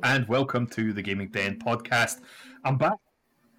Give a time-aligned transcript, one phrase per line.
[0.00, 2.20] Hello and welcome to the Gaming Den podcast.
[2.64, 2.98] I'm back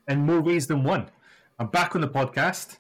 [0.08, 1.10] in more ways than one.
[1.58, 2.78] I'm back on the podcast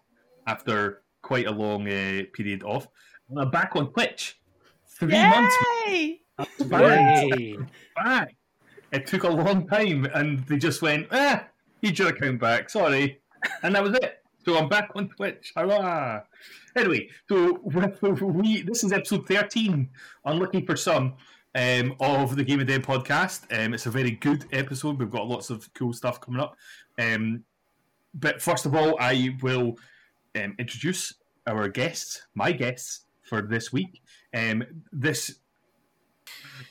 [0.47, 2.87] after quite a long uh, period off.
[3.29, 4.39] And I'm back on Twitch.
[4.87, 5.29] Three Yay!
[5.29, 7.57] months back.
[7.95, 8.35] back.
[8.93, 11.45] It took a long time and they just went, ah,
[11.83, 13.19] need your account back, sorry.
[13.61, 14.23] And that was it.
[14.45, 15.51] So I'm back on Twitch.
[15.55, 16.21] Hurrah!
[16.77, 17.59] Anyway, so
[18.21, 19.89] we this is episode 13
[20.23, 21.15] on Looking for Some
[21.55, 23.43] um, of the Gaming Den podcast.
[23.51, 24.99] Um, it's a very good episode.
[24.99, 26.55] We've got lots of cool stuff coming up.
[26.97, 27.43] Um,
[28.13, 29.77] but first of all, I will
[30.35, 31.13] um, introduce
[31.47, 34.01] our guests, my guests for this week.
[34.33, 35.39] Um, this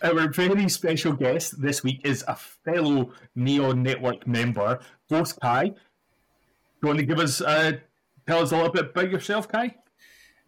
[0.02, 4.78] our very special guest this week is a fellow Neon Network member,
[5.10, 5.68] Ghost Kai.
[5.68, 5.74] Do
[6.82, 7.72] you want to give us uh,
[8.26, 9.74] tell us a little bit about yourself, Kai?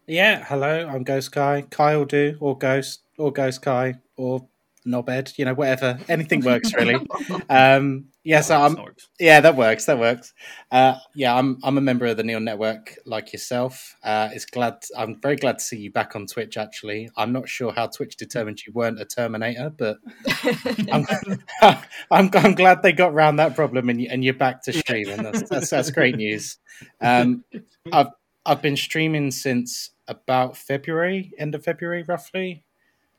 [0.07, 1.65] Yeah, hello, I'm Ghost Kai.
[1.77, 4.47] Will do, or Ghost, or Ghost Kai, or
[4.85, 5.99] Knobhead, you know, whatever.
[6.09, 6.95] Anything works, really.
[7.49, 8.77] um, yeah, so I'm.
[9.19, 9.85] Yeah, that works.
[9.85, 10.33] That works.
[10.71, 11.59] Uh, yeah, I'm.
[11.63, 13.95] I'm a member of the Neon Network, like yourself.
[14.03, 14.77] Uh, it's glad.
[14.97, 16.57] I'm very glad to see you back on Twitch.
[16.57, 19.97] Actually, I'm not sure how Twitch determined you weren't a Terminator, but
[20.91, 21.05] I'm,
[22.11, 22.55] I'm, I'm.
[22.55, 25.23] glad they got around that problem and, you, and you're back to streaming.
[25.23, 26.57] That's, that's, that's great news.
[27.01, 27.43] Um,
[27.91, 28.09] I've
[28.45, 32.63] I've been streaming since about February, end of February, roughly.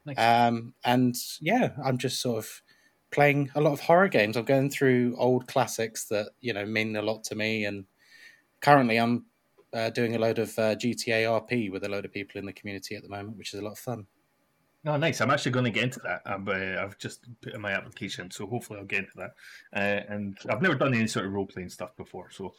[0.04, 0.16] Nice.
[0.18, 2.62] Um, and yeah, I'm just sort of
[3.10, 4.36] playing a lot of horror games.
[4.36, 7.84] I'm going through old classics that you know mean a lot to me, and
[8.60, 9.26] currently I'm
[9.72, 12.52] uh, doing a load of uh, GTA RP with a load of people in the
[12.52, 14.06] community at the moment, which is a lot of fun.
[14.84, 15.20] Oh, nice!
[15.20, 16.22] I'm actually going to get into that.
[16.26, 19.30] Um, uh, I've just put in my application, so hopefully I'll get into that.
[19.72, 22.54] Uh, and I've never done any sort of role playing stuff before, so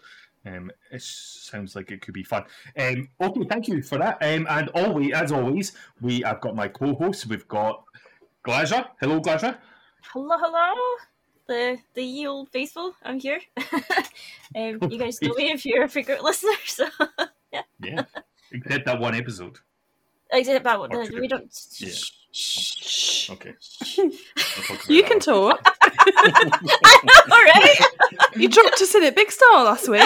[0.46, 2.44] um, it sounds like it could be fun.
[2.78, 4.18] Um, okay, thank you for that.
[4.22, 5.72] Um, and always, as always,
[6.02, 7.26] we have got my co-hosts.
[7.26, 7.84] We've got
[8.46, 8.88] Glazra.
[9.00, 9.58] Hello, Glazra.
[10.12, 10.74] Hello, hello.
[11.48, 12.94] The the ye old faithful.
[13.04, 13.42] I'm here.
[14.56, 16.54] um, you guys know me if you're a frequent listener.
[16.66, 16.88] So
[17.52, 17.62] yeah.
[17.82, 18.04] Yeah.
[18.52, 19.60] Except that one episode.
[20.34, 20.90] Except that one.
[21.20, 21.52] we don't.
[21.78, 21.90] Yeah.
[22.32, 23.30] Shh.
[23.30, 23.54] Okay.
[24.90, 25.62] you can talk.
[25.82, 27.80] I know, right?
[28.36, 30.02] You dropped us in at Big Star last week.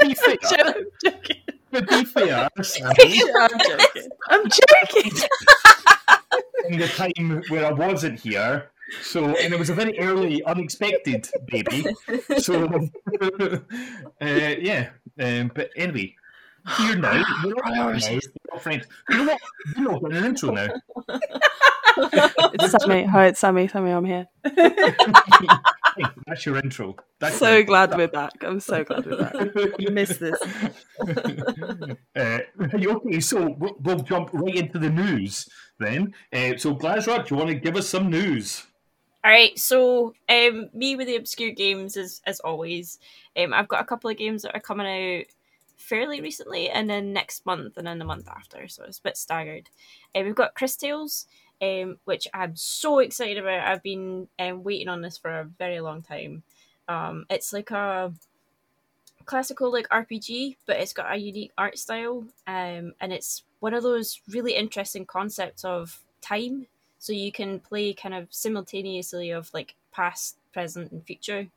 [0.00, 1.36] be fair, I'm joking.
[1.72, 4.08] To be fair, I'm joking.
[4.30, 5.12] I'm joking.
[6.68, 8.70] In the time where I wasn't here,
[9.02, 11.84] so and it was a very early, unexpected baby.
[12.38, 12.88] So
[13.20, 13.58] uh,
[14.20, 14.88] yeah,
[15.20, 16.14] um, but anyway,
[16.78, 17.22] here now.
[17.44, 18.28] We're Priorities.
[18.52, 18.86] Now, friends.
[19.10, 19.40] You know what?
[19.76, 20.68] You know, an intro now.
[22.54, 23.04] it's Sammy.
[23.04, 23.68] Hi, it's Sammy.
[23.68, 24.26] Sammy, I'm here.
[26.26, 26.96] that's your intro.
[27.18, 27.98] That's so your, glad that.
[27.98, 28.32] we're back.
[28.42, 29.34] I'm so glad we're back.
[29.78, 30.38] you missed this.
[32.14, 36.12] Uh, okay, so we'll, we'll, jump right into the news then.
[36.32, 38.66] Uh, so, Glazra, do you want to give us some news?
[39.24, 42.98] All right, so um, me with the obscure games as as always.
[43.36, 45.24] Um, I've got a couple of games that are coming out
[45.76, 48.68] fairly recently, and then next month, and then the month after.
[48.68, 49.70] So it's a bit staggered.
[50.14, 51.26] Uh, we've got Cris Tales,
[51.60, 53.66] um, which I'm so excited about.
[53.66, 56.42] I've been um, waiting on this for a very long time.
[56.88, 58.12] Um, it's like a
[59.24, 63.82] classical like RPG, but it's got a unique art style, um, and it's one of
[63.82, 66.66] those really interesting concepts of time.
[66.98, 71.48] So you can play kind of simultaneously of like past, present, and future.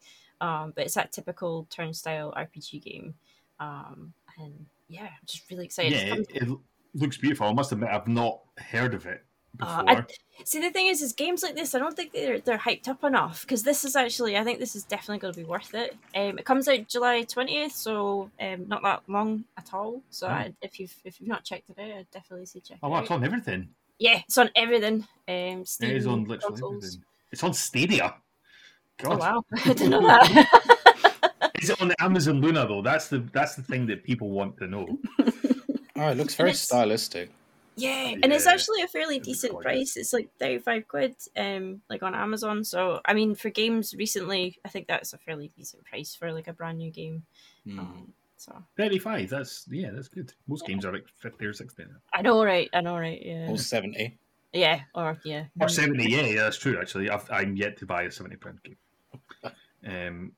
[0.41, 3.15] Um, but it's that typical turn style RPG game.
[3.60, 5.94] Um, and yeah, I'm just really excited.
[5.94, 6.57] Yeah, it, it,
[6.94, 7.48] looks beautiful.
[7.48, 9.25] I must admit, I've not heard of it
[9.62, 10.06] uh, I,
[10.44, 13.04] see, the thing is, is games like this, I don't think they're they're hyped up
[13.04, 15.96] enough because this is actually, I think this is definitely going to be worth it.
[16.16, 20.02] Um, it comes out July twentieth, so um, not that long at all.
[20.10, 20.31] So oh.
[20.31, 22.80] I, if you've if you've not checked it out, I'd definitely say check.
[22.84, 23.69] Oh, well, it's on everything.
[24.00, 25.07] Yeah, it's on everything.
[25.28, 26.75] Um, Steam, it is on literally consoles.
[26.84, 27.04] everything.
[27.31, 28.16] It's on Stadia.
[28.98, 29.13] God.
[29.13, 30.62] Oh wow, I didn't know that.
[31.65, 32.83] is it on the Amazon Luna though?
[32.83, 35.00] That's the that's the thing that people want to know.
[35.95, 37.31] oh, it looks very stylistic.
[37.75, 39.97] Yeah, and it's actually a fairly decent price.
[39.97, 42.63] It's like thirty five quid, um, like on Amazon.
[42.63, 46.47] So I mean, for games recently, I think that's a fairly decent price for like
[46.47, 47.23] a brand new game.
[47.68, 47.79] Mm.
[47.79, 50.31] Um, so thirty five, that's yeah, that's good.
[50.47, 50.68] Most yeah.
[50.73, 51.83] games are like fifty or sixty.
[52.13, 52.69] I know, right?
[52.73, 53.21] I know, right?
[53.21, 54.19] Yeah, or seventy.
[54.53, 56.11] Yeah, or yeah, or seventy.
[56.11, 56.79] Yeah, yeah, that's true.
[56.79, 58.77] Actually, i am yet to buy a seventy pound game.
[59.88, 60.31] um,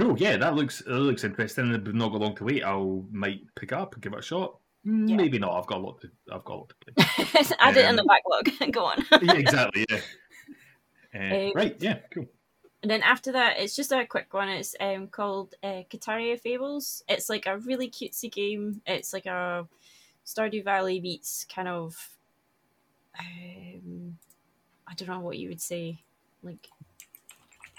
[0.00, 1.72] oh yeah, that looks that looks interesting.
[1.72, 2.64] I've not got long to wait.
[2.64, 4.58] I'll might pick up and give it a shot.
[4.84, 5.16] Yeah.
[5.16, 5.52] Maybe not.
[5.52, 6.10] I've got a lot to.
[6.32, 7.56] I've got a lot to play.
[7.58, 8.72] Add um, it in the um, backlog.
[8.72, 9.04] Go on.
[9.22, 9.86] yeah, exactly.
[9.90, 10.00] Yeah.
[11.14, 11.76] Uh, um, right.
[11.80, 11.98] Yeah.
[12.12, 12.26] Cool.
[12.82, 14.50] And then after that, it's just a quick one.
[14.50, 17.02] It's um, called uh, Kitaria Fables.
[17.08, 18.82] It's like a really cutesy game.
[18.84, 19.66] It's like a
[20.26, 22.14] Stardew Valley meets kind of
[23.18, 24.18] um,
[24.86, 26.02] I don't know what you would say,
[26.42, 26.68] like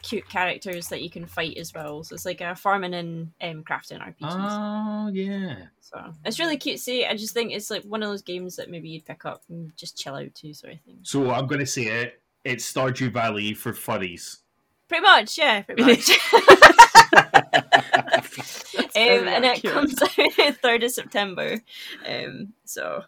[0.06, 2.04] cute characters that you can fight as well.
[2.04, 4.16] So it's like a farming and um, crafting RPGs.
[4.22, 5.56] Oh yeah.
[5.82, 6.80] So it's really cute.
[6.80, 9.42] See, I just think it's like one of those games that maybe you'd pick up
[9.50, 11.00] and just chill out to, sort of thing.
[11.04, 12.22] So I'm going to say it.
[12.44, 14.38] It's Stardew Valley for furries.
[14.88, 16.10] Pretty much, yeah, pretty much.
[18.96, 19.74] um, and it accurate.
[19.74, 21.60] comes out third of September.
[22.08, 23.04] Um, so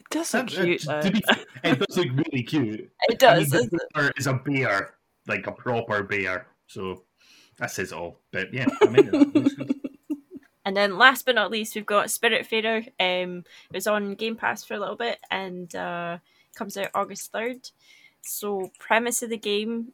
[0.00, 1.22] It does look That- uh, cute to be-
[1.62, 2.80] it does look really cute.
[3.08, 3.50] it I mean, does.
[3.50, 4.94] the bear is a bear,
[5.26, 6.46] like a proper bear.
[6.66, 7.04] So
[7.58, 8.20] that says it all.
[8.30, 9.76] But yeah, I mean, it.
[10.64, 12.86] And then last but not least, we've got Spiritfarer.
[13.00, 16.18] Um, it was on Game Pass for a little bit and uh,
[16.54, 17.72] comes out August 3rd.
[18.22, 19.92] So, premise of the game,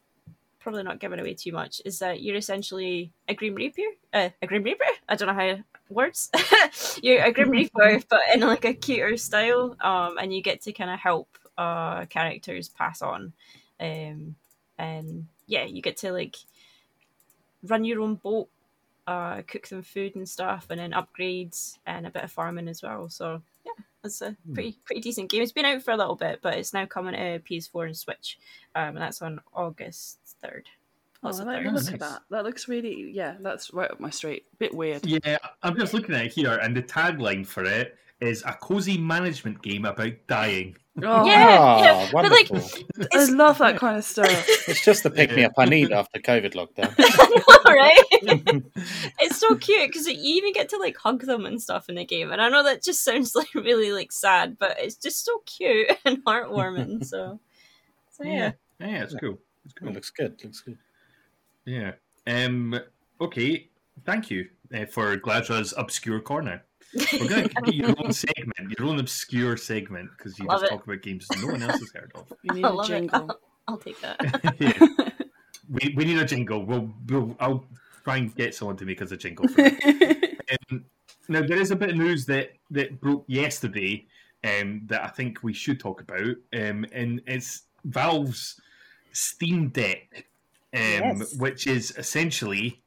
[0.59, 3.81] probably not giving away too much, is that you're essentially a Grim Reaper.
[4.13, 4.83] Uh, a Grim Reaper?
[5.07, 5.57] I don't know how
[5.89, 6.29] words.
[7.01, 9.77] you're a Grim Reaper, but in like a cuter style.
[9.79, 13.33] Um, and you get to kind of help uh, characters pass on.
[13.79, 14.35] Um,
[14.77, 16.35] and yeah, you get to like
[17.63, 18.49] run your own boat
[19.07, 22.83] uh, cook some food and stuff, and then upgrades and a bit of farming as
[22.83, 23.09] well.
[23.09, 25.41] So yeah, it's a pretty pretty decent game.
[25.41, 28.37] It's been out for a little bit, but it's now coming to PS4 and Switch,
[28.75, 30.67] um, and that's on August third.
[31.23, 31.73] Oh, What's the let me third?
[31.73, 32.21] look at that.
[32.29, 34.45] That looks really, yeah, that's right up my street.
[34.59, 35.05] Bit weird.
[35.05, 38.97] Yeah, I'm just looking at it here, and the tagline for it is a cozy
[38.97, 40.75] management game about dying.
[41.03, 42.83] Oh, Yeah, Ah, yeah, but, like, wonderful.
[43.13, 44.27] I love that kind of stuff.
[44.67, 46.91] it's just the pick me up I need after COVID lockdown.
[47.65, 48.03] All right,
[49.19, 52.05] it's so cute because you even get to like hug them and stuff in the
[52.05, 55.39] game, and I know that just sounds like really like sad, but it's just so
[55.45, 57.05] cute and heartwarming.
[57.05, 57.39] So,
[58.11, 58.53] so yeah.
[58.79, 59.37] Yeah, it's cool.
[59.65, 59.91] It's It cool.
[59.93, 60.43] looks good.
[60.43, 60.77] Looks good.
[61.65, 61.91] Yeah.
[62.25, 62.79] Um.
[63.21, 63.69] Okay.
[64.05, 66.63] Thank you uh, for Glazra's obscure corner.
[66.93, 70.61] We're going to give you your own segment, your own obscure segment, because you Love
[70.61, 70.75] just it.
[70.75, 72.31] talk about games no one else has heard of.
[72.43, 72.87] You need I a love it.
[72.89, 73.39] jingle.
[73.67, 74.55] I'll take that.
[74.59, 75.09] yeah.
[75.69, 76.63] We, we need a jingle.
[76.65, 77.65] We'll, we'll I'll
[78.03, 79.47] try and get someone to make us a jingle.
[79.49, 80.39] For it.
[80.71, 80.85] um,
[81.27, 84.05] now there is a bit of news that that broke yesterday
[84.45, 88.61] um, that I think we should talk about, um, and it's Valve's
[89.11, 90.07] Steam Deck,
[90.73, 90.79] um,
[91.19, 91.35] Yes.
[91.35, 92.81] which is essentially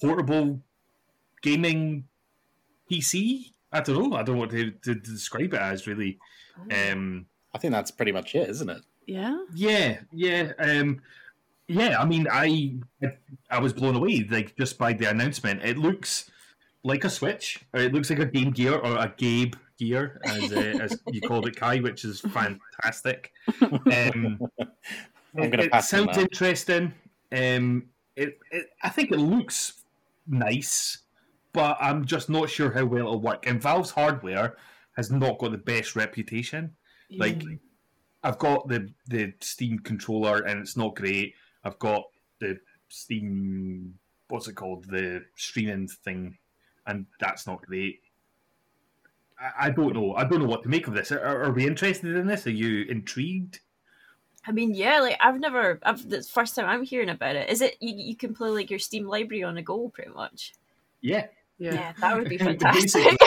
[0.00, 0.60] portable
[1.42, 2.04] gaming
[2.90, 3.52] PC.
[3.72, 4.16] I don't know.
[4.16, 6.18] I don't know what to, to describe it as really.
[6.70, 8.82] Um, I think that's pretty much it, isn't it?
[9.06, 9.36] yeah.
[9.54, 11.00] yeah, yeah, um,
[11.68, 12.00] yeah.
[12.00, 12.76] I mean, I
[13.50, 15.62] I was blown away like just by the announcement.
[15.62, 16.30] It looks
[16.84, 17.60] like a Switch.
[17.72, 21.20] Or it looks like a Game Gear or a Gabe Gear, as uh, as you
[21.22, 23.32] called it, Kai, which is fantastic.
[23.60, 24.38] Um,
[25.36, 26.22] I'm gonna it pass on sounds that.
[26.22, 26.94] interesting.
[27.32, 29.82] Um, it, it, I think it looks
[30.28, 30.98] nice,
[31.54, 33.46] but I'm just not sure how well it'll work.
[33.46, 34.56] And Valve's hardware
[34.96, 36.74] has not got the best reputation.
[37.16, 37.42] Like,
[38.22, 41.34] I've got the the Steam controller, and it's not great.
[41.62, 42.02] I've got
[42.40, 42.58] the
[42.88, 43.94] Steam,
[44.28, 46.36] what's it called, the streaming thing,
[46.86, 48.00] and that's not great.
[49.38, 50.14] I, I don't know.
[50.14, 51.12] I don't know what to make of this.
[51.12, 52.46] Are, are we interested in this?
[52.46, 53.60] Are you intrigued?
[54.46, 55.78] I mean, yeah, like I've never.
[55.84, 57.48] I've the first time I'm hearing about it.
[57.48, 57.94] Is it you?
[57.94, 60.52] You can play like your Steam library on a go, pretty much.
[61.00, 61.26] Yeah,
[61.58, 61.74] yeah.
[61.74, 63.18] Yeah, that would be And fantastic.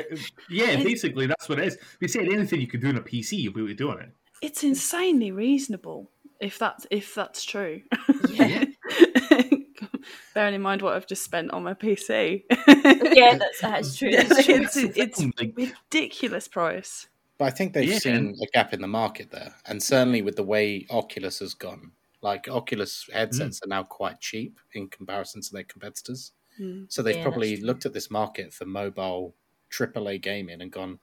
[0.50, 1.74] yeah, basically that's what it is.
[1.74, 3.90] If you said anything you could do on a PC, you'll be able to do
[3.90, 4.10] on it.
[4.42, 7.82] It's insanely reasonable if that's if that's true.
[8.30, 8.64] yeah,
[10.34, 12.44] Bearing in mind what I've just spent on my PC.
[12.48, 14.10] yeah, that's that's true.
[14.12, 14.62] That's true.
[14.62, 17.08] it's it's Like, ridiculous price.
[17.36, 17.98] But I think they've Yeah.
[17.98, 21.92] seen a gap in the market there, and certainly with the way Oculus has gone,
[22.22, 23.64] like Oculus headsets mm.
[23.64, 26.32] are now quite cheap in comparison to their competitors.
[26.60, 26.92] Mm.
[26.92, 29.34] So they've Yeah, probably looked at this market for mobile
[29.70, 30.98] AAA gaming and gone,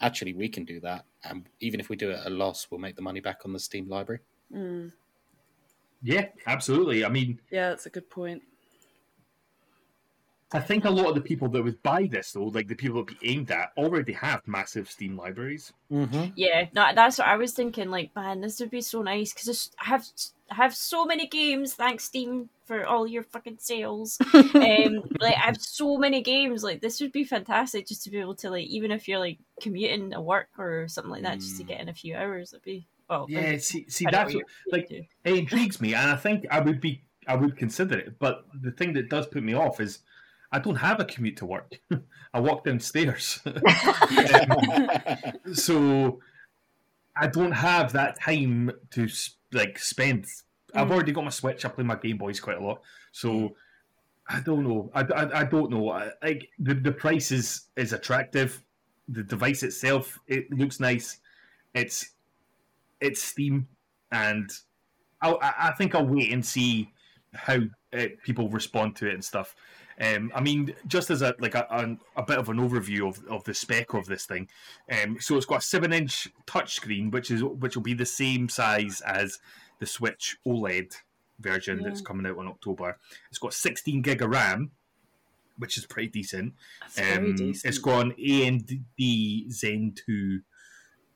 [0.00, 2.80] actually, we can do that, and even if we do it at a loss, we'll
[2.80, 4.20] make the money back on the Steam library.
[4.54, 4.92] Mm.
[6.02, 7.04] yeah, absolutely.
[7.04, 8.42] I mean, Yeah, that's a good point.
[10.52, 12.96] I think a lot of the people that would buy this, though, like the people
[12.96, 15.72] that would be aimed at, already have massive Steam libraries.
[15.92, 16.32] Mm-hmm.
[16.34, 17.88] Yeah, no, that's what I was thinking.
[17.90, 20.06] Like, man, this would be so nice because I have
[20.50, 21.74] I have so many games.
[21.74, 24.18] Thanks Steam for all your fucking sales.
[24.34, 26.64] um, like I have so many games.
[26.64, 29.38] Like this would be fantastic just to be able to like, even if you're like
[29.60, 31.68] commuting to work or something like that, just to Mm.
[31.68, 32.52] get in a few hours.
[32.52, 33.26] It'd be well.
[33.28, 35.06] Yeah, see, see that's what what, like doing.
[35.24, 38.18] it intrigues me, and I think I would be, I would consider it.
[38.18, 40.00] But the thing that does put me off is
[40.52, 41.80] I don't have a commute to work.
[42.34, 43.40] I walk downstairs.
[44.30, 46.20] Um, so
[47.16, 50.26] I don't have that time to s- like spend.
[50.74, 50.92] I've Mm.
[50.92, 51.64] already got my Switch.
[51.64, 53.56] I play my Game Boys quite a lot, so
[54.28, 54.90] I don't know.
[54.94, 55.90] I, I, I don't know.
[55.90, 58.62] I, like the the price is is attractive.
[59.08, 61.18] The device itself it looks nice.
[61.74, 62.10] It's
[63.00, 63.66] it's Steam.
[64.12, 64.50] and
[65.22, 66.92] I I think I'll wait and see
[67.34, 67.58] how
[67.92, 69.54] uh, people respond to it and stuff.
[70.00, 73.22] Um, I mean, just as a like a, a, a bit of an overview of,
[73.26, 74.48] of the spec of this thing,
[74.90, 78.48] um, so it's got a seven inch touchscreen, which is which will be the same
[78.48, 79.38] size as
[79.78, 80.94] the Switch OLED
[81.38, 82.98] version that's coming out in October.
[83.30, 84.70] It's got 16 gig of RAM,
[85.58, 86.54] which is pretty decent.
[86.98, 87.64] Um, decent.
[87.64, 90.40] It's got an AMD Zen 2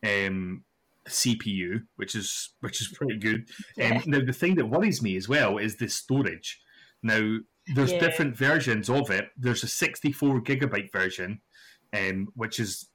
[0.02, 0.64] um,
[1.08, 3.48] CPU, which is which is pretty good.
[3.76, 3.96] Yeah.
[3.96, 6.60] Um, now the thing that worries me as well is the storage.
[7.02, 7.38] Now
[7.68, 8.00] there's Yeah.
[8.00, 9.30] different versions of it.
[9.36, 11.40] There's a 64 gigabyte version,
[11.92, 12.88] um, which is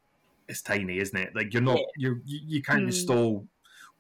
[0.48, 1.36] it's tiny, isn't it?
[1.36, 1.86] Like you're not Yeah.
[1.98, 2.88] you're, you you can't Hmm.
[2.88, 3.48] install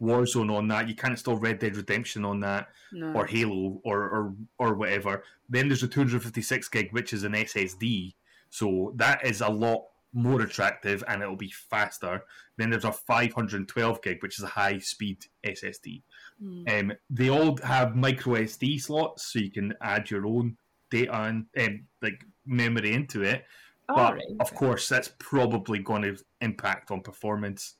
[0.01, 0.87] Warzone on that.
[0.87, 3.11] You can't install Red Dead Redemption on that no.
[3.13, 5.23] or Halo or, or or whatever.
[5.49, 8.15] Then there's a 256 gig, which is an SSD.
[8.49, 12.23] So that is a lot more attractive and it'll be faster.
[12.57, 16.01] Then there's a 512 gig, which is a high speed SSD.
[16.43, 16.79] Mm.
[16.79, 20.57] Um, they all have micro SD slots, so you can add your own
[20.89, 23.45] data and um, like memory into it.
[23.87, 24.23] But Alright.
[24.39, 27.75] of course, that's probably going to impact on performance.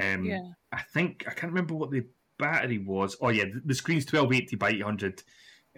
[0.00, 0.42] Um, yeah.
[0.72, 2.04] I think I can't remember what the
[2.38, 3.16] battery was.
[3.20, 5.22] Oh yeah, the, the screen's twelve eighty by eight hundred,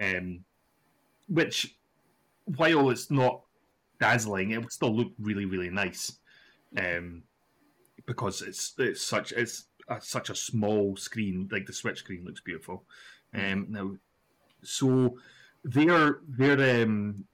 [0.00, 0.40] um,
[1.28, 1.76] which
[2.44, 3.42] while it's not
[4.00, 6.18] dazzling, it would still look really really nice,
[6.76, 7.22] um,
[8.06, 11.49] because it's it's such it's a, such a small screen.
[11.52, 12.85] Like the Switch screen looks beautiful.
[13.35, 13.92] Um, now,
[14.62, 15.18] so
[15.64, 17.25] their their um,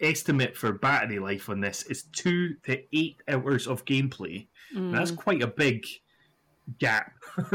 [0.00, 4.46] estimate for battery life on this is two to eight hours of gameplay.
[4.74, 4.92] Mm.
[4.92, 5.86] That's quite a big
[6.78, 7.12] gap.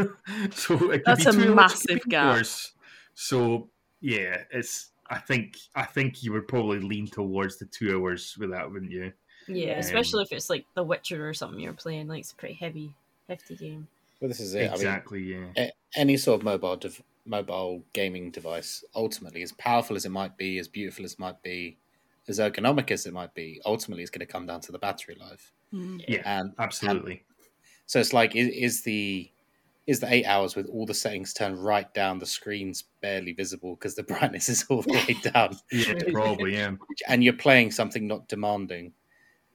[0.51, 2.35] so it could That's be a two massive gap.
[2.35, 2.73] hours.
[3.13, 3.69] So
[4.01, 4.91] yeah, it's.
[5.09, 8.91] I think I think you would probably lean towards the two hours with that, wouldn't
[8.91, 9.13] you?
[9.47, 12.07] Yeah, Um, especially if it's like The Witcher or something you're playing.
[12.07, 12.93] Like it's a pretty heavy,
[13.29, 13.87] hefty game.
[14.19, 14.59] Well, this is it.
[14.59, 15.21] I mean, exactly.
[15.55, 15.69] yeah.
[15.95, 20.57] any sort of mobile dev- mobile gaming device, ultimately, as powerful as it might be,
[20.57, 21.77] as beautiful as it might be,
[22.27, 25.15] as ergonomic as it might be, ultimately, it's going to come down to the battery
[25.19, 25.53] life.
[25.73, 26.03] Mm.
[26.07, 26.21] Yeah.
[26.25, 27.23] And Absolutely.
[27.85, 29.29] so it's like, is, is the
[29.85, 33.75] is the eight hours with all the settings turned right down, the screen's barely visible
[33.75, 36.53] because the brightness is all the way down, Yeah, probably.
[36.53, 36.73] Yeah.
[37.07, 38.93] and you're playing something not demanding,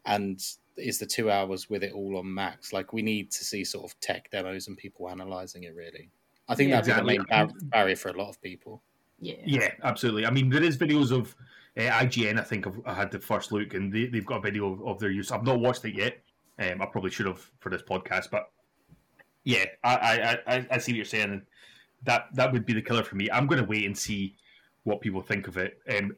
[0.07, 0.42] and
[0.76, 2.72] is the two hours with it all on max?
[2.72, 5.74] Like we need to see sort of tech demos and people analyzing it.
[5.74, 6.10] Really,
[6.48, 8.82] I think Yeah, that'd be the main bar- barrier for a lot of people.
[9.18, 9.36] Yeah.
[9.44, 10.26] Yeah, absolutely.
[10.26, 11.36] I mean, there is videos of
[11.76, 12.40] uh, IGN.
[12.40, 14.82] I think I've, I had the first look, and they, they've got a video of,
[14.86, 15.30] of their use.
[15.30, 16.18] I've not watched it yet.
[16.58, 18.50] Um, I probably should have for this podcast, but
[19.44, 19.94] yeah, I
[20.46, 21.42] I, I, I see what you're saying, and
[22.02, 23.30] that that would be the killer for me.
[23.30, 24.36] I'm going to wait and see
[24.84, 25.78] what people think of it.
[25.88, 26.16] Um,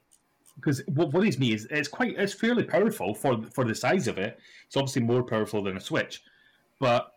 [0.56, 4.18] because what worries me is it's quite it's fairly powerful for for the size of
[4.18, 4.38] it.
[4.66, 6.22] It's obviously more powerful than a Switch,
[6.80, 7.12] but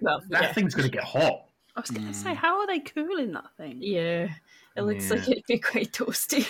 [0.00, 0.52] Well, that yeah.
[0.52, 1.44] thing's going to get hot.
[1.76, 2.14] I was going to Mm.
[2.22, 3.78] say, how are they cooling that thing?
[3.80, 4.28] Yeah.
[4.76, 6.44] It looks like it'd be quite toasty.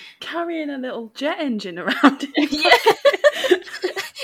[0.20, 2.26] Carrying a little jet engine around.
[2.36, 2.70] yeah.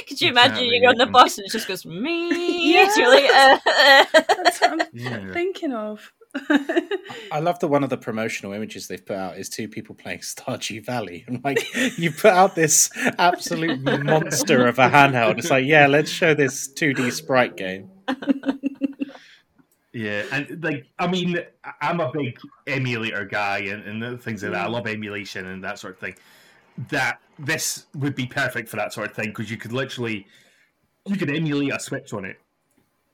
[0.08, 2.72] Could you imagine Exactly, you're on the bus and it just goes me?
[2.74, 2.88] Yeah.
[2.96, 3.58] You're uh,
[4.42, 5.32] That's what I'm Yeah.
[5.32, 6.12] thinking of.
[7.32, 10.20] I love that one of the promotional images they've put out is two people playing
[10.20, 11.24] Stardew Valley.
[11.28, 11.66] And like
[11.98, 15.38] you put out this absolute monster of a handheld.
[15.38, 17.90] It's like, yeah, let's show this 2D sprite game.
[19.96, 21.38] Yeah, and like I mean,
[21.80, 24.66] I'm a big emulator guy and, and things like that.
[24.66, 24.72] I mm.
[24.72, 26.16] love emulation and that sort of thing.
[26.90, 30.26] That this would be perfect for that sort of thing because you could literally
[31.06, 32.38] you could emulate a Switch on it.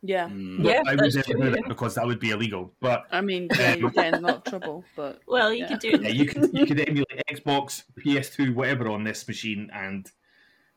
[0.02, 0.28] Yeah.
[0.28, 0.64] Mm.
[0.64, 1.54] Yeah, I would never do yeah.
[1.60, 2.72] it because that would be illegal.
[2.80, 5.68] But I mean, yeah, you're getting a lot of trouble, but well, you Yeah.
[5.68, 6.02] could do it.
[6.02, 10.10] yeah, you could you could emulate Xbox, PS2, whatever on this machine, and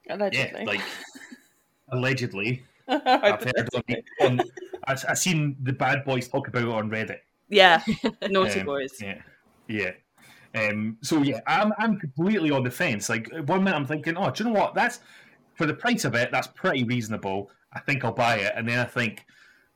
[0.10, 0.60] allegedly.
[0.62, 0.82] yeah, like
[1.90, 3.84] allegedly, I've heard on,
[4.22, 4.42] on
[4.88, 7.20] I've, I've seen the bad boys talk about it on Reddit.
[7.50, 7.82] yeah,
[8.30, 8.94] naughty Um, boys.
[9.02, 9.22] Yeah,
[9.68, 9.92] yeah.
[10.54, 13.10] Um, so yeah, I'm I'm completely on the fence.
[13.10, 14.74] Like one minute I'm thinking, oh, do you know what?
[14.74, 15.00] That's
[15.56, 16.30] for the price of it.
[16.32, 17.50] That's pretty reasonable.
[17.76, 18.54] I think I'll buy it.
[18.56, 19.26] And then I think,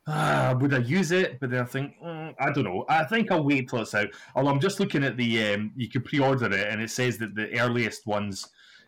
[0.08, 1.39] ah, would I use it?
[1.39, 2.86] But then I think, mm, I don't know.
[2.88, 4.10] I think I'll wait till it's out.
[4.36, 7.36] Although I'm just looking at the, um, you can pre-order it, and it says that
[7.36, 8.48] the earliest ones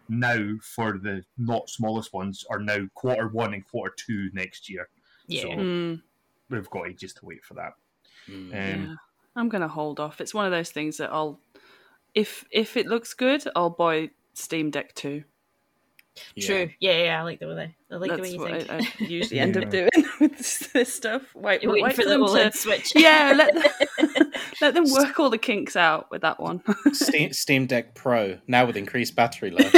[0.09, 4.89] now for the not smallest ones are now quarter one and quarter two next year.
[5.27, 5.41] Yeah.
[5.43, 6.01] So Mm,
[6.49, 7.73] we've got ages to wait for that.
[8.29, 8.51] Mm.
[8.51, 8.95] Um, yeah.
[9.35, 10.19] I'm gonna hold off.
[10.19, 11.39] It's one of those things that I'll,
[12.13, 15.23] if if it looks good, I'll buy Steam Deck two.
[16.35, 16.45] Yeah.
[16.45, 16.69] True.
[16.79, 17.75] Yeah, yeah, I like the way they.
[17.95, 18.69] I like the way you what think.
[18.69, 19.61] I, I usually end Yeah.
[19.63, 19.89] up doing
[20.19, 21.23] with this, this stuff.
[21.35, 22.91] Wait, You're wait for the them to, switch.
[22.95, 26.61] yeah, let them, let them work all the kinks out with that one.
[26.93, 29.73] Steam, Steam Deck Pro now with increased battery life.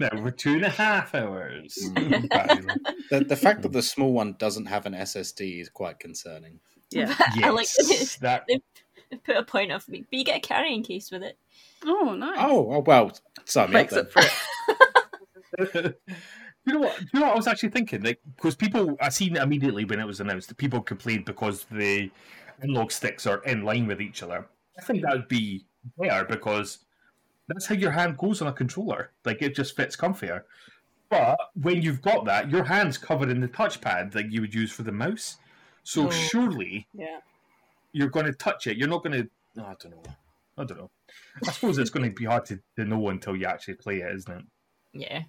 [0.00, 1.74] no, we're two and a half hours.
[1.74, 6.60] the, the fact that the small one doesn't have an SSD is quite concerning.
[6.90, 7.14] Yeah.
[7.18, 8.44] I like Yes, that.
[9.24, 11.36] They put a point off me, but you get a carrying case with it.
[11.84, 12.38] Oh, nice.
[12.38, 13.12] Oh, oh well,
[13.44, 13.98] sign me up then.
[14.00, 15.98] up for it.
[16.64, 17.00] you know what?
[17.00, 18.02] You know what I was actually thinking?
[18.02, 22.10] Like, because people, I seen immediately when it was announced that people complained because the
[22.62, 24.46] analog sticks are in line with each other.
[24.78, 25.64] I think that would be
[25.98, 26.78] better because
[27.48, 29.12] that's how your hand goes on a controller.
[29.24, 30.42] Like, it just fits comfier.
[31.08, 34.72] But when you've got that, your hand's covered in the touchpad that you would use
[34.72, 35.36] for the mouse.
[35.84, 36.10] So Oh.
[36.10, 37.20] surely Yeah.
[37.92, 38.76] You're going to touch it.
[38.76, 39.62] You're not going to.
[39.62, 40.02] I don't know.
[40.58, 40.90] I don't know.
[41.46, 44.14] I suppose it's going to be hard to, to know until you actually play it,
[44.14, 44.44] isn't it?
[44.92, 45.22] Yeah.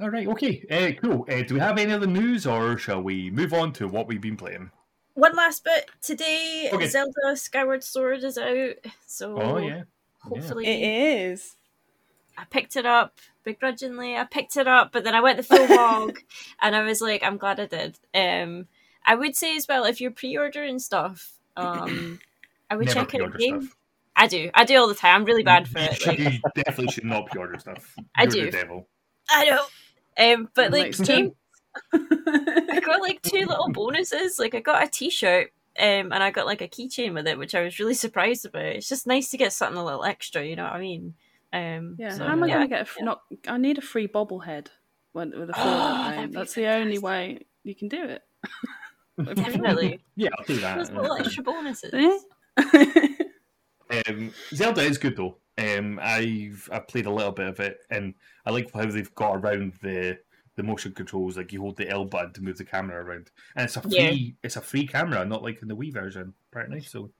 [0.00, 1.26] All right, okay, uh, cool.
[1.28, 4.20] Uh, do we have any other news, or shall we move on to what we've
[4.20, 4.70] been playing?
[5.14, 6.70] One last bit today.
[6.72, 6.86] Okay.
[6.86, 9.82] Zelda Skyward Sword is out, so Oh yeah,
[10.20, 11.56] hopefully It is.
[12.36, 14.16] I picked it up begrudgingly.
[14.16, 16.20] I picked it up, but then I went the full hog,
[16.62, 17.98] and I was like, I'm glad I did.
[18.14, 18.68] Um,
[19.08, 22.20] I would say as well, if you're pre-ordering stuff, um,
[22.70, 23.62] I would never check out a game.
[23.62, 23.74] stuff.
[24.14, 24.50] I do.
[24.52, 25.14] I do all the time.
[25.16, 26.06] I'm really bad for it.
[26.06, 27.94] Like, you definitely should not pre-order stuff.
[28.16, 28.44] I You're do.
[28.46, 28.88] the devil.
[29.30, 29.64] I know.
[30.18, 31.32] Um, but like game,
[31.92, 34.38] I got like two little bonuses.
[34.38, 37.54] Like I got a T-shirt, um, and I got like a keychain with it, which
[37.54, 38.62] I was really surprised about.
[38.64, 40.44] It's just nice to get something a little extra.
[40.44, 41.14] You know what I mean?
[41.52, 42.10] Um, Yeah.
[42.10, 42.54] so, How am I yeah.
[42.56, 43.22] going to get a f- not?
[43.46, 44.66] I need a free bobblehead
[45.12, 46.30] when, with a Oh, Fallout that'd game.
[46.30, 48.22] be That's the only way you can do it.
[49.24, 50.00] Definitely.
[50.16, 50.76] Yeah, I'll do that.
[50.78, 51.26] Those little that.
[51.26, 52.24] extra bonuses.
[54.06, 55.38] Um, Zelda is good though.
[55.56, 59.36] Um, I've I played a little bit of it, and I like how they've got
[59.36, 60.18] around the
[60.56, 61.36] the motion controls.
[61.38, 63.96] Like you hold the L button to move the camera around, and it's a free
[63.96, 64.30] Yeah.
[64.42, 66.34] it's a free camera, not like in the Wii version.
[66.52, 67.10] Apparently, so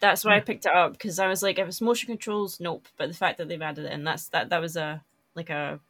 [0.00, 2.88] That's why I picked it up because I was like, if it's motion controls, nope.
[2.98, 5.02] But the fact that they've added it and that's that that was a
[5.34, 5.80] like a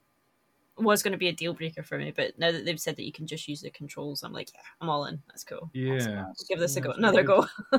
[0.78, 2.12] was going to be a deal breaker for me.
[2.14, 4.60] But now that they've said that you can just use the controls, I'm like, yeah,
[4.80, 5.20] I'm all in.
[5.28, 5.70] That's cool.
[5.72, 7.46] yeah, I'll give this a go, another really go.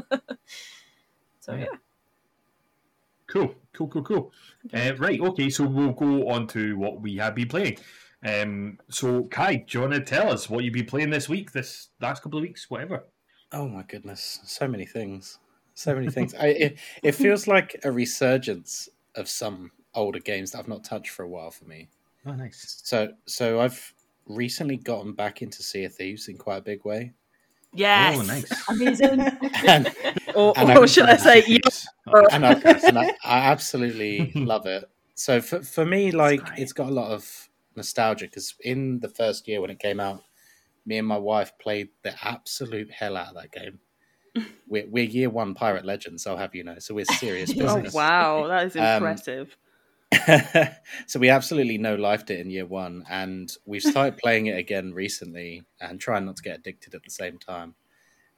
[1.40, 1.60] so Yeah.
[1.60, 1.78] yeah.
[3.28, 4.34] Cool, cool, cool, cool.
[4.74, 7.78] Uh, right, okay, so we'll go on to what we have been playing.
[8.26, 11.52] Um, so, Kai, do you want to tell us what you've been playing this week,
[11.52, 13.06] this last couple of weeks, whatever?
[13.52, 15.38] Oh my goodness, so many things,
[15.76, 16.34] so many things.
[16.34, 21.12] I, it, it feels like a resurgence of some older games that I've not touched
[21.12, 21.90] for a while for me.
[22.30, 22.82] Oh, nice.
[22.84, 23.94] So, so I've
[24.28, 27.14] recently gotten back into Sea of Thieves in quite a big way,
[27.74, 28.18] Yes.
[28.18, 28.70] Oh, nice.
[28.70, 29.20] Amazing.
[29.68, 29.94] and
[30.36, 31.60] or And I- or should I say, yeah.
[32.32, 32.54] and I,
[32.88, 34.86] and I, I absolutely love it.
[35.16, 39.48] So for for me, like it's got a lot of nostalgia because in the first
[39.48, 40.24] year when it came out,
[40.86, 43.80] me and my wife played the absolute hell out of that game.
[44.68, 46.80] We're, we're year one pirate legends, I'll have you know.
[46.80, 47.94] So we're serious business.
[47.94, 49.56] Oh wow, that is Um, impressive.
[51.08, 54.94] so we absolutely no lifed it in year one, and we've started playing it again
[54.94, 57.76] recently, and trying not to get addicted at the same time.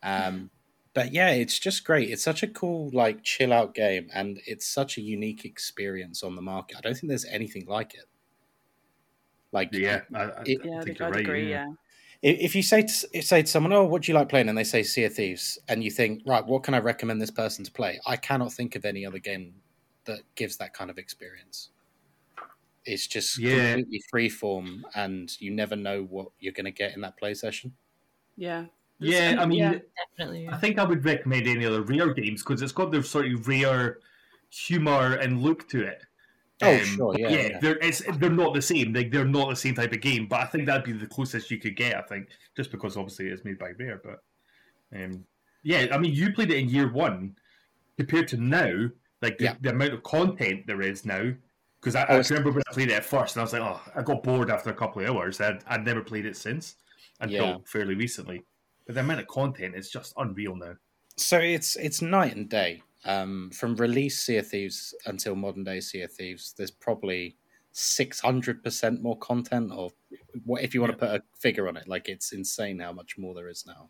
[0.03, 0.51] Um,
[0.93, 2.09] but yeah, it's just great.
[2.09, 6.35] It's such a cool, like, chill out game, and it's such a unique experience on
[6.35, 6.77] the market.
[6.77, 8.05] I don't think there's anything like it.
[9.51, 11.21] Like, Yeah, I, I, It- yeah, I think think you're right.
[11.21, 11.49] agree.
[11.49, 11.65] yeah.
[11.65, 11.73] Yeah.
[12.21, 14.57] if if you say to, say to someone, "Oh, what do you like playing?" and
[14.57, 17.65] they say Sea of Thieves, and you think, "Right, what can I recommend this person
[17.65, 19.55] to play?" I cannot think of any other game
[20.05, 21.69] that gives that kind of experience.
[22.85, 23.75] It's just Yeah.
[23.75, 27.73] completely freeform, and you never know what you're going to get in that play session.
[28.35, 28.65] Yeah.
[28.99, 29.79] Yeah, I mean, Yeah.
[30.17, 30.49] Definitely.
[30.49, 33.47] I think I would recommend any other rare games because it's got their sort of
[33.47, 33.99] rare
[34.49, 36.03] humor and look to it.
[36.63, 37.47] Oh, Um, sure, yeah, yeah.
[37.49, 37.59] yeah.
[37.59, 38.93] They're it's, they're not the same.
[38.93, 40.27] Like they're not the same type of game.
[40.27, 41.95] But I think that'd be the closest you could get.
[41.97, 43.99] I think just because obviously it's made by Rare.
[44.03, 44.23] But
[44.95, 45.25] um,
[45.63, 47.35] yeah, I mean, you played it in year one
[47.97, 48.89] compared to now.
[49.21, 49.55] Like the, Yeah.
[49.61, 51.33] the amount of content there is now.
[51.79, 53.61] Because I, Oh, I remember when I played it at first, and I was like,
[53.63, 56.75] "Oh, I got bored after a couple of hours." I'd, I'd never played it since
[57.19, 57.57] until Yeah.
[57.65, 58.45] fairly recently.
[58.85, 60.75] But the amount of content is just unreal now.
[61.17, 62.83] So it's it's night and day.
[63.03, 67.35] Um, from release Sea of Thieves until modern day Sea of Thieves, there's probably
[67.71, 69.89] six hundred percent more content, or
[70.45, 71.87] what if you want to put a figure on it.
[71.87, 73.89] Like it's insane how much more there is now.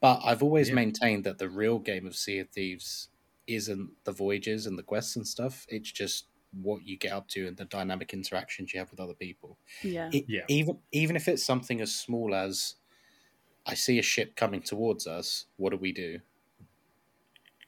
[0.00, 0.76] But I've always Yeah.
[0.76, 3.08] maintained that the real game of Sea of Thieves
[3.48, 5.66] isn't the voyages and the quests and stuff.
[5.68, 9.14] It's just what you get up to and the dynamic interactions you have with other
[9.14, 9.58] people.
[9.82, 10.10] Yeah.
[10.12, 10.44] It- Yeah.
[10.48, 12.76] Even even if it's something as small as
[13.66, 16.20] I see a ship coming towards us, what do we do?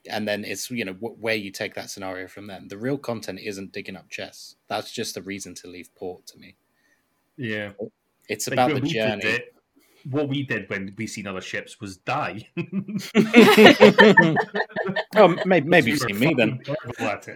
[0.08, 2.68] And then it's you know wh- where you take that scenario from them.
[2.68, 4.56] The real content isn't digging up chests.
[4.66, 6.56] That's just a reason to leave port to me.
[7.36, 7.72] Yeah.
[8.28, 9.22] It's about the journey.
[9.26, 9.54] it,
[10.08, 12.48] what we did when we seen other ships was die.
[15.16, 16.60] oh maybe, maybe you've seen me then.
[16.64, 17.28] fucking terrible at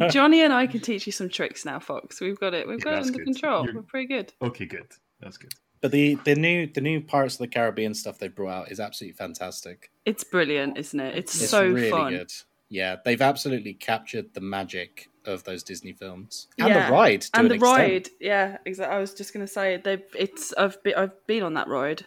[0.00, 0.10] it.
[0.10, 2.20] Johnny and I can teach you some tricks now, Fox.
[2.20, 2.66] We've got it.
[2.68, 3.24] We've Yeah, got it under good.
[3.24, 3.64] control.
[3.64, 4.32] You're- We're pretty good.
[4.42, 4.86] okay, good.
[5.20, 5.52] That's good.
[5.80, 8.80] But the, the new the new Pirates of the Caribbean stuff they brought out is
[8.80, 9.90] absolutely fantastic.
[10.06, 11.16] It's brilliant, isn't it?
[11.16, 12.12] It's, It's so really fun.
[12.12, 12.32] good.
[12.70, 17.22] Yeah, they've absolutely captured the magic of those Disney films and Yeah, the ride.
[17.22, 17.78] To and an the extent.
[17.78, 18.96] ride, yeah, exactly.
[18.96, 20.02] I was just gonna say they.
[20.18, 22.06] It's I've been I've been on that ride.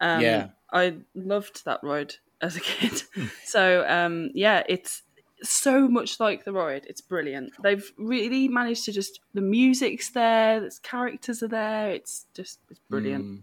[0.00, 0.48] Um, Yeah.
[0.72, 3.02] I loved that ride as a kid.
[3.14, 3.26] Hmm.
[3.44, 5.02] so um, yeah, it's
[5.42, 6.86] so much like the ride.
[6.88, 7.52] It's brilliant.
[7.62, 11.90] They've really managed to just the music's there, the characters are there.
[11.90, 13.24] It's just it's brilliant.
[13.24, 13.42] Mm.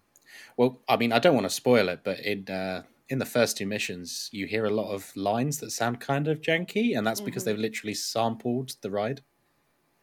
[0.57, 3.57] Well, I mean, I don't want to spoil it, but in uh, in the first
[3.57, 7.21] two missions, you hear a lot of lines that sound kind of janky, and that's
[7.21, 7.45] because Mhm.
[7.45, 9.21] they've literally sampled the ride.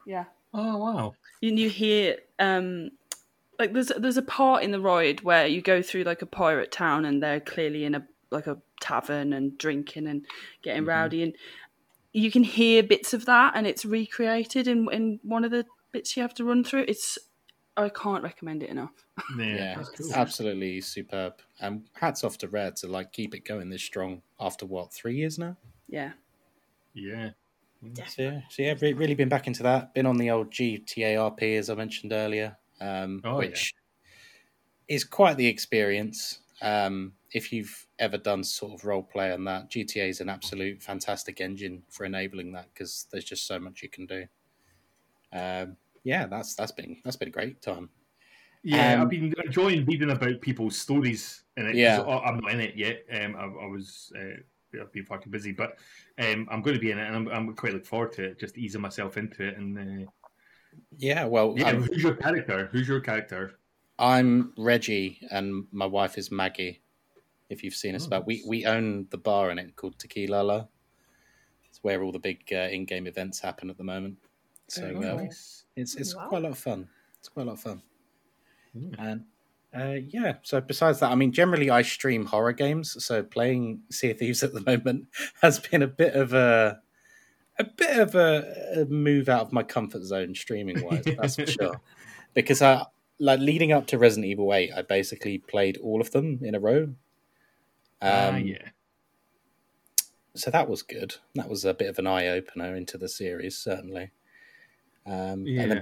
[0.06, 0.26] Yeah.
[0.52, 1.16] Oh wow.
[1.42, 2.90] and you hear um
[3.58, 6.72] like there's there's a part in the ride where you go through like a pirate
[6.72, 10.26] town and they're clearly in a like a tavern and drinking and
[10.62, 10.86] getting Mhm.
[10.86, 11.36] rowdy and
[12.12, 16.16] you can hear bits of that and it's recreated in in one of the bits
[16.16, 17.18] you have to run through it's
[17.76, 20.10] i can't recommend it enough Yeah, Yeah, cool.
[20.14, 21.40] absolutely superb.
[21.60, 25.16] And hats off to Rare to like keep it going this strong after what three
[25.16, 25.56] years now.
[25.88, 26.12] yeah
[26.94, 27.30] Yeah.
[28.06, 29.94] So yeah, so yeah, re- really been back into that.
[29.94, 33.74] Been on the old GTARP as I mentioned earlier, um, Oh, which
[34.88, 36.40] is quite the experience.
[36.62, 40.82] Um, if you've ever done sort of role play on that, GTA is an absolute
[40.82, 44.26] fantastic engine for enabling that because there's just so much you can do.
[45.32, 47.90] Um, yeah, that's that's been that's been a great time.
[48.62, 51.74] Yeah, Um, I've been enjoying reading about people's stories in it.
[51.74, 52.00] Yeah.
[52.02, 53.04] I'm not in it yet.
[53.12, 55.78] Um, I, I was uh, I've been fucking busy, but
[56.18, 58.38] um, I'm going to be in it, and I'm, I'm quite looking forward to it.
[58.38, 60.10] Just easing myself into it, and uh,
[60.96, 61.72] Yeah, well, yeah.
[61.72, 62.68] Who's your character?
[62.70, 63.58] Who's your character?
[63.98, 66.82] I'm Reggie and my wife is Maggie.
[67.48, 70.42] If you've seen us Oh, about, we we own the bar in it called Tequila
[70.42, 70.66] La.
[71.68, 74.18] It's where all the big uh, in-game events happen at the moment.
[74.68, 75.65] So Very uh, nice.
[75.76, 76.28] It's it's Wow.
[76.28, 76.88] quite a lot of fun.
[77.18, 77.82] It's quite a lot of fun.
[78.76, 78.94] Mm.
[78.98, 79.24] And
[79.74, 83.02] uh, yeah, so besides that, I mean, generally I stream horror games.
[83.04, 85.08] So playing Sea of Thieves at the moment
[85.42, 86.80] has been a bit of a
[87.58, 91.04] a bit of a, a move out of my comfort zone streaming wise.
[91.04, 91.80] That's for sure.
[92.34, 92.84] Because I
[93.18, 96.60] like leading up to Resident Evil Eight, I basically played all of them in a
[96.60, 96.82] row.
[96.84, 96.94] Um,
[98.02, 98.68] Ah, yeah.
[100.34, 101.16] So that was good.
[101.34, 104.10] That was a bit of an eye opener into the series, certainly.
[105.06, 105.80] Um, and then, Yeah.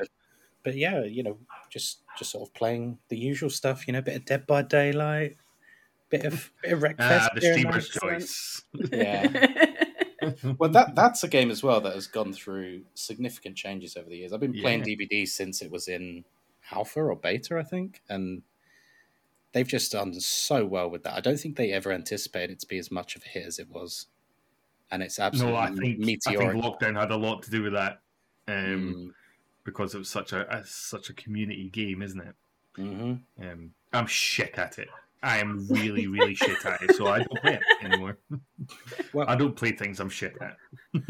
[0.62, 1.38] but yeah, you know,
[1.70, 3.86] just just sort of playing the usual stuff.
[3.86, 5.36] You know, a bit of Dead by Daylight,
[6.10, 6.96] bit of bit of Wreckfest.
[7.00, 7.80] Ah, the here and there.
[7.80, 8.20] streamer's excellent.
[8.20, 8.62] choice.
[8.92, 9.70] Yeah.
[10.58, 14.16] Well, that that's a game as well that has gone through significant changes over the
[14.16, 14.32] years.
[14.32, 14.94] I've been playing Yeah.
[14.96, 16.24] DBD since it was in
[16.70, 18.40] alpha or beta, I think, and
[19.52, 21.12] they've just done so well with that.
[21.14, 23.58] I don't think they ever anticipated it to be as much of a hit as
[23.58, 24.06] it was,
[24.90, 27.74] and it's absolutely no, I think I think lockdown had a lot to do with
[27.74, 28.00] that.
[28.48, 29.10] Um, Mm,
[29.64, 32.34] because it was such a, a such a community game, isn't it?
[32.78, 33.20] mhm.
[33.40, 34.88] Um, I'm shit at it.
[35.22, 38.18] I am really, really shit at it, so I don't play it anymore.
[39.14, 40.56] Well- I don't play things I'm shit at.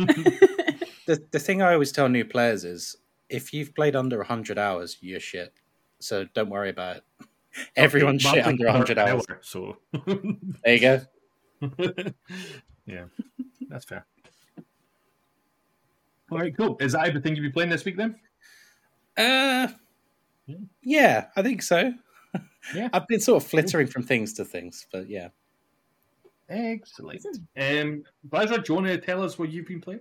[1.07, 2.97] The the thing I always tell new players is
[3.29, 5.53] if you've played under hundred hours, you're shit.
[5.99, 7.05] So don't worry about it.
[7.77, 9.27] Everyone's shit under hundred hours.
[9.29, 11.01] hour, so There you go.
[12.87, 13.05] yeah,
[13.69, 14.07] that's fair.
[16.35, 16.77] All right, cool.
[16.81, 18.17] Is that everything you'll be playing this week then?
[19.17, 19.69] Uh,
[20.47, 20.57] Yeah.
[20.83, 21.93] yeah, I think so.
[22.75, 22.89] Yeah.
[22.95, 25.29] I've been sort of flittering from things to things, but yeah.
[26.49, 27.25] Excellent.
[27.57, 30.01] Um, Glazra, do you want to tell us what you've been playing?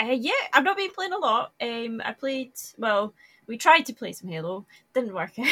[0.00, 1.52] Uh, yeah, I've not been playing a lot.
[1.60, 2.52] Um, I played.
[2.78, 3.14] Well,
[3.48, 5.32] we tried to play some Halo, didn't work.
[5.38, 5.46] um,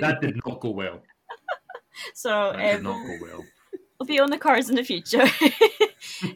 [0.00, 1.02] that did not go well.
[2.14, 3.44] so That did um, not go well.
[4.00, 5.20] Will be on the cards in the future.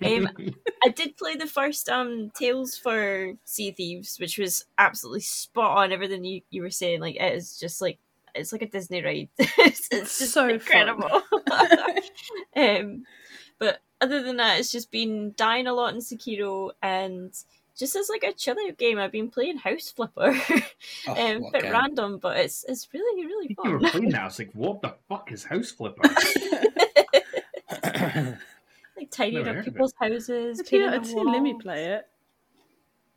[0.04, 0.28] um,
[0.84, 5.90] I did play the first um Tales for Sea Thieves, which was absolutely spot on.
[5.92, 7.98] Everything you, you were saying, like it is just like
[8.34, 9.28] it's like a Disney ride.
[9.38, 11.22] it's, it's just So incredible.
[12.56, 13.04] um,
[13.58, 17.32] but other than that, it's just been dying a lot in Sekiro, and
[17.78, 20.36] just as like a chill out game, I've been playing House Flipper.
[21.06, 21.72] Oh, um, what bit game.
[21.72, 23.90] random, but it's it's really really you were fun.
[23.90, 24.22] playing that.
[24.22, 26.02] I was like, what the fuck is House Flipper?
[28.96, 29.72] like tidying Never up heard it.
[29.72, 30.60] people's houses.
[30.60, 32.08] I've seen, painting I've seen Limmy play it.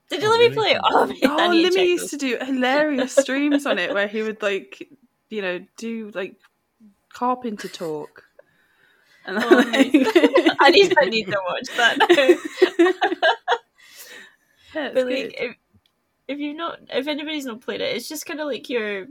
[0.10, 0.56] Did oh, you Oh, let me really?
[0.56, 0.82] play it?
[0.84, 4.22] Oh, man, Oh, need to Limmy used to do hilarious streams on it where he
[4.24, 4.90] would like,
[5.30, 6.38] you know, do like
[7.14, 8.24] carpenter talk.
[9.26, 9.92] And Oh, like,
[10.62, 11.98] I need I need to watch that.
[14.74, 15.56] Yeah, it's but like, if,
[16.28, 19.10] if you've not, if anybody's not played it, it's just kind of like your like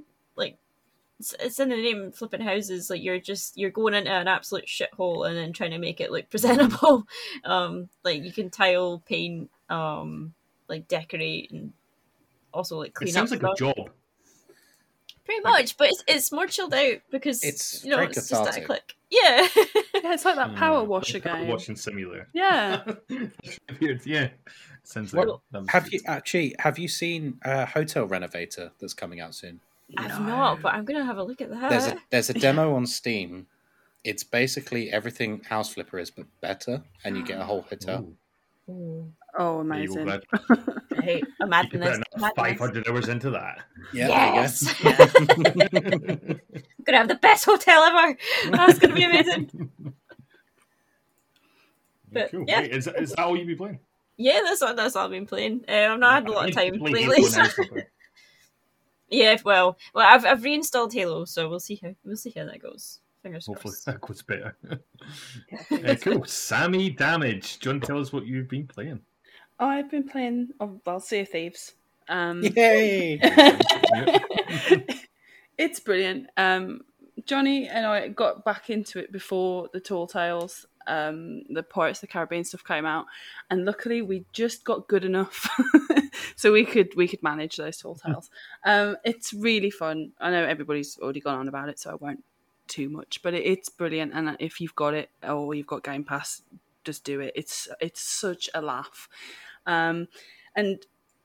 [1.18, 4.66] it's, it's in the name flipping houses like you're just you're going into an absolute
[4.66, 7.07] shithole and then trying to make it look presentable
[7.44, 10.35] um like you can tile paint um
[10.68, 11.72] like decorate and
[12.52, 13.90] also like clean It sounds up like a job.
[15.24, 18.46] pretty much but it's, it's more chilled out because It's you know very it's just
[18.48, 19.46] at a click yeah
[20.02, 21.48] Yeah, it's like that power Mm, washer power game.
[21.48, 22.29] Washing simulator.
[22.35, 22.85] Yeah.
[24.05, 24.29] Yeah.
[24.85, 29.20] Sounds What- like that Have you actually have you seen a Hotel Renovator that's coming
[29.20, 29.61] out soon?
[29.99, 30.27] I've No.
[30.27, 32.87] not but i'm gonna have a look at that There's a there's a demo on
[32.87, 33.46] Steam.
[34.05, 38.07] It's basically everything House Flipper is, but better, and you get a whole hotel.
[38.68, 39.12] Ooh, Ooh.
[39.37, 40.22] Oh, there you go, amazing.
[41.03, 41.99] Hey, I'm You adding could this.
[41.99, 42.59] put I'm another adding this.
[42.85, 43.64] 500 hours into that.
[43.92, 44.61] Yeah, Yes.
[44.81, 45.05] there you go.
[45.05, 46.40] I'm
[46.85, 48.16] gonna have the best hotel ever.
[48.53, 49.70] That's gonna be amazing.
[52.12, 52.44] But, cool.
[52.46, 52.61] yeah.
[52.61, 53.81] Wait, is, is that all you be playing?
[54.16, 54.75] Yeah, that's all.
[54.75, 55.64] That's all I've been playing.
[55.68, 57.03] Um, I've not had a lot of time lately.
[57.03, 57.90] Halo so- now, Flipper.
[59.10, 62.60] Yeah, well, well, I've I've reinstalled Halo, so we'll see how we'll see how that
[62.60, 63.00] goes.
[63.22, 63.86] Fingers Hopefully crossed.
[63.86, 64.56] that goes better.
[65.70, 66.24] Uh, cool.
[66.24, 67.58] Sammy Damage.
[67.58, 69.00] Do you want to tell us what you've been playing?
[69.58, 71.74] Oh, I've been playing, oh, well, Sea of Thieves.
[72.08, 73.18] Um, Yay!
[75.58, 76.28] it's brilliant.
[76.36, 76.82] Um,
[77.24, 82.02] Johnny and I got back into it before the Tall Tales, um, the Pirates of
[82.02, 83.06] the Caribbean stuff came out,
[83.50, 85.48] and luckily we just got good enough,
[86.37, 88.31] so we could we could manage those Tall Tales.
[88.64, 90.12] Um, it's really fun.
[90.20, 92.24] I know everybody's already gone on about it, so I won't
[92.68, 94.12] too much, but it, it's brilliant.
[94.14, 96.42] And if you've got it or you've got Game Pass,
[96.85, 97.33] just do it.
[97.37, 99.09] It's it's such a laugh,
[99.66, 100.09] um,
[100.55, 100.85] and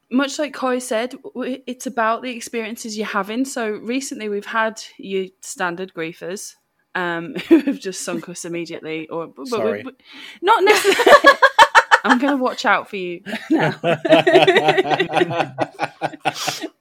[0.10, 3.46] much like Kai said, it's about the experiences you're having.
[3.46, 6.56] So recently we've had your standard griefers
[6.96, 9.84] um, who have just sunk us immediately, or but, but- Sorry.
[9.84, 9.96] but-
[10.42, 11.38] not necessarily.
[12.04, 13.76] I'm going to watch out for you now.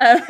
[0.00, 0.20] um,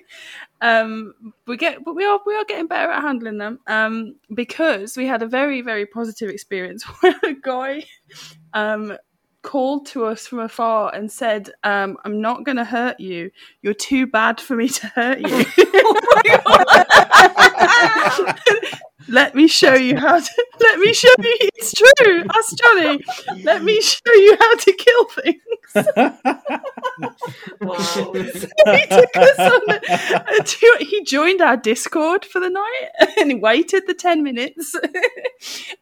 [0.60, 1.14] um,
[1.46, 5.06] we get, but we are we are getting better at handling them um, because we
[5.06, 7.84] had a very very positive experience where a guy
[8.52, 8.96] um,
[9.42, 13.30] called to us from afar and said, um, "I'm not going to hurt you.
[13.62, 15.44] You're too bad for me to hurt you.
[19.10, 20.46] Let me show you how to.
[20.60, 21.36] Let me show you.
[21.56, 22.24] It's true.
[22.34, 23.02] Ask Johnny.
[23.42, 25.40] Let me show you how to kill things."
[27.60, 27.76] Wow.
[28.14, 33.36] he took us on the, to, he joined our discord for the night and he
[33.36, 34.74] waited the 10 minutes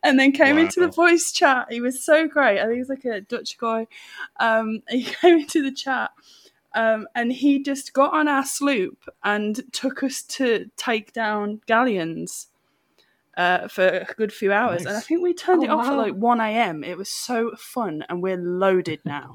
[0.03, 3.05] and then came into the voice chat he was so great i think he's like
[3.05, 3.87] a dutch guy
[4.41, 6.11] um, he came into the chat
[6.75, 12.49] um, and he just got on our sloop and took us to take down galleons
[13.39, 15.97] uh, for a good few hours and i think we turned Oh, it off at
[15.97, 19.33] like 1am it was so fun and we're loaded now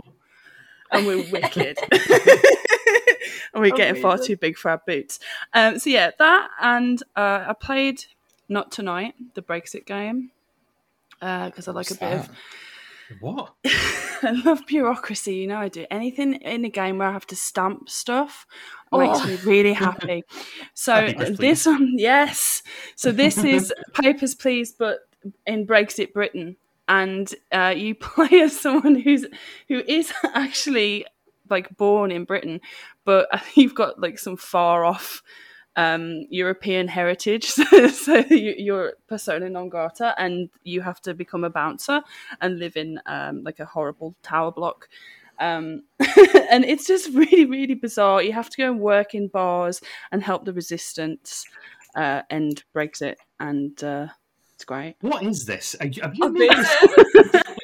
[0.91, 1.77] and we're wicked.
[3.53, 5.19] and we're getting far too big for our boots.
[5.53, 8.05] Um, so yeah, that and uh, I played
[8.49, 10.31] Not Tonight, the Brexit game,
[11.19, 12.29] because I like a What's bit of.
[13.19, 13.53] What?
[13.65, 15.35] I love bureaucracy.
[15.35, 18.45] You know, I do anything in a game where I have to stamp stuff
[18.91, 19.27] makes Oh.
[19.27, 20.23] me really happy.
[20.73, 22.63] So this one, yes.
[22.95, 24.99] So this is Papers, Please, but
[25.45, 26.55] in Brexit Britain,
[26.87, 29.25] and uh, you play as someone who's
[29.67, 31.05] who is actually
[31.49, 32.61] like born in Britain,
[33.05, 35.21] but you've got like some far off
[35.75, 41.43] um, European heritage, so, so you, you're persona non grata, and you have to become
[41.43, 42.01] a bouncer
[42.41, 44.87] and live in um, like a horrible tower block.
[45.39, 45.83] Um,
[46.49, 48.21] and it's just really, really bizarre.
[48.21, 49.81] You have to go and work in bars
[50.11, 51.45] and help the resistance
[51.95, 54.07] uh, end Brexit, and uh,
[54.53, 54.95] it's great.
[55.01, 55.75] What is this?
[55.79, 57.41] Are you, have you made this?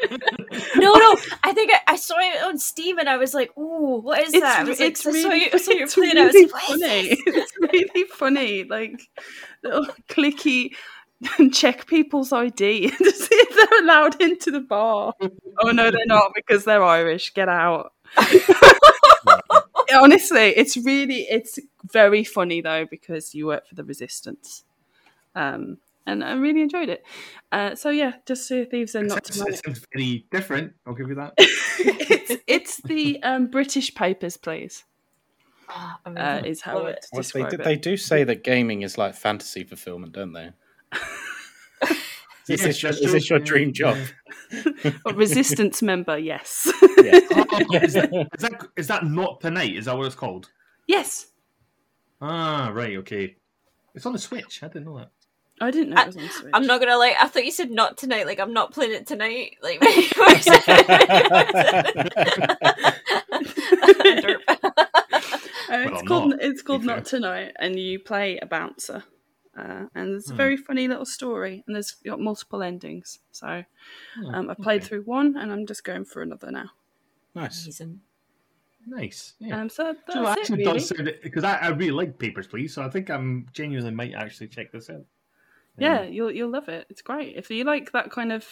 [0.76, 1.18] no, no.
[1.44, 4.34] I think I, I saw it on Steam and I was like, "Ooh, what is
[4.34, 6.18] It's, that?" Like, it's saw really, you, it's playing.
[6.18, 7.18] I was really like, funny.
[7.28, 8.64] It's really funny.
[8.64, 9.02] Like
[9.64, 10.72] little clicky
[11.52, 15.14] check people's ID to see if they're allowed into the bar.
[15.62, 17.34] Oh no, they're not because they're Irish.
[17.34, 17.94] Get out.
[19.92, 21.60] Honestly, it's really it's
[21.92, 24.64] very funny though because you work for the resistance.
[25.36, 27.04] Um and I really enjoyed it.
[27.52, 30.74] Uh, so yeah, just see thieves and It not sounds, to it sounds very different.
[30.86, 31.34] I'll give you that.
[31.38, 34.84] it's it's the um, British papers, please.
[35.70, 37.06] Oh, Uh, is how Love I it.
[37.12, 37.64] Well, they, describe do- it.
[37.64, 40.50] they do say that gaming is like fantasy fulfillment, don't they?
[42.52, 43.96] Is, Yes, this, your, is this your dream job?
[45.06, 46.72] A resistance member, yes.
[47.04, 47.20] Yeah.
[47.32, 49.76] Oh, is, that, is that is that not tonight?
[49.76, 50.50] Is that what it's called?
[50.88, 51.28] yes.
[52.22, 52.98] Ah, right.
[52.98, 53.36] Okay.
[53.94, 54.64] It's on the Switch.
[54.64, 55.12] I didn't know that.
[55.62, 56.52] I didn't know it was on Switch.
[56.54, 57.16] I'm not gonna lie.
[57.20, 58.26] I thought you said not tonight.
[58.26, 59.58] Like I'm not playing it tonight.
[59.62, 59.80] Like
[65.72, 66.84] Uh, it's called not, it's called.
[66.84, 69.04] Not Tonight, and you play a bouncer.
[69.56, 70.38] Uh, and it's a Hmm.
[70.38, 73.20] very funny little story, and there's got multiple endings.
[73.32, 73.64] So
[74.24, 74.88] Oh, um, I played okay.
[74.90, 76.72] through one, and I'm just going for another now.
[77.36, 77.66] Nice.
[77.66, 78.00] Amazing.
[78.88, 79.34] Nice.
[79.40, 79.62] Yeah.
[79.62, 80.74] Um, so that's so it it, actually really.
[80.80, 82.74] does sound because I, I really like Papers, Please.
[82.74, 85.06] So I think I'm genuinely might actually check this out.
[85.82, 86.88] Yeah, you'll you'll love it.
[86.90, 87.36] It's great.
[87.36, 88.46] If you like that kind of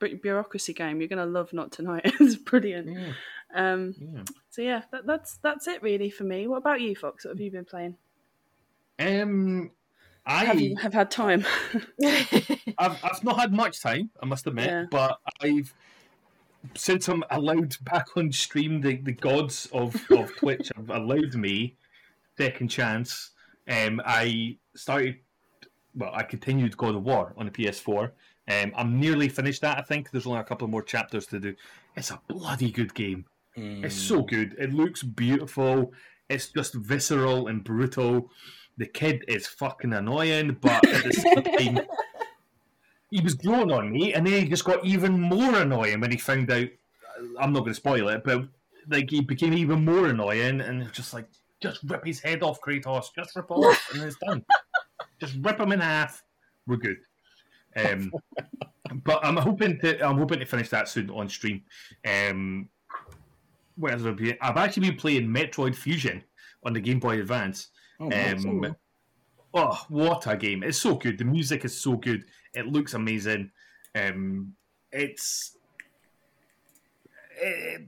[0.00, 2.02] bureaucracy game, you're gonna love Not Tonight.
[2.20, 2.88] it's brilliant.
[2.90, 3.12] Yeah.
[3.54, 4.22] Um, Yeah.
[4.50, 6.46] so yeah, that, that's that's it really for me.
[6.46, 7.24] What about you, Fox?
[7.24, 7.96] What have you been playing?
[8.98, 9.70] Um,
[10.24, 11.44] I Have you have had time?
[12.04, 14.84] I've, I've not had much time, I must admit, Yeah.
[14.90, 15.74] but I've
[16.76, 21.76] since I'm allowed back on stream, the, the gods of, of Twitch have allowed me
[22.38, 23.30] second chance.
[23.68, 25.16] Um, I started,
[25.94, 28.10] well, I continued God of War on the PS4.
[28.48, 29.78] Um, I'm nearly finished that.
[29.78, 31.54] I think there's only a couple more chapters to do.
[31.96, 33.24] It's a bloody good game.
[33.84, 34.56] It's so good.
[34.58, 35.92] It looks beautiful.
[36.30, 38.30] It's just visceral and brutal.
[38.78, 41.86] The kid is fucking annoying, but at the same time,
[43.10, 46.16] he was growing on me, and then he just got even more annoying when he
[46.16, 46.68] found out.
[47.38, 48.48] I'm not going to spoil it, but
[48.88, 51.28] like he became even more annoying, and just like,
[51.60, 53.14] just rip his head off, Kratos.
[53.14, 54.42] Just rip off, and it's done.
[55.22, 56.24] Just rip them in half.
[56.66, 56.96] We're good.
[57.76, 58.12] Um,
[59.04, 61.62] but I'm hoping to I'm hoping to finish that soon on stream.
[62.04, 62.68] Um,
[63.76, 66.22] what else have I been- I've actually been playing Metroid Fusion
[66.64, 67.68] on the Game Boy Advance.
[68.00, 68.10] Oh.
[68.10, 68.76] Um,
[69.54, 70.64] oh, what a game!
[70.64, 71.18] It's so good.
[71.18, 72.24] The music is so good.
[72.54, 73.50] It looks amazing.
[73.94, 74.54] Um,
[74.90, 75.56] it's
[77.40, 77.82] it,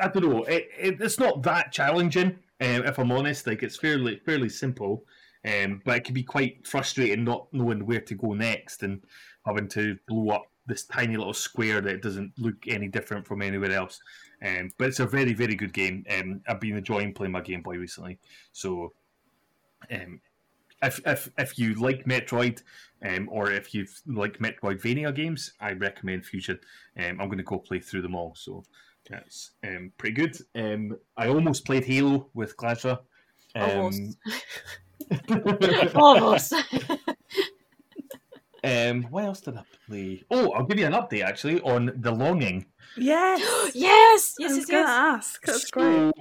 [0.00, 0.44] I don't know.
[0.44, 3.46] It, it, it's not that challenging, um, if I'm honest.
[3.46, 5.04] Like it's fairly fairly simple,
[5.48, 9.02] um, but it can be quite frustrating not knowing where to go next and
[9.46, 13.72] having to blow up this tiny little square that doesn't look any different from anywhere
[13.72, 14.00] else.
[14.44, 16.04] Um, but it's a very very good game.
[16.10, 18.18] Um, I've been enjoying playing my Game Boy recently,
[18.52, 18.92] so
[19.90, 20.20] um,
[20.82, 22.62] if if if you like Metroid,
[23.04, 26.60] um, or if you like Metroidvania games, I recommend Fusion.
[26.98, 28.64] Um, I'm going to go play through them all, so
[29.08, 30.38] that's um, pretty good.
[30.54, 33.00] Um, I almost played Halo with Glazra.
[33.56, 34.18] Um, Almost.
[35.94, 36.54] Almost.
[38.64, 40.24] um, what else did I play?
[40.30, 42.66] Oh, I'll give you an update actually on The Longing.
[42.96, 43.40] yes,
[43.74, 44.34] yes.
[44.40, 44.50] I Yes.
[44.50, 44.66] was Yes.
[44.66, 44.88] gonna Yes.
[44.88, 45.46] ask.
[45.46, 46.12] That's so, great.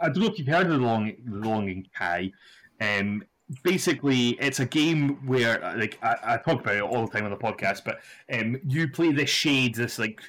[0.00, 2.32] I don't know if you've heard of the Long, the Longing Kai.
[2.80, 3.22] Um,
[3.62, 7.30] basically, it's a game where, like, I, I talk about it all the time on
[7.30, 8.00] the podcast, but
[8.32, 10.20] um, you play this shade, this like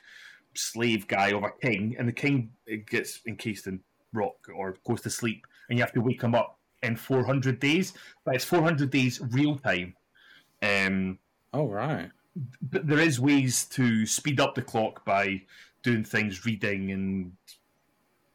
[0.56, 2.52] slave guy of a king, and the king
[2.90, 3.80] gets encased in
[4.14, 7.94] rock or goes to sleep, and you have to wake him up in 400 days.
[8.26, 9.96] But it's 400 days real time.
[10.62, 11.20] Um,
[11.54, 12.10] Oh, right.
[12.62, 15.42] but there is ways to speed up the clock by
[15.84, 17.34] doing things, reading and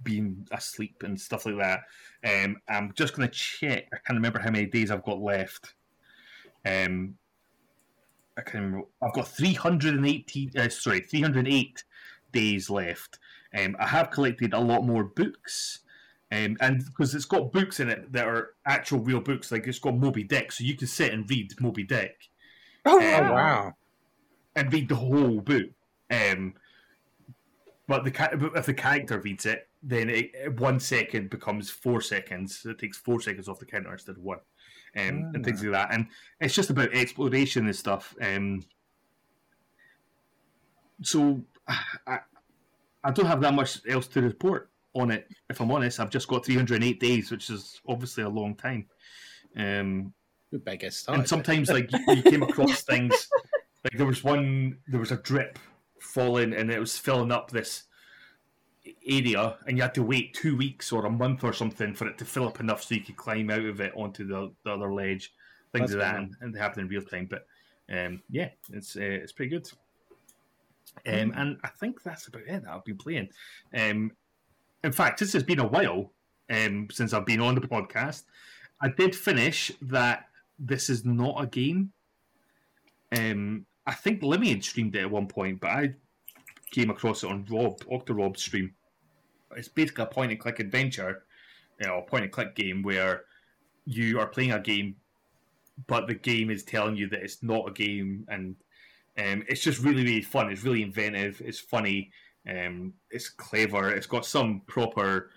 [0.02, 1.80] being asleep and stuff like that.
[2.44, 3.84] Um, I'm just going to check.
[3.92, 5.74] I can't remember how many days I've got left.
[6.66, 7.16] Um,
[8.36, 8.86] I can remember.
[9.00, 10.50] I've got 380.
[10.58, 11.84] Uh, sorry, 308
[12.32, 13.18] days left.
[13.58, 15.80] Um, I have collected a lot more books.
[16.32, 19.78] Um, and because it's got books in it that are actual real books, like it's
[19.78, 22.16] got Moby Dick, so you can sit and read Moby Dick
[22.84, 23.72] Oh, Um, Oh, wow.
[24.56, 25.66] and read the whole book.
[26.10, 26.54] Um,
[27.86, 32.66] but the if the character reads it, then it, one second becomes four seconds.
[32.66, 34.38] It takes four seconds off the counter instead of one,
[34.96, 35.94] um, and things like that.
[35.94, 36.08] And
[36.40, 38.16] it's just about exploration and stuff.
[38.20, 38.64] Um,
[41.02, 41.42] so
[42.06, 42.18] I,
[43.04, 45.28] I don't have that much else to report on it.
[45.48, 48.86] If I'm honest, I've just got 308 days, which is obviously a long time.
[49.56, 50.12] Um,
[50.52, 53.28] better get and sometimes like you, you came across things
[53.84, 55.58] like there was one there was a drip
[56.00, 57.84] falling and it was filling up this
[59.06, 62.16] area and you had to wait two weeks or a month or something for it
[62.16, 64.92] to fill up enough so you could climb out of it onto the, the other
[64.92, 65.34] ledge
[65.72, 67.46] things That's like that and, and they happen in real time but
[67.92, 69.70] um, yeah it's uh, it's pretty good.
[71.06, 73.28] Um, and I think that's about it that I've been playing.
[73.74, 74.12] Um,
[74.86, 76.12] in fact this has been a while
[76.48, 78.22] um, since I've been on the podcast
[78.80, 80.28] I did finish that
[80.58, 81.92] this is not a game.
[83.16, 85.94] Um, I think Limeade streamed it at one point, but I
[86.70, 88.74] came across it on Rob Octarob's stream.
[89.56, 91.24] It's basically a point and click adventure,
[91.80, 93.24] you know, a point and click game where
[93.86, 94.96] you are playing a game,
[95.86, 98.56] but the game is telling you that it's not a game, and
[99.18, 100.50] um, it's just really really fun.
[100.50, 101.40] It's really inventive.
[101.44, 102.10] It's funny.
[102.48, 103.90] Um, it's clever.
[103.90, 105.30] It's got some proper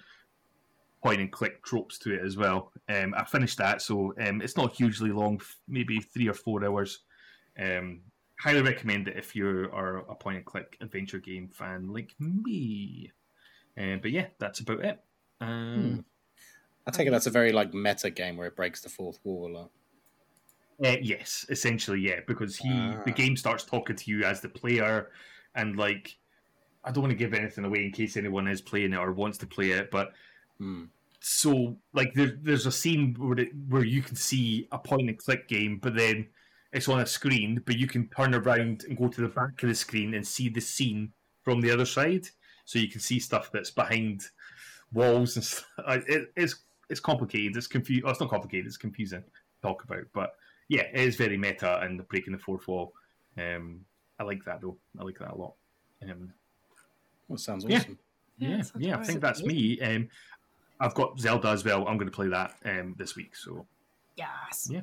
[1.03, 2.71] point and click tropes to it as well.
[2.89, 6.99] Um, I finished that, so um, it's not hugely long, maybe three or four hours.
[7.57, 8.01] Um,
[8.39, 13.11] highly recommend it if you are a point and click adventure game fan like me.
[13.77, 14.99] Um, but yeah, that's about it.
[15.41, 16.03] Um,
[16.85, 19.47] I take it that's a very like meta game where it breaks the fourth wall
[19.47, 19.71] a lot.
[20.83, 23.01] Uh, yes, essentially, yeah, because he Ah.
[23.05, 25.11] the game starts talking to you as the player,
[25.55, 26.17] and like
[26.83, 29.37] I don't want to give anything away in case anyone is playing it or wants
[29.39, 30.13] to play it, but
[30.57, 30.85] Hmm.
[31.21, 35.17] so like there, there's a scene where it, where you can see a point and
[35.17, 36.27] click game, but then
[36.73, 39.69] it's on a screen, but you can turn around and go to the back of
[39.69, 41.11] the screen and see the scene
[41.43, 42.27] from the other side,
[42.65, 44.23] so you can see stuff that's behind
[44.93, 45.65] walls and stuff.
[46.07, 46.55] It, it's
[46.89, 47.55] it's complicated.
[47.55, 48.03] It's confusing.
[48.05, 48.65] Oh, it's not complicated.
[48.67, 50.35] It's confusing to talk about, but
[50.67, 52.93] yeah, it is very meta and breaking the fourth wall.
[53.37, 53.81] Um,
[54.19, 54.77] I like that though.
[54.99, 55.53] I like that a lot.
[56.03, 56.33] Um,
[57.29, 57.97] Well, sounds awesome.
[58.37, 59.79] Yeah, yeah, that sounds yeah, I think that's me.
[59.79, 60.09] Um,
[60.81, 61.87] I've got Zelda as well.
[61.87, 63.35] I'm going to play that um, this week.
[63.35, 63.65] So
[64.15, 64.67] Yes.
[64.71, 64.81] Yeah.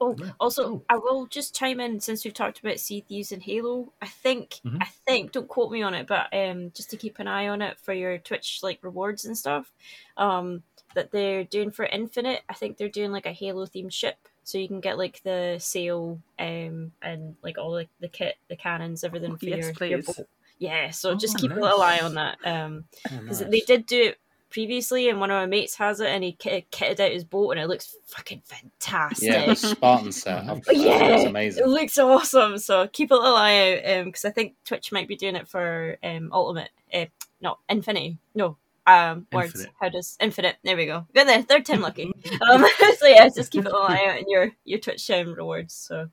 [0.00, 0.32] Oh, Yeah.
[0.40, 0.84] also, Cool.
[0.88, 3.92] I will just chime in since we've talked about Sea Thieves and Halo.
[4.02, 4.78] I think, Mhm.
[4.80, 7.62] I think, don't quote me on it, but um, just to keep an eye on
[7.62, 9.72] it for your Twitch like rewards and stuff,
[10.16, 10.64] um,
[10.94, 12.42] that they're doing for Infinite.
[12.48, 15.56] I think they're doing like a Halo themed ship, so you can get like the
[15.60, 20.02] sail, um, and like all like the kit, the cannons, everything for Yes, your, your
[20.02, 20.28] boat.
[20.62, 22.38] Yeah, so just Oh, keep a little eye on that.
[22.44, 23.50] Um, Oh, because nice.
[23.50, 26.70] they did do it previously, and one of my mates has it, and he kit-
[26.70, 29.28] kitted out his boat, and it looks fucking fantastic.
[29.28, 30.44] Yeah, the Spartan set.
[30.48, 31.64] I've, yeah, it's amazing.
[31.64, 32.58] it looks awesome.
[32.58, 35.96] So keep a little eye out, because I think Twitch might be doing it for
[36.04, 36.70] um, Ultimate.
[36.94, 37.06] Uh,
[37.40, 38.18] no, Infinity.
[38.36, 38.56] No,
[38.86, 39.54] um, words.
[39.54, 39.72] Infinite.
[39.80, 40.56] How does Infinite?
[40.62, 41.06] There we go.
[41.12, 42.04] Good there, third time lucky.
[42.50, 42.64] um,
[42.98, 45.74] so yeah, just keep a little eye out in your your Twitch um, rewards.
[45.74, 46.08] So.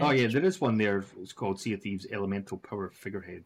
[0.00, 1.04] Oh yeah, there is one there.
[1.20, 3.44] It's called Sea of Thieves Elemental Power Figurehead.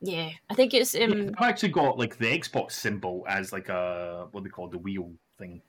[0.00, 0.30] yeah.
[0.48, 4.44] I think it's um, I've actually got like the Xbox symbol as like a what
[4.44, 5.62] they call the wheel thing.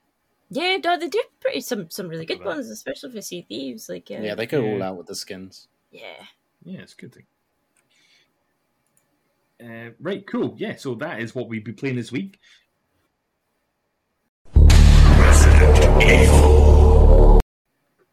[0.49, 2.55] Yeah, no, they do pretty some some really good Look at that.
[2.57, 3.87] ones, especially for Sea Thieves.
[3.87, 5.67] Like, uh, Yeah, they go all out with the skins.
[5.91, 6.25] yeah,
[6.63, 7.25] Yeah, it's a good thing.
[9.63, 10.55] Uh, right, cool.
[10.57, 12.39] Yeah, so that is what we've been playing this week.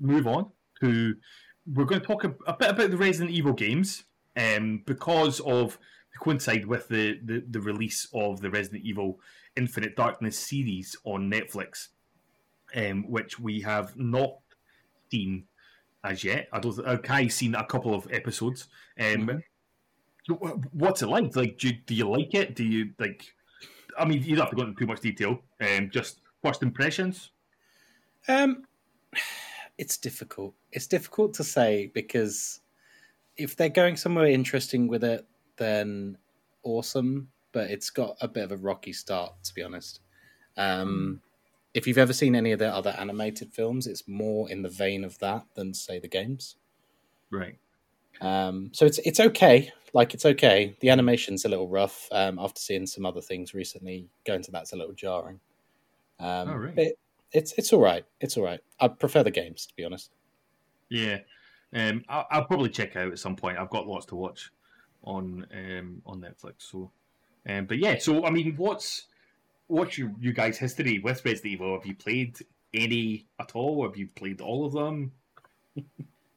[0.01, 0.51] Move on
[0.81, 1.15] to
[1.75, 4.05] we're going to talk a, a bit about the Resident Evil games,
[4.37, 5.79] um, because of
[6.21, 9.21] coincide with the, the the release of the Resident Evil
[9.57, 11.89] Infinite Darkness series on Netflix,
[12.75, 14.39] um, which we have not
[15.11, 15.45] seen
[16.05, 16.49] as yet.
[16.53, 16.79] I don't.
[16.87, 18.69] Uh, Kai's seen a couple of episodes.
[18.99, 19.43] Um,
[20.29, 21.35] wh- What's it like?
[21.37, 22.55] Like, do you, do you like it?
[22.55, 23.35] Do you like?
[23.99, 25.41] I mean, you don't have to go into too much detail.
[25.61, 27.31] Um, just first impressions.
[28.29, 28.65] Um,
[29.79, 30.55] it's difficult.
[30.73, 32.61] It's difficult to say because
[33.37, 35.27] if they're going somewhere interesting with it,
[35.57, 36.19] then
[36.65, 37.29] awesome.
[37.53, 40.01] But it's got a bit of a rocky start, to be honest.
[40.57, 41.21] Um,
[41.73, 45.05] if you've ever seen any of their other animated films, it's more in the vein
[45.05, 46.57] of that than say the games.
[47.31, 47.59] Right.
[48.21, 49.71] Um, so it's it's okay.
[49.95, 50.77] Like it's okay.
[50.81, 52.09] The animation's a little rough.
[52.13, 55.41] Um, after seeing some other things recently, going to that's a little jarring.
[56.19, 56.75] Um, Oh, right.
[56.77, 56.93] but
[57.33, 58.05] it's it's all right.
[58.21, 58.61] It's all right.
[58.81, 60.11] I prefer the games to be honest.
[60.89, 61.19] Yeah.
[61.75, 63.59] Um, I'll, I'll probably check out at some point.
[63.59, 64.51] I've got lots to watch
[65.05, 66.71] on um, on Netflix.
[66.71, 66.91] So,
[67.49, 67.99] um, but yeah.
[67.99, 69.07] So I mean, what's
[69.67, 71.75] what's your you guys' history with Resident Evil?
[71.75, 72.39] Have you played
[72.73, 73.85] any at all?
[73.85, 75.13] Have you played all of them?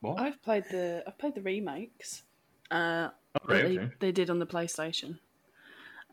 [0.02, 0.20] what?
[0.20, 2.24] I've played the I've played the remakes
[2.70, 3.94] uh, Oh, right, they, okay.
[4.00, 5.20] they did on the PlayStation.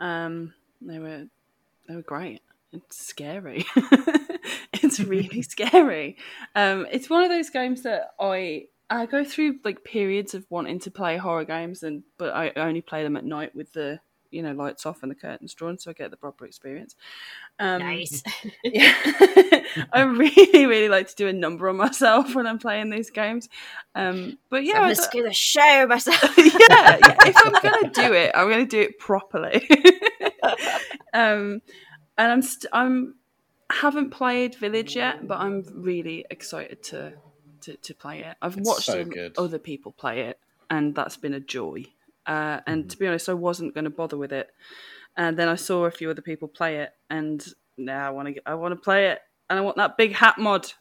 [0.01, 1.27] Um, they were
[1.89, 2.43] they were great.
[2.73, 3.65] It's scary.
[4.89, 6.17] it's really scary.
[6.55, 10.81] Um, it's one of those games that I I go through like periods of wanting
[10.81, 14.43] to play horror games, and but I only play them at night with the you
[14.43, 16.97] know lights off and the curtains drawn, so I get the proper experience.
[17.59, 18.23] Um, nice.
[18.65, 18.95] yeah.
[19.93, 23.49] I really, really like to do a number on myself when I'm playing these games.
[23.95, 26.39] Um, but yeah, yeah, I'm I gonna don't- scare the shit out of myself.
[26.39, 27.17] yeah, yeah.
[27.27, 29.69] If I'm gonna do it, I'm gonna do it properly.
[31.15, 31.61] um,
[32.17, 33.15] and I'm st- I'm
[33.71, 37.15] haven't played Village yet, but I'm really excited to
[37.63, 38.37] to, to play it.
[38.41, 39.05] I've It's watched so
[39.37, 40.39] other people play it,
[40.71, 41.85] and that's been a joy.
[42.27, 42.89] Uh, and Mm-hmm.
[42.89, 44.51] to be honest, I wasn't going to bother with it,
[45.17, 47.45] and then I saw a few other people play it, and
[47.77, 50.39] now I want to I want to play it, and I want that big hat
[50.39, 50.73] mod.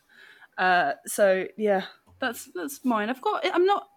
[0.58, 1.84] Uh, so yeah,
[2.20, 3.10] that's that's mine.
[3.10, 3.46] I've got.
[3.54, 3.88] I'm not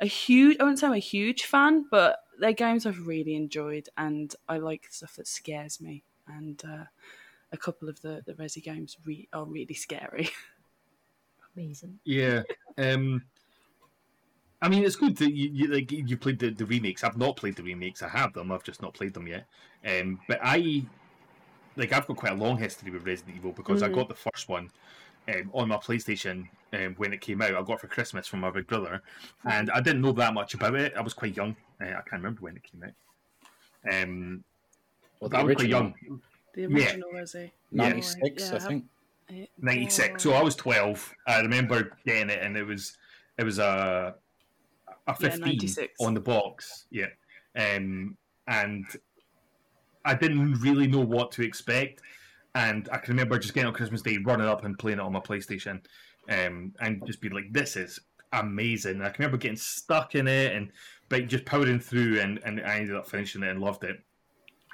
[0.00, 0.56] a huge.
[0.60, 4.58] I wouldn't say I'm a huge fan, but they're games I've really enjoyed, and I
[4.58, 6.04] like stuff that scares me.
[6.26, 6.84] And uh,
[7.52, 10.28] a couple of the the Resi games re- are really scary.
[11.56, 11.98] Amazing.
[12.04, 12.42] Yeah.
[12.76, 13.24] Um,
[14.60, 17.04] I mean, it's good that you, you like you played the, the remakes.
[17.04, 18.02] I've not played the remakes.
[18.02, 18.50] I have them.
[18.52, 19.46] I've just not played them yet.
[19.86, 20.84] Um, but I
[21.76, 23.94] like I've got quite a long history with Resident Evil because I Mhm.
[23.94, 24.70] got the first one
[25.28, 27.54] um, on my PlayStation um, when it came out.
[27.54, 29.00] I got it for Christmas from my big brother,
[29.44, 30.94] and I didn't know that much about it.
[30.96, 31.54] I was quite young.
[31.80, 33.92] Uh, I can't remember when it came out.
[34.02, 34.42] Um,
[35.20, 35.94] Well, I the was quite young.
[36.54, 36.68] The Yeah.
[36.68, 37.50] original Resi.
[37.70, 38.84] ninety six, Yeah, I I think.
[39.58, 40.22] ninety six.
[40.22, 41.14] So I was twelve.
[41.26, 42.96] I remember getting it, and it was
[43.38, 44.16] it was a
[45.06, 46.86] a fifteen yeah, on the box.
[46.90, 47.08] Yeah,
[47.56, 48.86] um, and
[50.04, 52.02] I didn't really know what to expect.
[52.54, 55.12] And I can remember just getting on Christmas Day, running up and playing it on
[55.12, 55.84] my PlayStation,
[56.28, 58.00] um, and just being like, "This is
[58.32, 60.72] amazing." I can remember getting stuck in it and
[61.08, 63.96] but just powering through, and, and I ended up finishing it and loved it.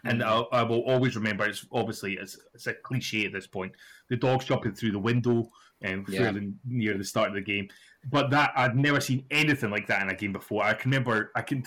[0.05, 0.49] And mm.
[0.53, 1.45] I, I, will always remember.
[1.45, 3.73] It's obviously it's, it's, a cliche at this point.
[4.09, 5.51] The dogs jumping through the window
[5.81, 6.33] and yeah.
[6.65, 7.69] near the start of the game,
[8.11, 10.63] but that I'd never seen anything like that in a game before.
[10.63, 11.31] I can remember.
[11.35, 11.65] I can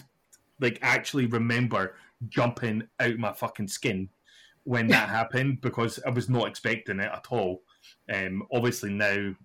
[0.60, 1.96] like actually remember
[2.30, 4.10] jumping out of my fucking skin
[4.64, 7.62] when that happened because I was not expecting it at all.
[8.12, 9.36] Um, obviously now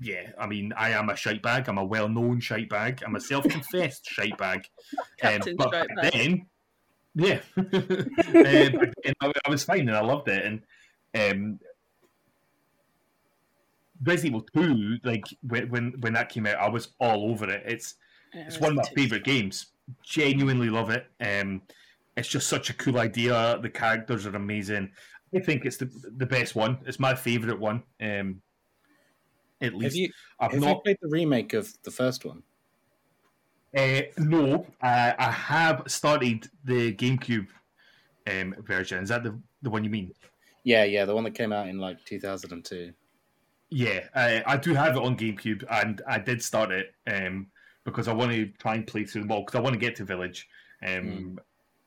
[0.00, 1.68] yeah, I mean, I am a shite bag.
[1.68, 3.02] I'm a well-known shite bag.
[3.06, 4.68] I'm a self-confessed shite bag.
[5.22, 6.46] Um, but back then,
[7.14, 7.72] yeah, um,
[9.20, 10.44] I, I, was fine and I loved it.
[10.44, 10.62] And
[11.14, 11.60] um,
[14.02, 17.62] Resident Evil Two, like when, when when that came out, I was all over it.
[17.66, 17.94] It's
[18.34, 19.66] yeah, it's one of my favorite games.
[20.02, 21.06] Genuinely love it.
[21.20, 21.62] Um,
[22.16, 23.58] it's just such a cool idea.
[23.60, 24.90] The characters are amazing.
[25.34, 26.78] I think it's the the best one.
[26.86, 27.82] It's my favorite one.
[28.00, 28.42] Um,
[29.60, 29.94] at least.
[29.94, 30.10] Have you,
[30.40, 32.42] I've have not you played the remake of the first one?
[33.76, 37.48] Uh, no, uh, I have started the GameCube
[38.30, 39.02] um, version.
[39.02, 40.12] Is that the the one you mean?
[40.62, 42.92] Yeah, yeah, the one that came out in like 2002.
[43.70, 47.48] Yeah, uh, I do have it on GameCube, and I did start it um,
[47.84, 49.96] because I want to try and play through them all because I want to get
[49.96, 50.48] to Village.
[50.86, 51.38] Um, mm.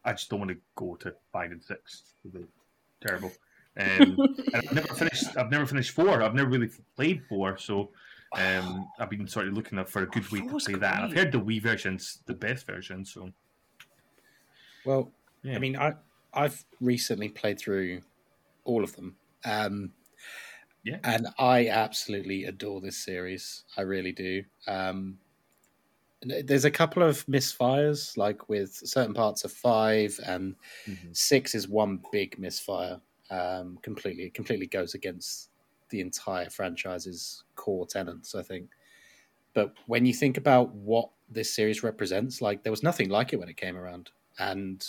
[0.04, 2.04] I just don't want to go to five and six.
[3.02, 3.32] Terrible.
[3.80, 4.18] Um,
[4.54, 5.38] I've never finished.
[5.38, 6.22] I've never finished four.
[6.22, 7.92] I've never really played four, so
[8.36, 11.04] um, I've been sort of looking up for a good way to play that.
[11.04, 13.06] I've heard the Wii version's the best version.
[13.06, 13.32] So,
[14.86, 15.12] well,
[15.44, 15.56] yeah.
[15.56, 15.94] I mean, I
[16.34, 18.02] I've recently played through
[18.66, 19.16] all of them.
[19.46, 19.92] Um,
[20.84, 23.64] yeah, and I absolutely adore this series.
[23.78, 24.44] I really do.
[24.68, 25.18] Um,
[26.22, 30.56] there's a couple of misfires, like with certain parts of five, and
[30.88, 31.10] mm-hmm.
[31.14, 33.00] six is one big misfire
[33.30, 35.50] um, completely it completely goes against
[35.90, 38.70] the entire franchise's core tenants, I think.
[39.54, 43.40] But when you think about what this series represents, like there was nothing like it
[43.40, 44.86] when it came around, and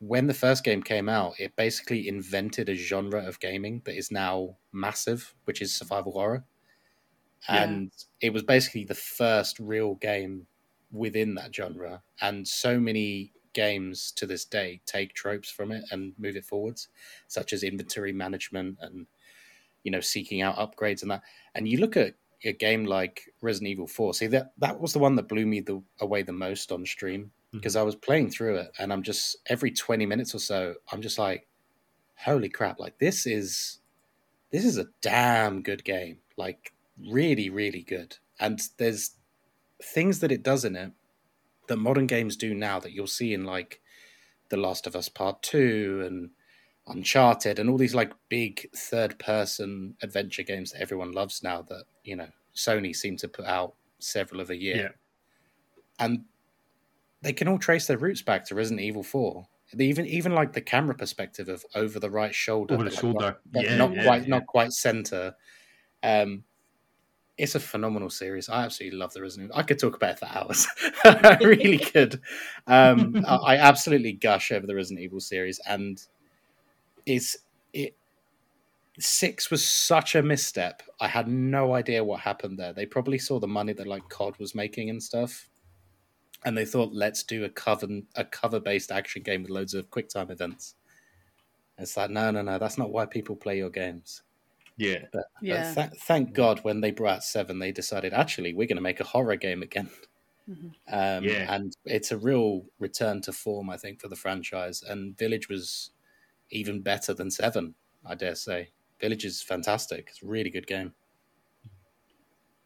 [0.00, 4.10] when the first game came out, it basically invented a genre of gaming that is
[4.10, 6.44] now massive, which is survival horror.
[7.48, 7.64] Yeah.
[7.64, 10.46] And it was basically the first real game
[10.92, 12.02] within that genre.
[12.20, 16.88] And so many games to this day take tropes from it and move it forwards,
[17.26, 19.06] such as inventory management and
[19.88, 21.22] you know seeking out upgrades and that.
[21.54, 22.12] And you look at
[22.44, 24.12] a game like Resident Evil Four.
[24.12, 27.30] See that that was the one that blew me the, away the most on stream
[27.52, 27.80] because mm-hmm.
[27.80, 31.18] I was playing through it and I'm just every twenty minutes or so I'm just
[31.18, 31.48] like,
[32.16, 32.78] holy crap!
[32.78, 33.78] Like this is
[34.50, 36.18] this is a damn good game.
[36.36, 38.18] Like really, really good.
[38.38, 39.12] And there's
[39.82, 40.92] things that it does in it
[41.68, 43.80] that modern games do now that you'll see in like
[44.50, 46.30] The Last of Us Part Two and
[46.88, 51.84] Uncharted and all these like big third person adventure games that everyone loves now that,
[52.04, 54.76] you know, Sony seem to put out several of a year.
[54.76, 54.88] Yeah.
[55.98, 56.24] And
[57.22, 59.46] they can all trace their roots back to Resident Evil 4.
[59.74, 62.98] They Even even like the camera perspective of over the right shoulder, over the like,
[62.98, 64.28] shoulder, not, yeah, not yeah, quite yeah.
[64.28, 65.34] not quite center.
[66.02, 66.44] Um,
[67.36, 68.48] it's a phenomenal series.
[68.48, 69.60] I absolutely love the Resident Evil.
[69.60, 70.66] I could talk about it for hours.
[71.04, 72.20] I really could.
[72.66, 76.02] Um, I absolutely gush over the Resident Evil series, and
[77.08, 77.36] it's
[77.72, 77.96] it.
[79.00, 80.82] Six was such a misstep.
[81.00, 82.72] I had no idea what happened there.
[82.72, 85.48] They probably saw the money that like COD was making and stuff,
[86.44, 87.86] and they thought, let's do a cover
[88.16, 90.74] a cover based action game with loads of quick time events.
[91.78, 92.58] It's like, no, no, no.
[92.58, 94.22] That's not why people play your games.
[94.76, 95.04] Yeah.
[95.12, 95.72] But, yeah.
[95.74, 99.00] But th- thank God when they brought seven, they decided actually we're going to make
[99.00, 99.88] a horror game again.
[100.50, 100.68] Mm-hmm.
[100.92, 101.54] Um, yeah.
[101.54, 104.82] And it's a real return to form, I think, for the franchise.
[104.82, 105.90] And Village was
[106.50, 107.74] even better than seven,
[108.04, 108.70] I dare say.
[109.00, 110.08] Village is fantastic.
[110.10, 110.92] It's a really good game.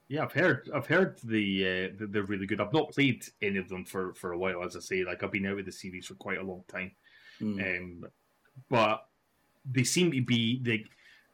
[0.08, 0.70] Yeah, I've heard.
[0.74, 2.60] I've heard the uh, they're really good.
[2.60, 5.04] I've not played any of them for, for a while, as I say.
[5.04, 6.92] Like I've been out with the series for quite a long time,
[7.40, 7.78] mm.
[7.78, 8.04] um,
[8.68, 9.06] but
[9.70, 10.84] they seem to be they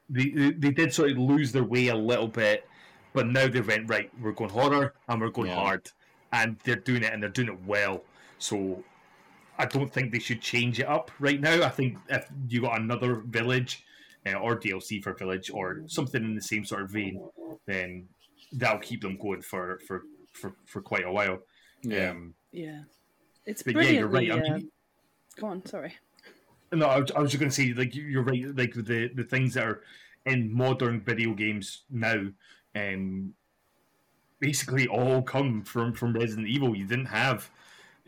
[0.08, 2.68] they, they did sort of lose their way a little bit,
[3.12, 4.10] but now they went right.
[4.20, 5.56] We're going horror and we're going yeah.
[5.56, 5.90] hard,
[6.32, 8.04] and they're doing it and they're doing it well.
[8.38, 8.84] So
[9.58, 11.62] I don't think they should change it up right now.
[11.64, 13.84] I think if you got another village
[14.26, 17.20] uh, or DLC for village or something in the same sort of vein,
[17.66, 18.08] then
[18.52, 20.02] that'll keep them going for for
[20.32, 21.40] for, for quite a while.
[21.82, 22.82] Yeah, um, yeah,
[23.46, 24.30] it's but yeah, you're right.
[24.30, 24.60] I mean, uh...
[25.40, 25.94] Go on, sorry.
[26.72, 28.44] No, I was, I was just going to say, like you're right.
[28.56, 29.82] Like the the things that are
[30.24, 32.26] in modern video games now,
[32.76, 33.34] um,
[34.38, 36.76] basically all come from from Resident Evil.
[36.76, 37.50] You didn't have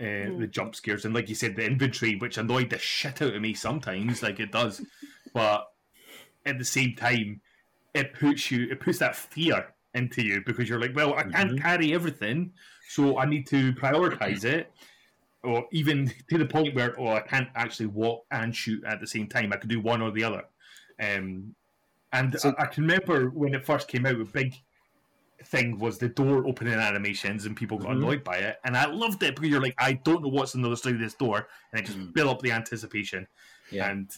[0.01, 0.39] uh, mm.
[0.41, 3.43] the jump scares and, like you said, the inventory, which annoyed the shit out of
[3.43, 4.83] me sometimes, like it does.
[5.33, 5.71] But
[6.45, 7.41] at the same time,
[7.95, 11.53] it puts you, it puts that fear into you because you're like, well, I can't
[11.53, 11.59] mm-hmm.
[11.59, 12.53] carry everything,
[12.89, 14.73] so I need to prioritize it.
[15.45, 19.07] Or even to the point where, oh, I can't actually walk and shoot at the
[19.07, 19.53] same time.
[19.53, 20.43] I could do one or the other.
[21.01, 21.55] Um,
[22.13, 24.57] and so, I, I, can remember when it first came out, a big
[25.45, 28.03] thing was the door opening animations, and people got mm-hmm.
[28.03, 28.57] annoyed by it.
[28.65, 30.95] And I loved it because you're like, I don't know what's on the other side
[30.95, 32.13] of this door, and it just mm.
[32.13, 33.27] built up the anticipation.
[33.71, 33.91] Yeah.
[33.91, 34.11] And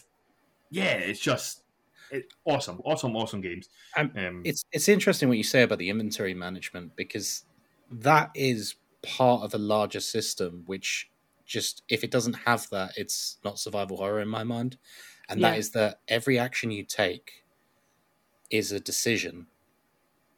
[0.69, 1.63] yeah, it's just
[2.11, 3.69] it, awesome, awesome, awesome games.
[3.97, 7.45] Um, um, it's it's interesting what you say about the inventory management because
[7.91, 11.09] that is part of a larger system which
[11.45, 14.77] just if it doesn't have that it's not survival horror in my mind
[15.27, 15.51] and yeah.
[15.51, 17.43] that is that every action you take
[18.49, 19.47] is a decision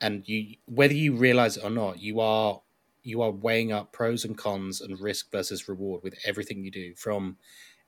[0.02, 2.62] and you whether you realize it or not you are
[3.04, 6.94] you are weighing up pros and cons and risk versus reward with everything you do
[6.96, 7.38] from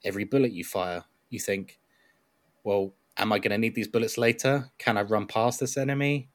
[0.04, 1.80] every bullet you fire you think
[2.64, 4.72] well am I going to need these bullets later?
[4.78, 6.30] Can I run past this enemy?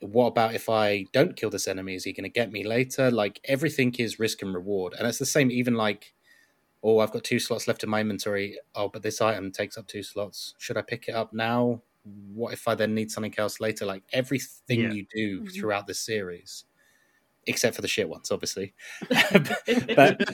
[0.00, 1.94] What about if I don't kill this enemy?
[1.94, 3.10] Is he going to get me later?
[3.10, 4.94] Like everything is risk and reward.
[4.98, 6.12] And it's the same, even like,
[6.82, 8.58] oh, I've got two slots left in my inventory.
[8.74, 10.54] Oh, but this item takes up two slots.
[10.58, 11.82] Should I pick it up now?
[12.04, 13.86] What if I then need something else later?
[13.86, 14.92] Like everything yeah.
[14.92, 15.48] you do mm-hmm.
[15.48, 16.64] throughout this series
[17.46, 18.74] except for the shit ones, obviously.
[19.08, 19.62] but,
[19.94, 20.24] but,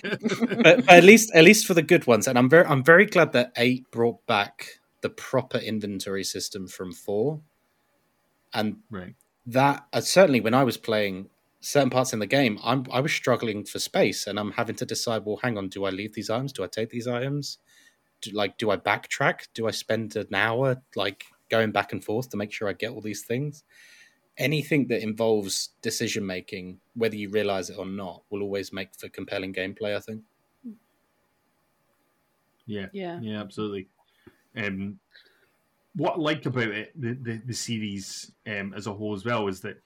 [0.63, 3.33] but, at least at least for the good ones, and I'm very I'm very glad
[3.33, 7.41] that eight brought back the proper inventory system from four,
[8.53, 9.15] and right.
[9.47, 11.29] that uh, certainly when I was playing
[11.61, 14.87] certain parts in the game, I'm I was struggling for space, and I'm having to
[14.87, 15.23] decide.
[15.25, 16.53] Well, hang on, do I leave these items?
[16.53, 17.59] Do I take these items?
[18.21, 19.47] Do, like, do I backtrack?
[19.55, 22.91] Do I spend an hour like going back and forth to make sure I get
[22.91, 23.65] all these things?
[24.37, 29.09] Anything that involves decision making, whether you realize it or not, will always make for
[29.09, 29.97] compelling gameplay.
[29.97, 30.23] I think.
[32.67, 33.89] Yeah, yeah, yeah, absolutely.
[34.57, 34.99] Um,
[35.95, 39.49] what I like about it, the, the, the series um, as a whole as well,
[39.49, 39.81] is that,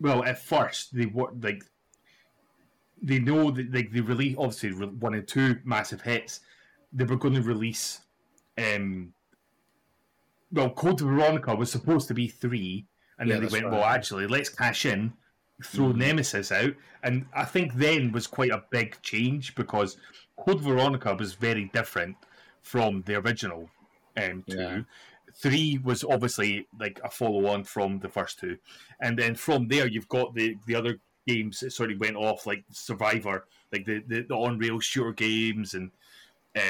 [0.00, 1.64] well, at first they were like,
[3.02, 6.40] they know that like they release obviously one and two massive hits.
[6.92, 8.02] They were going to release,
[8.58, 9.12] um,
[10.52, 12.86] well, Code Veronica was supposed to be three,
[13.18, 13.72] and yeah, then they went, right.
[13.72, 15.12] well, actually, let's cash in,
[15.62, 19.96] throw mm Nemesis out, and I think then was quite a big change because
[20.36, 22.16] Code Veronica was very different
[22.62, 23.70] from the original
[24.16, 24.58] um, two.
[24.58, 24.80] Yeah.
[25.34, 28.58] Three was obviously like a follow on from the first two,
[29.00, 32.46] and then from there you've got the the other games that sort of went off
[32.46, 35.90] like Survivor, like the the, the on rail shooter games, and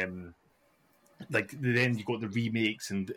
[0.00, 0.34] um,
[1.30, 3.12] like then you got the remakes and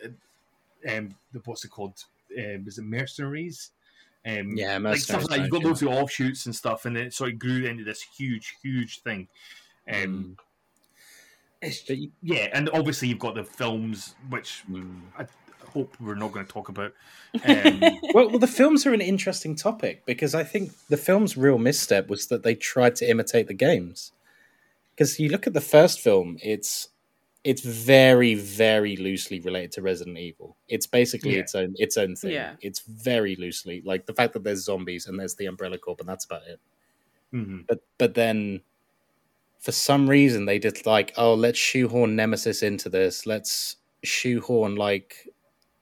[0.90, 1.94] um, the, what's it called?
[2.36, 3.70] Um, is it Mercenaries?
[4.26, 5.40] Um, yeah, like stuff like that.
[5.40, 8.56] You've got loads of offshoots and stuff, and it sort of grew into this huge,
[8.62, 9.28] huge thing.
[9.88, 10.36] Um,
[11.62, 12.10] mm.
[12.22, 15.00] Yeah, and obviously you've got the films, which mm.
[15.18, 15.26] I
[15.76, 16.92] hope we're not going to talk about.
[17.44, 17.80] Um,
[18.14, 22.08] well, well, the films are an interesting topic because I think the film's real misstep
[22.08, 24.12] was that they tried to imitate the games.
[24.94, 26.88] Because you look at the first film, it's
[27.46, 30.56] it's very very loosely related to Resident Evil.
[30.66, 31.42] It's basically yeah.
[31.42, 32.32] its own its own thing.
[32.32, 32.54] Yeah.
[32.60, 36.08] It's very loosely like the fact that there's zombies and there's the Umbrella Corp and
[36.08, 36.58] that's about it.
[37.32, 37.60] Mm-hmm.
[37.68, 38.62] But but then
[39.60, 43.26] for some reason they did like, oh, let's shoehorn Nemesis into this.
[43.26, 45.28] Let's shoehorn like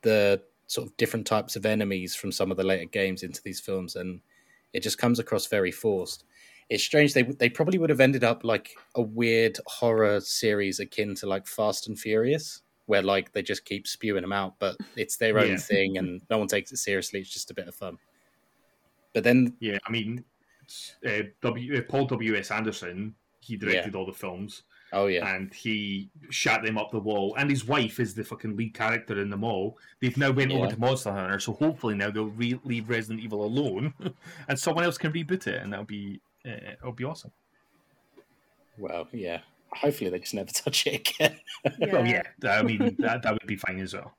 [0.03, 3.61] the sort of different types of enemies from some of the later games into these
[3.61, 4.21] films, and
[4.75, 6.25] it just comes across very forced.
[6.71, 7.15] It's strange.
[7.15, 11.47] They they probably would have ended up like a weird horror series akin to like
[11.47, 15.51] Fast and Furious, where like they just keep spewing them out, but it's their own
[15.51, 15.57] yeah.
[15.57, 17.21] thing, and no one takes it seriously.
[17.21, 17.99] It's just a bit of fun.
[19.13, 20.25] But then, yeah, I mean,
[21.07, 23.99] uh, w, uh, Paul W S Anderson he directed yeah.
[23.99, 24.63] all the films.
[24.93, 27.35] Oh yeah, and he shot them up the wall.
[27.37, 29.77] And his wife is the fucking lead character in them all.
[30.01, 30.59] They've now went yeah.
[30.59, 33.93] over to Monster Hunter, so hopefully now they'll re- leave Resident Evil alone,
[34.49, 37.33] and someone else can reboot it, and that'll be uh, it'll be awesome.
[38.79, 39.41] Well, yeah.
[39.73, 41.39] Hopefully they just never touch it again.
[41.79, 41.93] yeah.
[41.93, 42.23] Well, yeah.
[42.45, 44.15] I mean that that would be fine as well.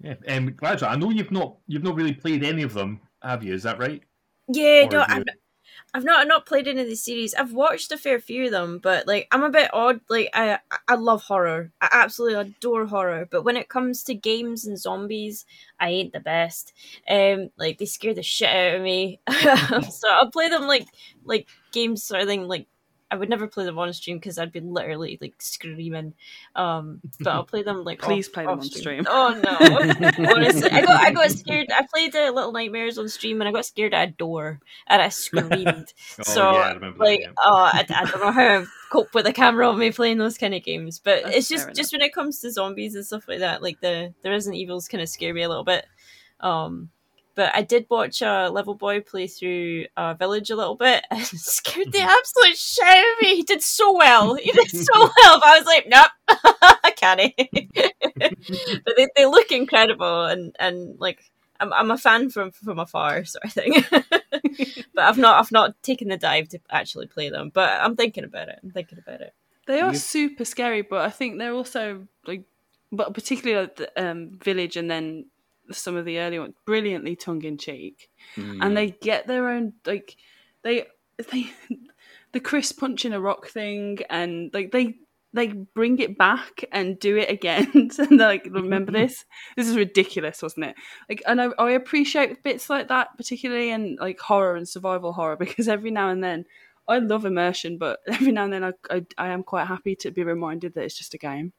[0.00, 3.42] Yeah, um, Glazra, I know you've not you've not really played any of them, have
[3.42, 3.52] you?
[3.52, 4.02] Is that right?
[4.46, 5.24] Yeah, or no, I've,
[5.94, 7.34] I've not not played any of the series.
[7.34, 10.00] I've watched a fair few of them, but like I'm a bit odd.
[10.08, 11.72] Like I I love horror.
[11.80, 13.26] I absolutely adore horror.
[13.30, 15.46] But when it comes to games and zombies,
[15.80, 16.72] I ain't the best.
[17.08, 19.20] Um, like they scare the shit out of me.
[19.90, 20.86] so I'll play them like
[21.24, 22.66] like games sort of thing like
[23.10, 26.14] I would never play them on stream because I'd be literally like screaming.
[26.54, 29.06] Um, but I'll play them like Please off, play them off on stream.
[29.08, 30.30] Oh no!
[30.34, 31.68] Honestly, I got I got scared.
[31.70, 35.00] I played uh, Little Nightmares on stream and I got scared at a door and
[35.00, 35.92] I screamed.
[36.20, 37.32] Oh, so yeah, I remember that, like, yeah.
[37.44, 40.36] oh, I, I don't know how I cope with a camera on me playing those
[40.36, 40.98] kind of games.
[40.98, 43.80] But That's it's just just when it comes to zombies and stuff like that, like
[43.80, 45.86] the the Resident Evils kind of scare me a little bit.
[46.40, 46.90] Um,
[47.38, 51.24] but I did watch uh, Level Boy play through uh, Village a little bit and
[51.24, 53.36] scared the absolute shit out of me.
[53.36, 54.34] He did so well.
[54.34, 55.38] He did so well.
[55.38, 56.10] But I was like, nope,
[56.82, 57.32] I can't.
[58.84, 61.30] but they, they look incredible and, and like
[61.60, 63.84] I'm, I'm a fan from from afar sort of thing.
[63.90, 67.52] but I've not I've not taken the dive to actually play them.
[67.54, 68.58] But I'm thinking about it.
[68.64, 69.32] I'm thinking about it.
[69.68, 72.42] They are You- super scary, but I think they're also like,
[72.90, 75.26] but particularly like the um, Village and then
[75.72, 78.58] some of the early ones, brilliantly tongue in cheek, Mm.
[78.62, 80.16] and they get their own like
[80.62, 80.86] they
[81.30, 81.50] they
[82.32, 84.94] the Chris punching a rock thing, and like they
[85.34, 89.24] they bring it back and do it again, and they're like, remember this?
[89.56, 90.76] This is ridiculous, wasn't it?
[91.08, 95.36] Like, and I, I appreciate bits like that, particularly in like horror and survival horror,
[95.36, 96.44] because every now and then.
[96.90, 100.10] I love immersion, but every now and then I, I, I am quite happy to
[100.10, 101.52] be reminded that it's just a game.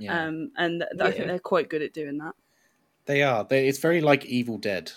[0.00, 0.24] Yeah.
[0.28, 1.10] Um, and th- I Yeah.
[1.12, 2.32] think they're quite good at doing that.
[3.06, 3.44] They are.
[3.44, 4.92] They, it's very like Evil Dead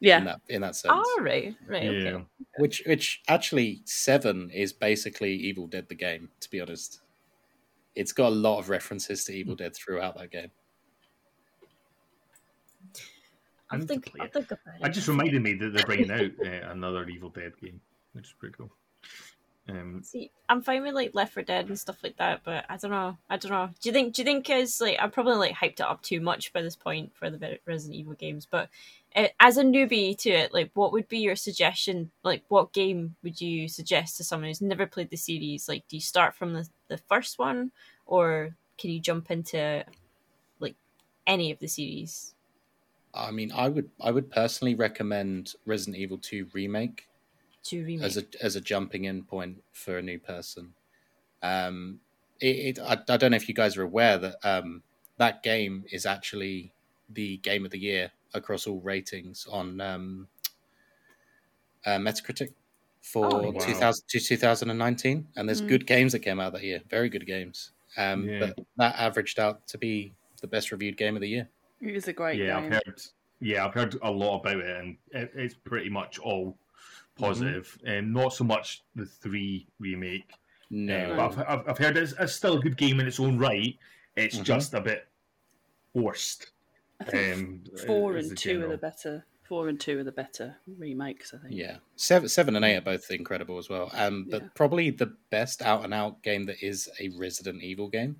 [0.00, 0.94] Yeah, in that in that sense.
[0.96, 1.90] Oh right, right, Yeah.
[1.90, 2.24] okay.
[2.58, 6.30] Which which actually seven is basically Evil Dead the game.
[6.40, 7.00] To be honest,
[7.94, 10.50] it's got a lot of references to Evil Dead throughout that game.
[13.70, 14.86] I I'll think I'll think about it.
[14.86, 17.80] It just reminded me that they're bringing out uh, another Evil Dead game,
[18.12, 18.70] which is pretty cool.
[19.68, 22.76] Um, See, I'm fine with like Left 4 Dead and stuff like that, but I
[22.76, 23.16] don't know.
[23.28, 23.70] I don't know.
[23.80, 24.14] Do you think?
[24.14, 26.76] Do you think is like I'm probably like hyped it up too much by this
[26.76, 28.46] point for the Resident Evil games?
[28.48, 28.68] But
[29.16, 32.10] uh, as a newbie to it, like, what would be your suggestion?
[32.22, 35.68] Like, what game would you suggest to someone who's never played the series?
[35.68, 37.72] Like, do you start from the the first one,
[38.06, 39.84] or can you jump into
[40.60, 40.76] like
[41.26, 42.34] any of the series?
[43.12, 47.08] I mean, I would I would personally recommend Resident Evil Two remake
[47.68, 48.04] To remake.
[48.06, 50.74] as a as a jumping in point for a new person.
[51.42, 52.00] Um,
[52.40, 54.84] it, it I, I don't know if you guys are aware that um,
[55.18, 56.74] that game is actually
[57.08, 60.28] the game of the year across all ratings on um,
[61.84, 62.54] uh, Metacritic
[63.00, 63.60] for Oh, wow.
[63.60, 65.68] 2000 to 2019, and there's Mm.
[65.68, 67.72] good games that came out that year, very good games.
[67.96, 68.38] Um, Yeah.
[68.38, 71.50] But that averaged out to be the best reviewed game of the year.
[71.80, 72.64] it is a great yeah, game.
[72.64, 73.00] I've heard.
[73.40, 76.58] Yeah, I've heard a lot about it, and it, it's pretty much all
[77.16, 80.30] positive, and not so much the three remake.
[80.70, 83.20] No, Um, but I've, I've, I've heard it's, it's still a good game in its
[83.20, 83.76] own right.
[84.16, 84.44] It's Mhm.
[84.44, 85.06] just a bit
[85.92, 86.50] forced.
[87.00, 89.24] I think Um, four and a two are the better.
[89.42, 91.32] Four and two are the better remakes.
[91.32, 91.54] I think.
[91.54, 93.90] Yeah, seven, seven and eight are both incredible as well.
[93.92, 94.48] Um, but Yeah.
[94.54, 98.16] probably the best out and out game that is a Resident Evil game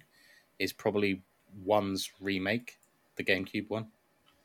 [0.59, 1.23] is probably
[1.65, 2.79] one's remake,
[3.17, 3.91] the GameCube one,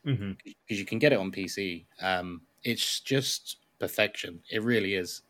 [0.06, 0.38] Mhm.
[0.43, 1.86] because you can get it on PC.
[1.99, 4.41] Um, it's just perfection.
[4.49, 5.23] It really is.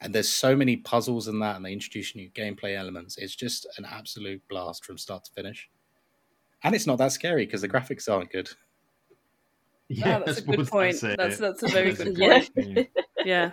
[0.00, 3.18] And there's so many puzzles in that, and they introduce new gameplay elements.
[3.18, 5.70] It's just an absolute blast from start to finish.
[6.64, 8.50] And it's not that scary because the graphics aren't good.
[9.88, 10.98] Yeah, Ah, that's I a good point.
[11.02, 12.38] That's that's a very good Yeah.
[12.56, 12.56] point.
[12.56, 12.84] yeah.
[13.26, 13.50] Yeah.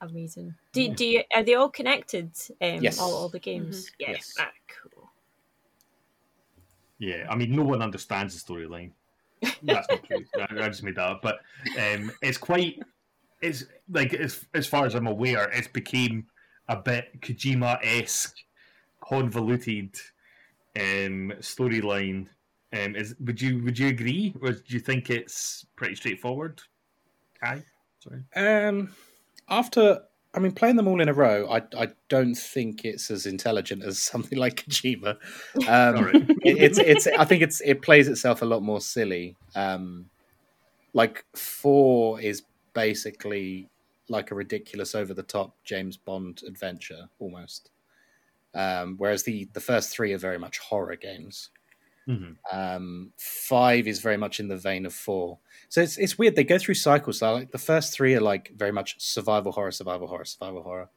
[0.00, 0.54] Amazing.
[0.72, 2.30] Do, do you, are they all connected?
[2.62, 3.00] Um, Yes.
[3.00, 3.90] All, all the games.
[3.98, 4.10] Yeah.
[4.12, 4.32] Yes.
[4.38, 5.10] Ah, cool.
[6.98, 8.92] Yeah, I mean, no one understands the storyline.
[9.62, 10.24] That's not true.
[10.38, 11.22] I, I just made that up.
[11.22, 11.40] But
[11.78, 12.80] um, it's quite.
[13.40, 16.26] It's like as as far as I'm aware, it's became
[16.68, 18.36] a bit Kojima esque,
[19.00, 19.94] convoluted
[20.76, 22.28] um, storyline.
[22.72, 26.60] Um, is would you would you agree, or do you think it's pretty straightforward?
[27.40, 27.62] Kai,
[27.98, 28.22] sorry.
[28.36, 28.94] Um,
[29.48, 33.26] after I mean, playing them all in a row, I I don't think it's as
[33.26, 35.16] intelligent as something like Kojima.
[35.68, 39.36] Um, it, it's it's I think it's it plays itself a lot more silly.
[39.54, 40.10] Um,
[40.92, 42.42] like four is
[42.74, 43.68] basically
[44.08, 47.70] like a ridiculous, over the top James Bond adventure almost.
[48.54, 51.50] Um, whereas the the first three are very much horror games.
[52.08, 52.36] Mhm.
[52.50, 55.38] Um, five is very much in the vein of four.
[55.68, 56.36] So it's it's weird.
[56.36, 57.18] They go through cycles.
[57.18, 60.88] So like the first three are like very much survival horror, survival horror, survival horror,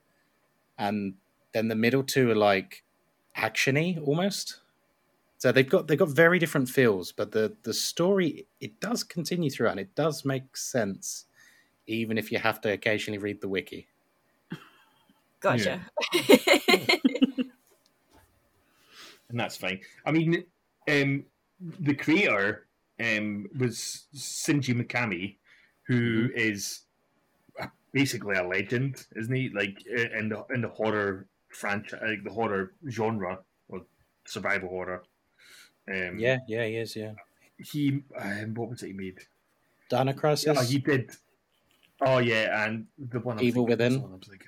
[0.78, 1.16] and
[1.54, 2.84] then the middle two are like
[3.38, 4.60] actiony almost.
[5.38, 9.50] So they've got they've got very different feels, but the the story it does continue
[9.50, 11.26] throughout, and it does make sense,
[11.86, 13.88] even if you have to occasionally read the wiki.
[15.42, 15.82] Gotcha.
[16.14, 17.52] and
[19.34, 19.82] that's fine.
[20.06, 20.46] I mean,
[20.90, 21.24] um,
[21.80, 22.68] the creator
[23.00, 25.36] um, was Shinji Mikami,
[25.88, 26.82] who is
[27.60, 29.50] a basically a legend, isn't he?
[29.50, 33.82] Like in the in the horror franchise, like the horror genre or
[34.26, 35.04] survival horror.
[35.88, 36.96] Um, yeah, yeah, he is.
[36.96, 37.14] Yeah,
[37.58, 38.04] he.
[38.18, 39.20] Um, what was it he made?
[39.90, 40.56] Dino Crisis.
[40.56, 41.12] Yeah, he did.
[42.02, 44.02] Oh yeah, and the one I'm Evil Within.
[44.30, 44.46] Like,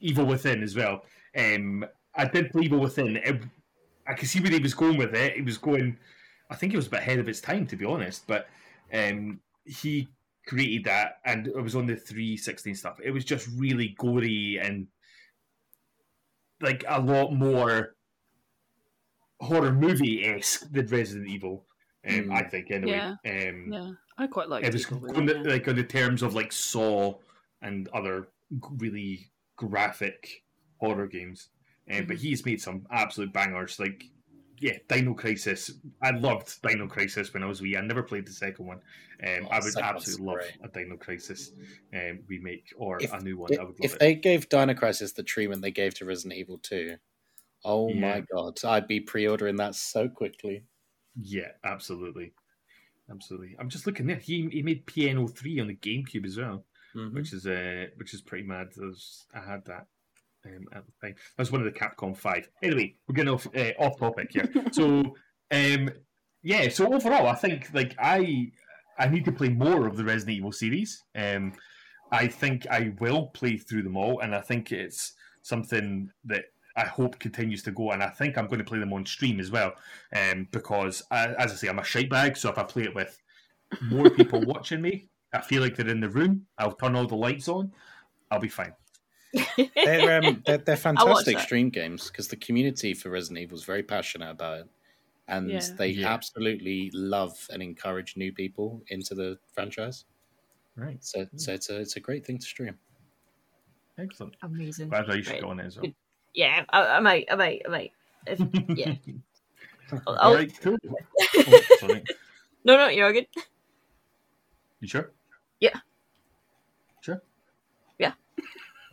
[0.00, 1.02] Evil Within as well.
[1.36, 3.16] Um, I did play Evil Within.
[3.16, 3.42] It,
[4.08, 5.34] I could see where he was going with it.
[5.34, 5.96] He was going.
[6.50, 8.26] I think it was a bit ahead of its time, to be honest.
[8.26, 8.48] But
[8.92, 10.08] um, he
[10.46, 12.98] created that, and it was on the 316 stuff.
[13.02, 14.86] It was just really gory and
[16.60, 17.94] like a lot more
[19.40, 21.64] horror movie esque than Resident Evil.
[22.08, 22.32] Um, mm.
[22.32, 22.92] I think anyway.
[22.92, 23.48] Yeah.
[23.48, 24.72] Um, yeah, I quite like it.
[24.72, 27.14] Was on the, like on the terms of like Saw
[27.62, 28.28] and other
[28.76, 30.44] really graphic
[30.78, 31.48] horror games.
[31.90, 32.06] Um.
[32.06, 33.78] But he's made some absolute bangers.
[33.78, 34.04] Like
[34.60, 35.72] yeah, Dino Crisis.
[36.02, 37.76] I loved Dino Crisis when I was wee.
[37.76, 38.80] I never played the second one.
[39.22, 41.52] Um, oh, I would absolutely love a Dino Crisis
[41.94, 43.52] um, remake or if, a new one.
[43.52, 44.00] If, I would love if it.
[44.00, 46.96] they gave Dino Crisis the treatment they gave to Resident Evil 2,
[47.64, 48.00] oh yeah.
[48.00, 50.64] my god, I'd be pre ordering that so quickly.
[51.20, 52.32] Yeah, absolutely.
[53.10, 53.56] Absolutely.
[53.58, 54.16] I'm just looking there.
[54.16, 56.64] He, he made P.N.03 on the GameCube as well,
[56.94, 57.14] mm-hmm.
[57.14, 58.70] which is uh, which is pretty mad.
[59.32, 59.86] I had that
[60.46, 61.16] um, at the time.
[61.36, 62.48] That's one of the Capcom Five.
[62.62, 64.48] Anyway, we're getting off uh, off topic here.
[64.72, 65.14] so,
[65.50, 65.90] um,
[66.42, 66.68] yeah.
[66.68, 68.50] So overall, I think like I
[68.98, 71.04] I need to play more of the Resident Evil series.
[71.14, 71.52] Um,
[72.12, 76.44] I think I will play through them all, and I think it's something that
[76.76, 77.90] I hope continues to go.
[77.92, 79.72] And I think I'm going to play them on stream as well,
[80.14, 82.36] um, because uh, as I say, I'm a shite bag.
[82.36, 83.20] So if I play it with
[83.82, 86.46] more people watching me, I feel like they're in the room.
[86.58, 87.72] I'll turn all the lights on.
[88.30, 88.72] I'll be fine
[89.74, 93.82] they're, um, they're, they're fantastic stream games because the community for Resident Evil is very
[93.82, 94.68] passionate about it,
[95.28, 95.60] and yeah.
[95.76, 96.12] they yeah.
[96.12, 100.04] absolutely love and encourage new people into the franchise.
[100.76, 101.02] Right.
[101.02, 102.76] So, so it's a it's a great thing to stream.
[103.98, 104.36] Excellent.
[104.42, 104.90] Amazing.
[104.90, 105.90] Glad I should go on it as well.
[106.34, 107.26] Yeah, I, I might.
[107.30, 107.62] I might.
[107.66, 107.92] I might.
[108.26, 108.94] If, yeah.
[110.06, 110.52] All right.
[110.60, 110.76] Cool.
[111.36, 112.00] oh,
[112.64, 113.26] no, no, you're good.
[114.80, 115.12] You sure?
[115.60, 115.78] Yeah.
[117.00, 117.22] Sure.
[117.98, 118.12] Yeah.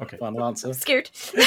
[0.04, 0.18] Okay.
[0.18, 0.68] Final answer.
[0.68, 1.10] I'm Scared.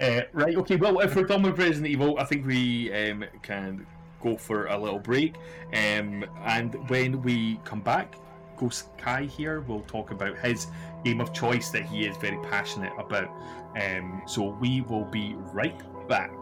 [0.00, 0.56] uh, right.
[0.56, 0.76] Okay.
[0.76, 3.86] Well, if we're done with Resident Evil, I think we um, can
[4.22, 5.36] go for a little break.
[5.72, 8.16] Um, and when we come back,
[8.56, 10.68] Ghost Kai here will talk about his
[11.04, 13.30] game of choice that he is very passionate about.
[13.80, 16.32] Um, so we will be right back.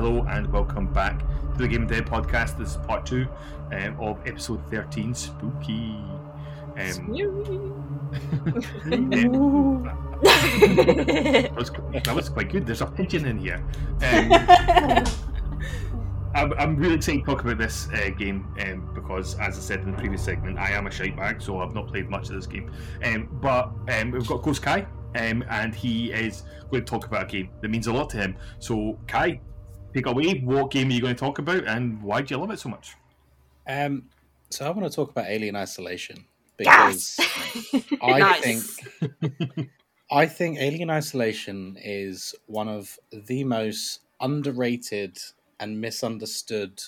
[0.00, 2.56] And welcome back to the Gaming Den podcast.
[2.56, 3.28] This is part two
[3.70, 5.94] um, of episode 13 Spooky.
[6.78, 6.78] Um,
[11.34, 12.64] that, was, that, was, quite good.
[12.64, 13.62] There's a pigeon in here.
[14.02, 14.32] Um,
[16.34, 19.80] I'm, I'm, really excited to talk about this uh, game um, because, as I said
[19.80, 22.36] in the previous segment, I am a shite bag, so I've not played much of
[22.36, 22.72] this game.
[23.04, 27.24] Um, but um, we've got Ghost Kai, um, and he is going to talk about
[27.24, 28.34] a game that means a lot to him.
[28.60, 29.42] So, Kai,
[29.94, 30.40] take away.
[30.40, 32.68] What game are you going to talk about, and why do you love it so
[32.68, 32.94] much?
[33.68, 34.04] Um,
[34.50, 36.24] so I want to talk about Alien Isolation.
[36.56, 37.18] because
[38.02, 38.40] I Nice.
[38.42, 39.70] think
[40.10, 45.18] I think Alien Isolation is one of the most underrated
[45.60, 46.82] and misunderstood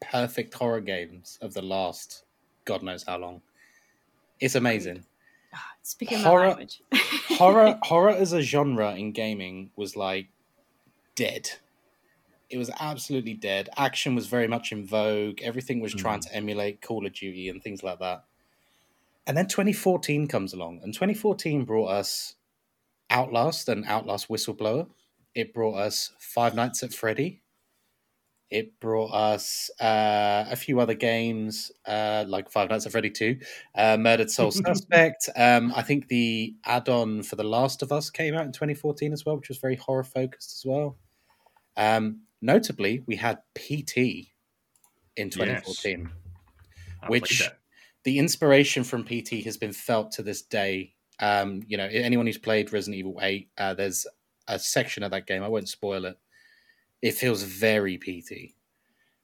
[0.00, 2.24] perfect horror games of the last
[2.64, 3.42] God knows how long.
[4.40, 5.04] It's amazing.
[5.82, 6.56] Speaking Horror-
[7.38, 10.28] horror horror as a genre in gaming was like
[11.14, 11.50] dead.
[12.54, 13.68] It was absolutely dead.
[13.76, 15.42] Action was very much in vogue.
[15.42, 18.26] Everything was trying to emulate Call of Duty and things like that.
[19.26, 22.36] And then 2014 comes along, and 2014 brought us
[23.10, 24.86] Outlast and Outlast Whistleblower.
[25.34, 27.42] It brought us Five Nights at Freddy.
[28.50, 33.36] It brought us uh, a few other games uh, like Five Nights at Freddy 2,
[33.74, 35.28] uh, Murdered Soul Suspect.
[35.34, 39.12] Um, I think the add on for The Last of Us came out in 2014
[39.12, 40.96] as well, which was very horror focused as well.
[41.76, 44.28] Um, notably, we had PT
[45.16, 46.10] in 2014
[47.02, 47.50] I Which-
[48.04, 50.94] the inspiration from PT has been felt to this day.
[51.20, 54.06] Um, you know, anyone who's played Resident Evil 8, uh, there's
[54.46, 55.42] a section of that game.
[55.42, 56.18] I won't spoil it.
[57.00, 58.54] It feels very PT.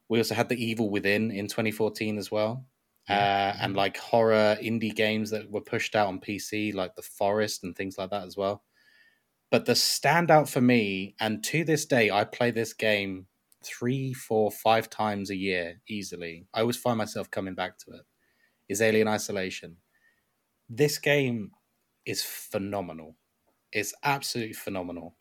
[0.08, 2.64] We also had the Evil Within in 2014 as well,
[3.08, 7.64] uh, and like horror indie games that were pushed out on PC, like The Forest
[7.64, 8.62] and things like that as well.
[9.51, 13.26] But the standout for me, and to this day, I play this game
[13.64, 16.46] three, four, five times a year easily.
[16.55, 18.03] I always find myself coming back to it
[18.68, 19.76] is Alien Isolation.
[20.68, 21.51] This game
[22.07, 23.16] is phenomenal.
[23.72, 25.16] It's absolutely phenomenal.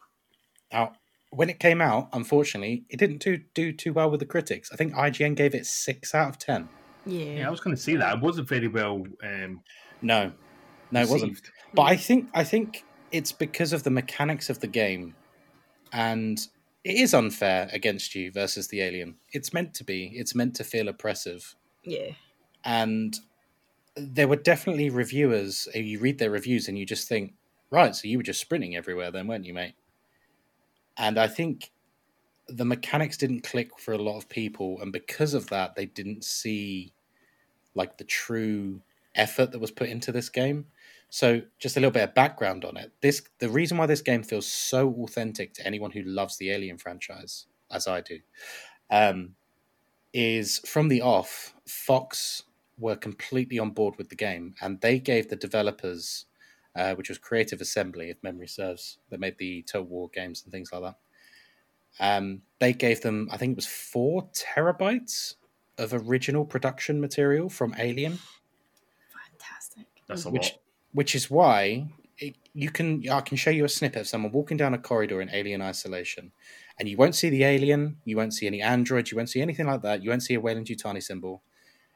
[0.71, 0.93] Now,
[1.31, 4.69] when it came out, unfortunately, it didn't do, do too well with the critics.
[4.71, 6.69] I think IGN gave it six out of ten.
[7.05, 7.23] yeah.
[7.39, 8.17] Yeah, I was going to say that.
[8.17, 9.61] It wasn't very well um,
[10.03, 10.31] No,
[10.91, 11.31] no, it wasn't.
[11.31, 11.51] received.
[11.73, 15.15] But I think I think it's because of the mechanics of the game,
[15.91, 16.39] and
[16.83, 19.15] it is unfair against you versus the alien.
[19.31, 20.11] It's meant to be.
[20.15, 21.55] It's meant to feel oppressive.
[21.83, 22.11] yeah.
[22.63, 23.17] and
[23.95, 27.33] there were definitely reviewers you read their reviews and you just think
[27.69, 29.73] right so you were just sprinting everywhere then weren't you mate
[30.97, 31.71] and i think
[32.47, 36.23] the mechanics didn't click for a lot of people and because of that they didn't
[36.23, 36.93] see
[37.75, 38.81] like the true
[39.15, 40.65] effort that was put into this game
[41.09, 44.23] so just a little bit of background on it this the reason why this game
[44.23, 48.19] feels so authentic to anyone who loves the alien franchise as i do
[48.91, 49.35] um,
[50.13, 52.43] is from the off fox
[52.79, 56.25] were completely on board with the game, and they gave the developers,
[56.75, 60.51] uh, which was Creative Assembly, if memory serves, that made the Total War games and
[60.51, 60.95] things like that.
[61.99, 65.35] Um, they gave them, I think it was four terabytes
[65.77, 68.19] of original production material from Alien,
[69.31, 69.85] Fantastic.
[70.07, 70.59] That's a which lot.
[70.91, 71.87] Which is why
[72.17, 75.21] it, you can I can show you a snippet of someone walking down a corridor
[75.21, 76.31] in Alien Isolation,
[76.79, 79.67] and you won't see the alien, you won't see any androids, you won't see anything
[79.67, 81.43] like that, you won't see a Weyland Yutani symbol,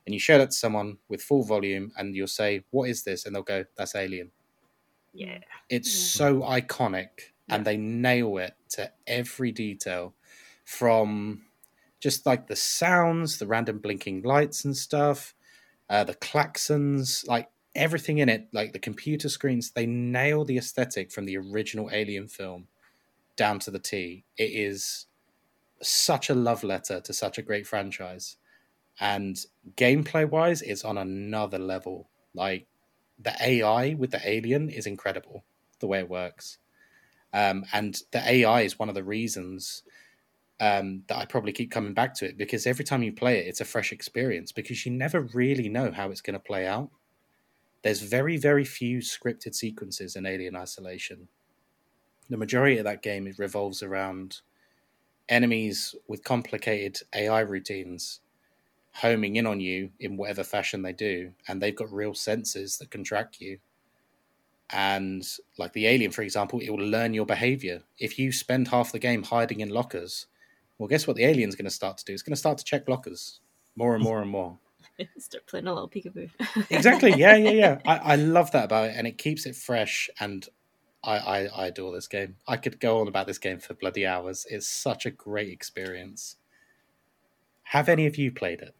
[0.05, 3.25] and you show that to someone with full volume, and you'll say, "What is this?"
[3.25, 4.31] and they'll go, "That's Alien."
[5.13, 5.43] Yeah.
[5.69, 5.91] It's Yeah.
[5.91, 10.15] so iconic, and they nail it to every detail,
[10.65, 11.45] from
[11.99, 15.35] just like the sounds, the random blinking lights and stuff,
[15.89, 19.71] uh, the klaxons, like everything in it, like the computer screens.
[19.71, 22.67] They nail the aesthetic from the original Alien film
[23.35, 24.25] down to the T.
[24.37, 25.07] It is
[25.81, 28.37] such a love letter to such a great franchise,
[28.99, 29.37] and
[29.75, 32.09] gameplay wise, it's on another level.
[32.33, 32.67] Like
[33.19, 35.43] the AI with the alien is incredible
[35.79, 36.57] the way it works.
[37.33, 39.83] Um, and the AI is one of the reasons
[40.59, 43.47] um, that I probably keep coming back to it because every time you play it,
[43.47, 46.89] it's a fresh experience because you never really know how it's going to play out.
[47.83, 51.27] There's very, very few scripted sequences in Alien Isolation.
[52.29, 54.39] The majority of that game it revolves around
[55.29, 58.21] enemies with complicated AI routines
[58.93, 62.91] homing in on you in whatever fashion they do, and they've got real senses that
[62.91, 63.57] can track you.
[64.69, 65.27] And
[65.57, 67.83] like the alien, for example, it will learn your behavior.
[67.99, 70.27] If you spend half the game hiding in lockers,
[70.77, 72.13] well, guess what the alien's going to start to do?
[72.13, 73.39] It's going to start to check lockers
[73.75, 74.57] more and more and more.
[75.17, 76.29] Start playing a little peekaboo.
[76.69, 77.13] exactly.
[77.13, 77.79] Yeah, yeah, yeah.
[77.85, 80.09] I, I love that about it, and it keeps it fresh.
[80.19, 80.47] And
[81.03, 82.37] I, I, I adore this game.
[82.47, 84.45] I could go on about this game for bloody hours.
[84.49, 86.37] It's such a great experience.
[87.67, 88.75] Have any of you played it?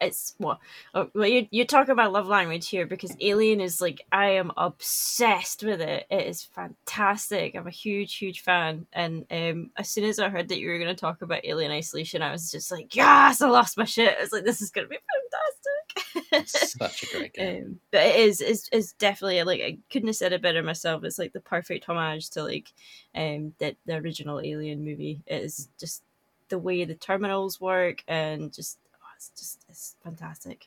[0.00, 0.58] It's what
[0.94, 4.52] oh, well you you're talking about love language here because Alien is like I am
[4.56, 6.06] obsessed with it.
[6.10, 7.54] It is fantastic.
[7.54, 10.78] I'm a huge huge fan, and um, as soon as I heard that you were
[10.78, 14.16] going to talk about Alien Isolation, I was just like, yes, I lost my shit.
[14.16, 16.48] I was like, this is going to be fantastic.
[16.48, 17.64] Such a great game.
[17.64, 21.04] Um, but it is is is definitely like I couldn't have said it better myself.
[21.04, 22.72] It's like the perfect homage to like
[23.14, 25.22] um that the original Alien movie.
[25.26, 26.02] It is just
[26.48, 28.78] the way the terminals work and just
[29.18, 30.66] it's just it's fantastic.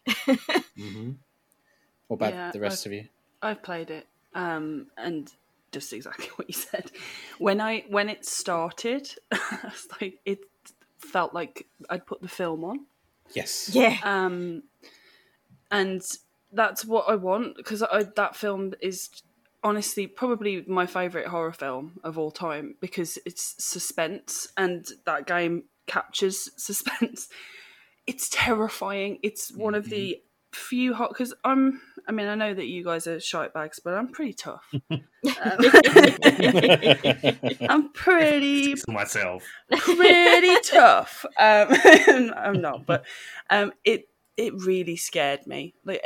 [0.78, 1.12] hmm
[2.08, 3.10] What about Yeah, the rest I've- of you?
[3.42, 5.32] I've played it, um, and
[5.72, 6.92] just exactly what you said.
[7.40, 10.40] When I when it started, it's like it
[11.00, 12.86] felt like I'd put the film on,
[13.34, 13.72] Yes.
[13.74, 13.98] Yeah.
[14.04, 14.64] um,
[15.72, 16.02] and
[16.52, 19.10] that's what I want because that film is
[19.64, 25.64] honestly probably my favorite horror film of all time because it's suspense and that game
[25.88, 27.30] captures suspense.
[28.08, 29.20] It's terrifying.
[29.24, 30.22] It's one of the
[30.52, 31.82] few hot because I'm.
[32.08, 34.74] I mean, I know that you guys are shite bags, but I'm pretty tough.
[35.24, 35.60] Um,
[37.70, 39.44] I'm pretty myself.
[39.70, 41.24] pretty tough.
[41.38, 41.68] Um,
[42.36, 43.06] I'm not, but
[43.52, 45.76] um, it it really scared me.
[45.86, 46.02] Like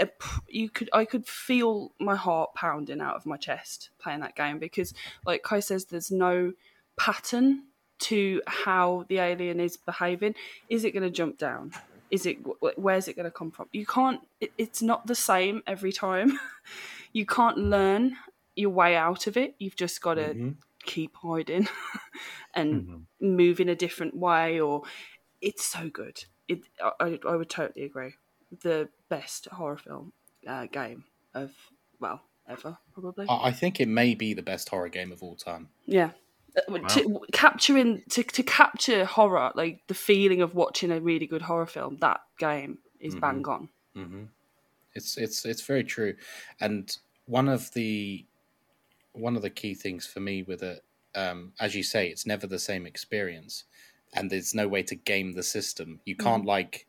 [0.49, 4.59] you could, I could feel my heart pounding out of my chest playing that game
[4.59, 4.93] because,
[5.25, 6.51] like Kai says, there's no
[6.97, 7.63] pattern
[7.99, 10.35] to how the alien is behaving.
[10.69, 11.71] Is it going to jump down?
[12.11, 12.37] Is it
[12.77, 13.67] where's it going to come from?
[13.71, 14.21] You can't.
[14.39, 16.39] It, it's not the same every time.
[17.13, 18.15] you can't learn
[18.55, 19.55] your way out of it.
[19.59, 20.55] You've just got to Mhm.
[20.83, 21.67] keep hiding
[22.53, 23.01] and Mhm.
[23.19, 24.83] move in a different way or
[25.41, 26.59] it's so good it
[26.99, 28.13] i, I would totally agree
[28.61, 30.13] the best horror film
[30.47, 31.51] uh, game of
[31.99, 35.69] well ever probably I think it may be the best horror game of all time.
[35.87, 36.11] yeah
[36.89, 41.65] To, capturing to, to capture horror like the feeling of watching a really good horror
[41.65, 43.19] film that game is Mhm.
[43.21, 44.25] bang on hmm
[44.93, 46.17] It's it's it's very true,
[46.61, 48.27] and one of the
[49.13, 50.85] one of the key things for me with it,
[51.15, 53.65] um, as you say, it's never the same experience,
[54.13, 56.01] and there's no way to game the system.
[56.05, 56.87] You can't like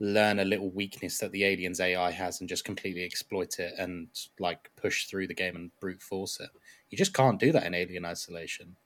[0.00, 4.08] learn a little weakness that the aliens AI has and just completely exploit it and
[4.38, 6.50] like push through the game and brute force it.
[6.90, 8.76] You just can't do that in Alien Isolation,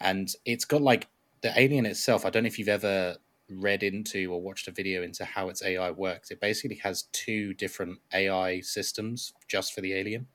[0.00, 1.08] and it's got like
[1.42, 2.24] the alien itself.
[2.24, 3.16] I don't know if you've ever
[3.48, 6.30] read into or watched a video into how its AI works.
[6.30, 10.28] It basically has two different AI systems just for the alien,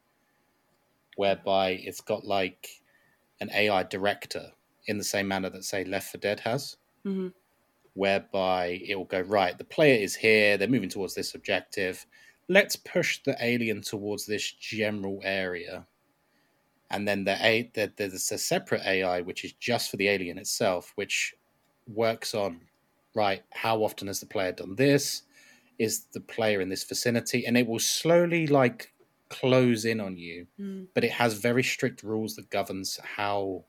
[1.16, 2.82] whereby it's got like
[3.39, 4.51] an AI director
[4.88, 7.34] in the same manner that, say, Left 4 Dead has, Mhm.
[7.93, 12.05] whereby it will go, right, the player is here, they're moving towards this objective.
[12.47, 15.88] Let's push the alien towards this general area.
[16.91, 20.38] And then the A, the, there's a separate AI which is just for the alien
[20.38, 21.33] itself, which
[21.88, 22.61] works on
[23.13, 25.23] right, how often has the player done this?
[25.79, 27.45] Is the player in this vicinity?
[27.45, 28.93] And it will slowly like
[29.29, 30.88] close in on you, Mm.
[30.93, 33.65] but it has very strict rules that governs how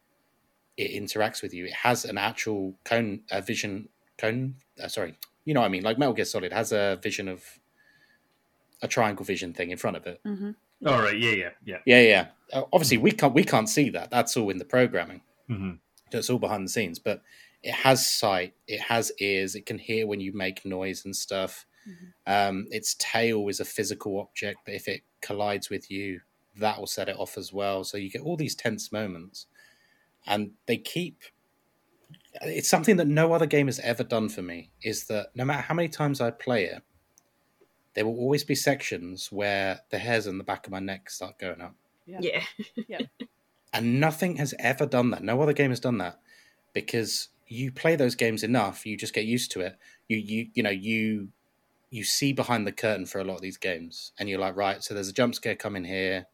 [0.77, 1.64] it interacts with you.
[1.64, 3.89] It has an actual cone, a vision
[4.19, 4.57] cone.
[4.81, 5.83] Uh, sorry, you know what I mean.
[5.83, 7.43] Like Metal Gear Solid has a vision of
[8.83, 10.21] a triangle vision thing in front of it.
[10.25, 10.51] hmm
[10.87, 11.18] All right.
[11.18, 11.32] Yeah.
[11.32, 11.51] Yeah.
[11.64, 11.78] Yeah.
[11.84, 12.26] Yeah, yeah.
[12.53, 14.11] Uh, obviously, we can't we can't see that.
[14.11, 15.22] That's all in the programming.
[15.49, 15.72] hmm
[16.12, 16.99] That's all behind the scenes.
[16.99, 17.22] But
[17.62, 18.55] it has sight.
[18.68, 19.55] It has ears.
[19.55, 21.66] It can hear when you make noise and stuff.
[22.26, 26.20] Um, its tail is a physical object, but if it collides with you,
[26.59, 27.84] that will set it off as well.
[27.84, 29.47] So you get all these tense moments,
[30.26, 31.22] and they keep.
[32.42, 34.71] It's something that no other game has ever done for me.
[34.83, 36.83] Is that no matter how many times I play it,
[37.97, 41.39] there will always be sections where the hairs on the back of my neck start
[41.41, 41.75] going up
[42.07, 42.45] Yeah.
[42.89, 43.01] Yeah.
[43.73, 45.25] and nothing has ever done that.
[45.25, 46.21] No other game has done that
[46.73, 49.77] because you play those games enough, you just get used to it.
[50.09, 51.29] You you you know you
[51.91, 54.83] you see behind the curtain for a lot of these games, and you're like, right,
[54.85, 56.27] so there's a jump scare coming here.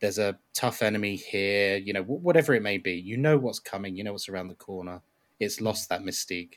[0.00, 2.92] There's a tough enemy here, you know, wh- whatever it may be.
[2.94, 3.96] You know what's coming.
[3.96, 5.02] You know what's around the corner.
[5.38, 6.54] It's lost that mystique.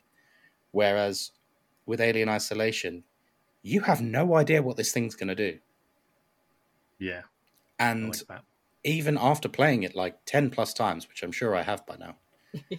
[0.71, 1.31] Whereas
[1.85, 3.03] with Alien Isolation,
[3.67, 5.59] you have no idea what this thing's going to do,
[6.99, 7.21] Yeah.
[7.79, 8.41] And like
[8.83, 12.15] even after playing it like 10 plus times, which I'm sure I have by now,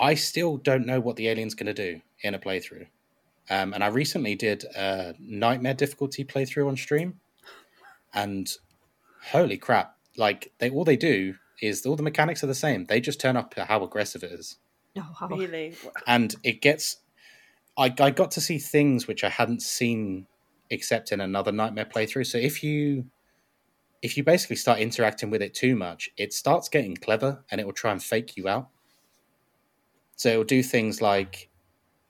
[0.00, 2.86] I still don't know what the alien's going to do in a playthrough.
[3.48, 7.20] Um, and I recently did a nightmare difficulty playthrough on stream,
[8.12, 8.50] and
[9.30, 9.96] holy crap!
[10.16, 12.86] Like they all they do is all the mechanics are the same.
[12.86, 14.56] They just turn up how aggressive it is,
[14.98, 15.28] Oh, wow.
[15.28, 15.74] really
[16.06, 16.96] and it gets.
[17.78, 20.26] I, I got to see things which I hadn't seen
[20.70, 22.26] except in another nightmare playthrough.
[22.26, 23.06] So if you
[24.02, 27.64] if you basically start interacting with it too much, it starts getting clever and it
[27.64, 28.68] will try and fake you out.
[30.16, 31.48] So it will do things like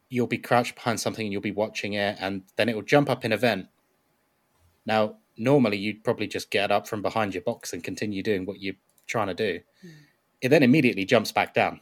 [0.08, 3.10] you'll be crouched behind something and you'll be watching it, and then it will jump
[3.10, 3.66] up in a vent.
[4.84, 8.60] Now, normally you'd probably just get up from behind your box and continue doing what
[8.60, 8.74] you're
[9.06, 9.60] trying to do.
[9.82, 9.88] Hmm.
[10.40, 11.80] It then immediately jumps back down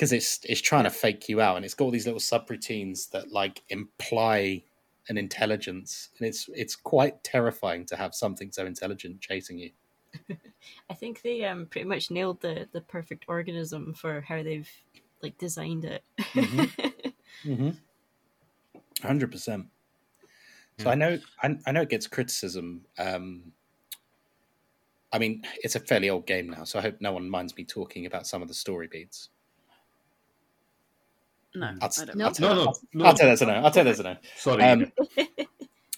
[0.00, 3.10] because it's it's trying to fake you out, and it's got all these little subroutines
[3.10, 4.62] that like imply
[5.10, 9.70] an intelligence, and it's it's quite terrifying to have something so intelligent chasing you.
[10.90, 14.70] I think they um pretty much nailed the the perfect organism for how they've
[15.22, 16.02] like designed it.
[16.18, 17.70] Mm-hmm.
[19.06, 19.66] Hundred percent.
[20.78, 22.86] So I know I, I know it gets criticism.
[22.98, 23.52] Um,
[25.12, 27.64] I mean, it's a fairly old game now, so I hope no one minds me
[27.64, 29.28] talking about some of the story beats.
[31.54, 32.16] No, I'll, I don't.
[32.16, 33.04] No, no, no.
[33.04, 33.52] I'll tell you that's a no.
[33.54, 34.16] I'll tell you that's a no.
[34.36, 34.62] Sorry.
[34.62, 34.92] Um,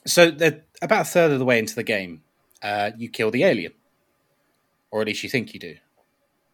[0.06, 2.22] so they're about a third of the way into the game,
[2.62, 3.72] uh, you kill the alien,
[4.90, 5.76] or at least you think you do.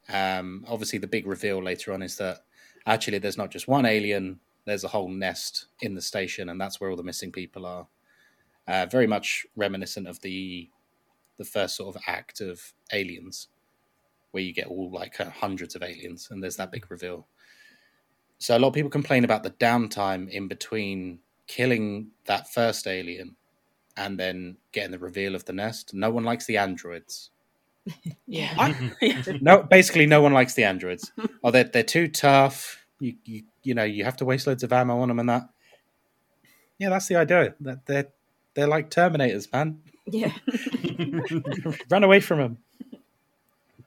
[0.09, 2.43] Um, obviously, the big reveal later on is that
[2.87, 4.41] actually there's not just one alien.
[4.65, 7.87] There's a whole nest in the station, and that's where all the missing people are.
[8.67, 10.69] Uh, very much reminiscent of the
[11.39, 13.49] the first sort of act of Aliens,
[14.33, 17.27] where you get all like uh, hundreds of aliens, and there's that big reveal.
[18.39, 23.37] So a lot of people complain about the downtime in between killing that first alien
[23.97, 25.93] and then getting the reveal of the nest.
[25.93, 27.31] No one likes the androids.
[28.27, 28.75] Yeah.
[29.01, 29.23] yeah.
[29.41, 31.11] No, basically, no one likes the androids.
[31.43, 32.85] Oh, they're they're too tough.
[33.01, 35.49] You you you know you have to waste loads of ammo on them and that.
[36.79, 37.55] Yeah, that's the idea.
[37.61, 38.09] That they're
[38.53, 39.81] they're like Terminators, man.
[40.07, 40.33] Yeah.
[41.91, 42.59] Run away from them.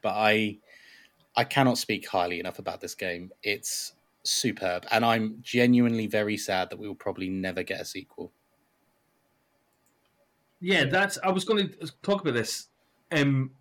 [0.02, 0.58] But I
[1.36, 3.32] I cannot speak highly enough about this game.
[3.44, 8.32] It's superb, and I'm genuinely very sad that we will probably never get a sequel.
[10.60, 11.18] Yeah, that's.
[11.24, 12.68] I was going to talk about this.
[13.12, 13.52] Um,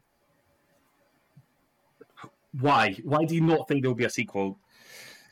[2.59, 2.97] why?
[3.05, 4.59] Why do you not think there will be a sequel?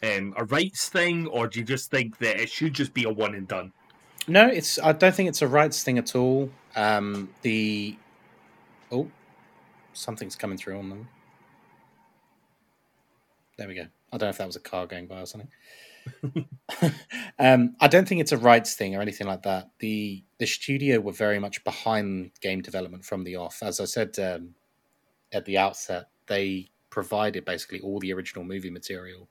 [0.02, 3.10] Um, a rights thing, or do you just think that it should just be a
[3.10, 3.72] one and done?
[4.26, 4.78] No, it's.
[4.78, 6.50] I don't think it's a rights thing at all.
[6.74, 7.96] Um, the
[8.90, 9.10] oh,
[9.92, 11.08] something's coming through on them.
[13.58, 13.86] There we go.
[14.12, 15.50] I don't know if that was a car going by or something.
[17.38, 19.70] um, I don't think it's a rights thing or anything like that.
[19.80, 23.62] The the studio were very much behind game development from the off.
[23.62, 24.54] As I said um,
[25.32, 29.28] at the outset, they provided basically all the original movie material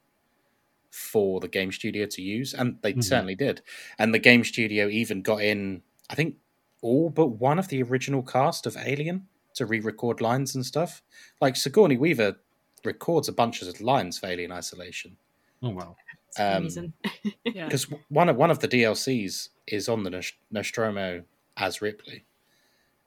[0.92, 3.04] for the game studio to use, and they Mhm.
[3.04, 3.62] certainly did.
[3.98, 6.36] And the game studio even got in, I think,
[6.82, 11.02] all but one of the original cast of Alien to re-record lines and stuff.
[11.42, 12.40] Like Sigourney Weaver
[12.88, 15.18] records a bunch of lines for Alien Isolation
[15.64, 15.96] Oh wow!
[16.30, 16.94] It's Um,
[17.44, 17.66] yeah.
[17.66, 21.24] because one of one of the DLCs is on the Nost- Nostromo
[21.56, 22.26] as Ripley,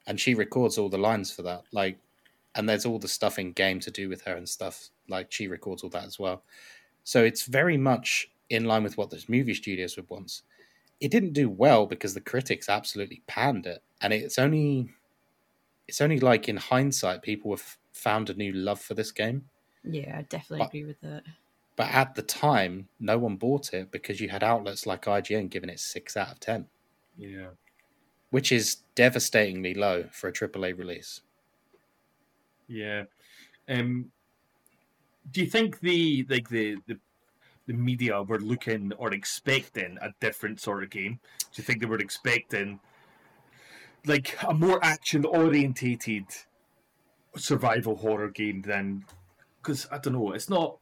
[0.05, 1.63] and she records all the lines for that.
[1.71, 1.97] Like,
[2.55, 4.89] and there's all the stuff in game to do with her and stuff.
[5.07, 6.43] Like, she records all that as well.
[7.05, 10.41] So it's very much in line with what those movie studios would want.
[10.99, 14.89] It didn't do well because the critics absolutely panned it, and it's only
[15.87, 19.45] it's only like in hindsight people have found a new love for this game.
[19.83, 21.23] Yeah, I definitely but- agree with that.
[21.77, 25.69] But at the time, no one bought it because you had outlets like IGN giving
[25.69, 26.67] it six out of ten.
[27.17, 27.49] Yeah.
[28.29, 31.21] which is devastatingly low for a AAA release.
[32.67, 33.03] Yeah.
[33.67, 34.11] Um,
[35.31, 36.97] do you think the like the, the
[37.67, 41.19] the media were looking or expecting a different sort of game?
[41.53, 42.79] Do you think they were expecting
[44.05, 46.25] like a more action orientated
[47.37, 49.05] survival horror game than
[49.61, 50.77] because I don't know, it's not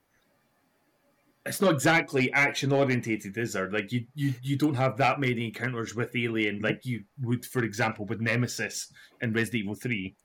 [1.45, 3.71] it's not exactly action orientated, is there?
[3.71, 7.63] Like you, you you don't have that many encounters with alien like you would, for
[7.63, 8.91] example, with Nemesis
[9.21, 10.15] in Resident Evil Three.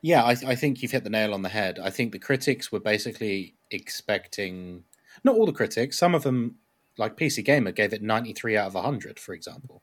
[0.00, 1.78] Yeah, I, I think you've hit the nail on the head.
[1.82, 4.84] I think the critics were basically expecting,
[5.24, 6.56] not all the critics, some of them,
[6.98, 9.82] like PC Gamer, gave it 93 out of 100, for example.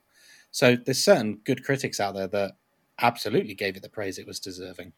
[0.51, 2.51] So there's certain good critics out there that
[2.99, 4.93] absolutely gave it the praise it was deserving.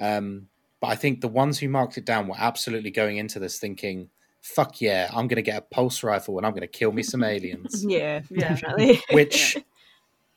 [0.00, 0.48] Um,
[0.80, 4.08] but I think the ones who marked it down were absolutely going into this thinking,
[4.40, 7.02] fuck yeah, I'm going to get a pulse rifle and I'm going to kill me
[7.02, 7.84] some aliens.
[7.88, 8.48] Yeah, Yeah.
[8.50, 9.02] definitely.
[9.12, 9.56] which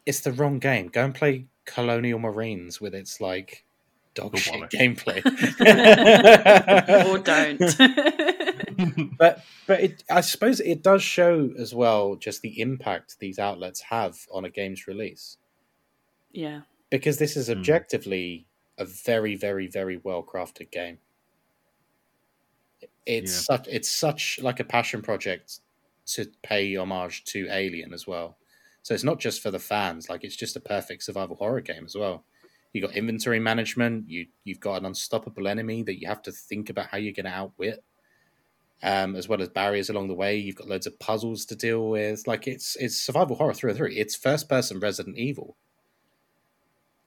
[0.05, 0.87] it's the wrong game.
[0.87, 3.63] Go and play Colonial Marines with its like
[4.15, 5.23] dog shit gameplay.
[7.09, 7.59] or don't.
[9.17, 13.79] but but it, I suppose it does show as well just the impact these outlets
[13.81, 15.37] have on a game's release
[16.31, 16.61] yeah.
[16.89, 17.53] because this is Hmm.
[17.59, 18.45] objectively
[18.77, 20.99] a very very very well crafted game.
[23.05, 23.43] It's Yeah.
[23.45, 25.59] such it's such like a passion project
[26.07, 28.37] to pay homage to Alien as well.
[28.81, 31.85] So it's not just for the fans; like it's just a perfect survival horror game
[31.85, 32.25] as well.
[32.73, 34.09] You got inventory management.
[34.09, 37.25] You you've got an unstoppable enemy that you have to think about how you're going
[37.25, 37.83] to outwit,
[38.83, 40.37] um, as well as barriers along the way.
[40.37, 42.27] You've got loads of puzzles to deal with.
[42.27, 43.91] Like it's it's survival horror through and through.
[43.93, 45.57] It's first person Resident Evil,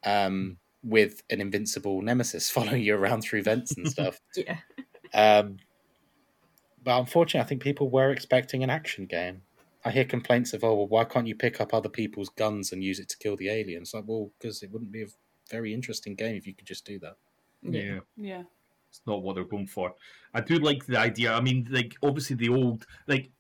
[0.05, 4.21] um, with an invincible nemesis following you around through vents and stuff.
[4.37, 4.59] yeah.
[5.13, 5.59] Um,
[6.83, 9.43] but unfortunately, I think people were expecting an action game.
[9.85, 12.83] I hear complaints of, oh, well, why can't you pick up other people's guns and
[12.83, 13.93] use it to kill the aliens?
[13.95, 15.07] Like, well, because it wouldn't be a
[15.51, 17.17] very interesting game if you could just do that.
[17.63, 18.01] yeah.
[18.17, 18.43] Yeah.
[18.89, 19.95] It's not what they're going for.
[20.33, 21.33] I do like the idea.
[21.33, 23.31] I mean, like obviously the old like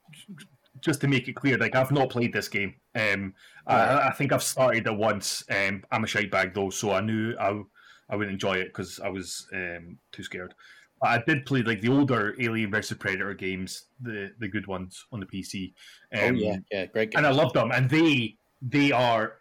[0.80, 2.74] just to make it clear, like I've not played this game.
[2.94, 3.34] Um,
[3.66, 5.44] I, I, think I've started it once.
[5.50, 7.62] Um, I'm a shite bag though, so I knew I
[8.08, 10.54] I would enjoy it because I was um, too scared.
[11.00, 15.04] But I did play like the older Alien vs Predator games, the the good ones
[15.12, 15.72] on the PC.
[16.14, 17.10] Um, oh yeah, yeah, great.
[17.10, 17.18] Games.
[17.18, 19.34] And I love them, and they they are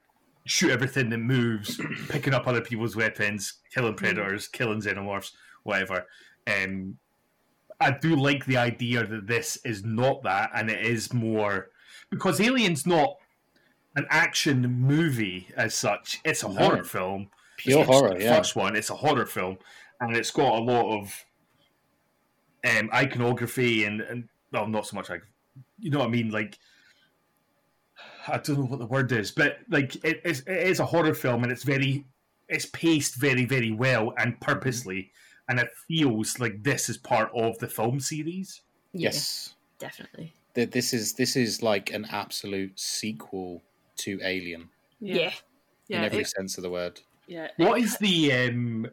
[0.46, 1.80] shoot everything that moves,
[2.10, 3.98] picking up other people's weapons, killing mm.
[3.98, 5.32] predators, killing xenomorphs,
[5.64, 6.06] whatever.
[6.48, 6.98] Um,
[7.80, 11.70] I do like the idea that this is not that, and it is more
[12.10, 13.18] because Alien's not
[13.96, 16.20] an action movie as such.
[16.24, 16.56] It's a no.
[16.56, 17.30] horror film.
[17.58, 18.20] Pure it's horror.
[18.20, 18.38] Yeah.
[18.38, 18.76] first one.
[18.76, 19.58] It's a horror film,
[20.00, 21.26] and it's got a lot of
[22.64, 25.24] um, iconography and, and well, not so much like
[25.80, 26.58] you know what I mean, like.
[28.28, 31.14] I don't know what the word is, but like it is, it is a horror
[31.14, 32.06] film, and it's very,
[32.50, 35.12] it's paced very, very well and purposely
[35.50, 38.62] and it feels like this is part of the film series.
[38.94, 40.34] Yes, definitely.
[40.54, 43.62] That This is this is like an absolute sequel
[43.98, 44.70] to Alien.
[45.00, 45.34] Yeah,
[45.90, 47.02] in every it, sense of the word.
[47.28, 47.50] Yeah.
[47.58, 48.88] What is the um?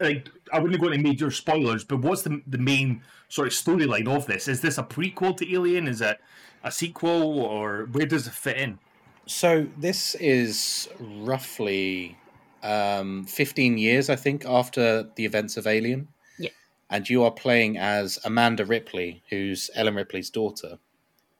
[0.00, 4.08] Like, I wouldn't go into major spoilers, but what's the the main sort of storyline
[4.08, 4.48] of this?
[4.48, 5.88] Is this a prequel to Alien?
[5.88, 6.20] Is it
[6.62, 8.78] a sequel, or where does it fit in?
[9.26, 12.18] So this is roughly
[12.62, 16.08] um, 15 years, I think, after the events of Alien.
[16.38, 16.50] Yeah.
[16.90, 20.78] And you are playing as Amanda Ripley, who's Ellen Ripley's daughter.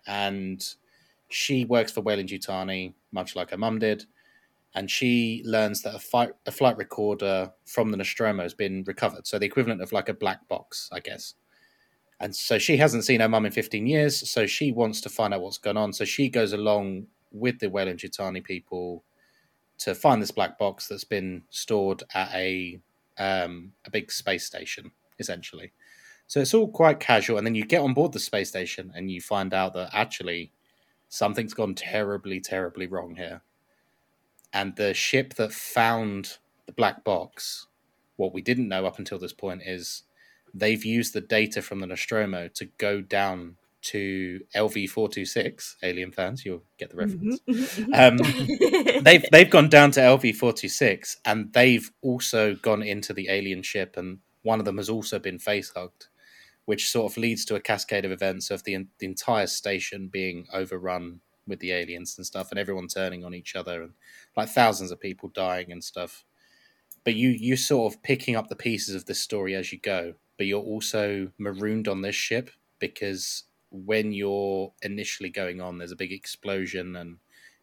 [0.06, 0.64] And
[1.28, 4.04] she works for Weyland-Yutani, much like her mum did.
[4.74, 9.26] And she learns that a, fight, a flight recorder from the Nostromo has been recovered.
[9.26, 11.34] So the equivalent of like a black box, I guess.
[12.20, 14.30] And so she hasn't seen her mum in 15 years.
[14.30, 15.92] So she wants to find out what's going on.
[15.92, 19.02] So she goes along with the Weyland-Yutani people
[19.80, 22.80] to find this black box that's been stored at a
[23.18, 25.72] um, a big space station, essentially.
[26.26, 29.10] So it's all quite casual, and then you get on board the space station and
[29.10, 30.52] you find out that actually
[31.08, 33.42] something's gone terribly, terribly wrong here.
[34.52, 37.66] And the ship that found the black box,
[38.16, 40.04] what we didn't know up until this point is
[40.54, 46.64] they've used the data from the Nostromo to go down to LV426, Alien fans, you'll
[46.78, 47.40] get the reference.
[47.48, 47.94] Mm-hmm.
[47.94, 53.96] um, they've they've gone down to LV426, and they've also gone into the alien ship,
[53.96, 56.06] and one of them has also been face hugged,
[56.64, 60.46] which sort of leads to a cascade of events of the, the entire station being
[60.52, 63.92] overrun with the aliens and stuff, and everyone turning on each other, and
[64.36, 66.24] like thousands of people dying and stuff.
[67.04, 70.14] But you you sort of picking up the pieces of this story as you go,
[70.36, 75.96] but you're also marooned on this ship because when you're initially going on, there's a
[75.96, 77.16] big explosion and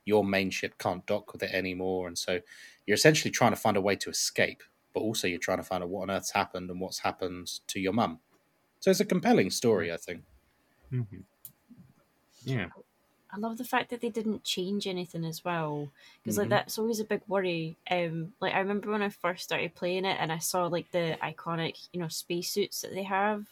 [0.05, 2.07] your main ship can't dock with it anymore.
[2.07, 2.39] And so
[2.85, 4.63] you're essentially trying to find a way to escape,
[4.93, 7.79] but also you're trying to find out what on earth's happened and what's happened to
[7.79, 8.19] your mum.
[8.79, 10.23] So it's a compelling story, I think.
[10.93, 11.17] Mm-hmm.
[12.45, 12.67] Yeah.
[13.29, 15.89] I love the fact that they didn't change anything as well,
[16.23, 16.43] because mm-hmm.
[16.43, 17.75] like that's always a big worry.
[17.91, 21.17] Um, like I remember when I first started playing it, and I saw like the
[21.21, 23.45] iconic, you know, spacesuits that they have,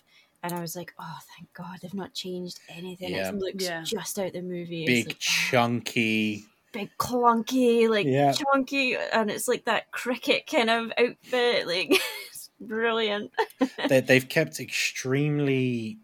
[0.45, 3.15] and I was like, "Oh, thank God, they've not changed anything.
[3.15, 3.29] Yeah.
[3.29, 3.81] It looks yeah.
[3.83, 4.85] just out the movie.
[4.85, 8.31] Big like, chunky, oh, big clunky, like yeah.
[8.31, 11.65] chunky, and it's like that cricket kind of outfit.
[11.65, 11.89] Like,
[12.29, 13.31] it's brilliant.
[13.89, 15.97] they, they've kept extremely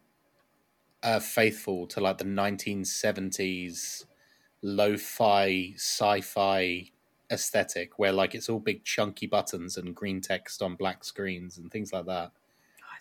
[1.03, 4.05] uh, faithful to like the 1970s
[4.63, 6.91] lo-fi sci-fi
[7.31, 11.72] aesthetic where like it's all big chunky buttons and green text on black screens and
[11.72, 12.31] things like that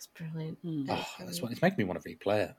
[0.01, 0.65] that's brilliant.
[0.65, 0.87] Mm.
[0.89, 2.55] Oh, that's what it's making me want to replay it.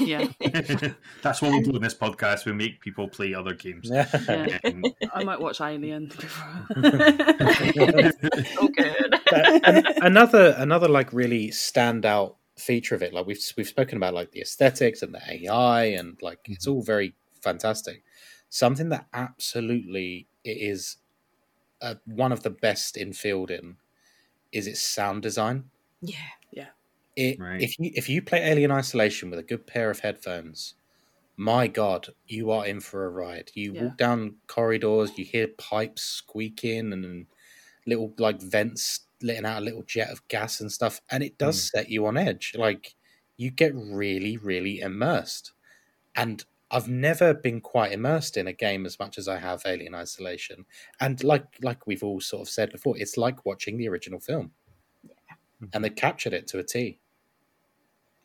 [0.00, 2.46] yeah, that's what we do in this podcast.
[2.46, 3.90] We make people play other games.
[3.92, 4.08] Yeah.
[4.64, 4.82] Um,
[5.12, 6.10] I might watch Alien.
[6.10, 6.20] so
[8.68, 9.14] good.
[10.02, 14.40] another, another like really standout feature of it, like we've we've spoken about, like the
[14.40, 16.54] aesthetics and the AI, and like mm-hmm.
[16.54, 18.04] it's all very fantastic.
[18.48, 20.96] Something that absolutely it is
[21.82, 23.76] uh, one of the best in field in
[24.50, 25.64] is its sound design.
[26.00, 26.45] Yeah, yeah.
[27.16, 27.60] It, right.
[27.60, 30.74] If you if you play Alien Isolation with a good pair of headphones,
[31.36, 33.50] my God, you are in for a ride.
[33.54, 33.84] You yeah.
[33.84, 37.26] walk down corridors, you hear pipes squeaking and
[37.86, 41.56] little like vents letting out a little jet of gas and stuff, and it does
[41.56, 41.70] mm.
[41.70, 42.52] set you on edge.
[42.54, 42.94] Like
[43.38, 45.52] you get really, really immersed.
[46.14, 49.94] And I've never been quite immersed in a game as much as I have Alien
[49.94, 50.66] Isolation.
[51.00, 54.52] And like like we've all sort of said before, it's like watching the original film.
[55.02, 55.36] Yeah.
[55.72, 56.98] And they captured it to a T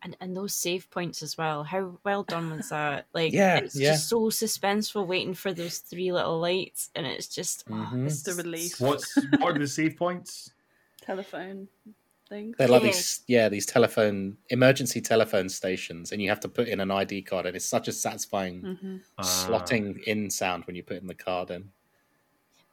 [0.04, 1.64] and and those save points as well.
[1.64, 3.06] How well done was that?
[3.14, 3.92] Like, yeah, it's yeah.
[3.92, 8.04] just so suspenseful, waiting for those three little lights, and it's just mm-hmm.
[8.04, 8.80] oh, it's the relief.
[8.80, 10.52] What's what are the save points?
[11.02, 11.68] Telephone,
[12.30, 12.56] things.
[12.58, 12.88] They're like Yeah.
[12.88, 17.24] these, yeah, these telephone emergency telephone stations, and you have to put in an ID
[17.24, 19.24] card, and it's such a satisfying hmm Ah.
[19.24, 21.70] slotting in sound when you put in the card in.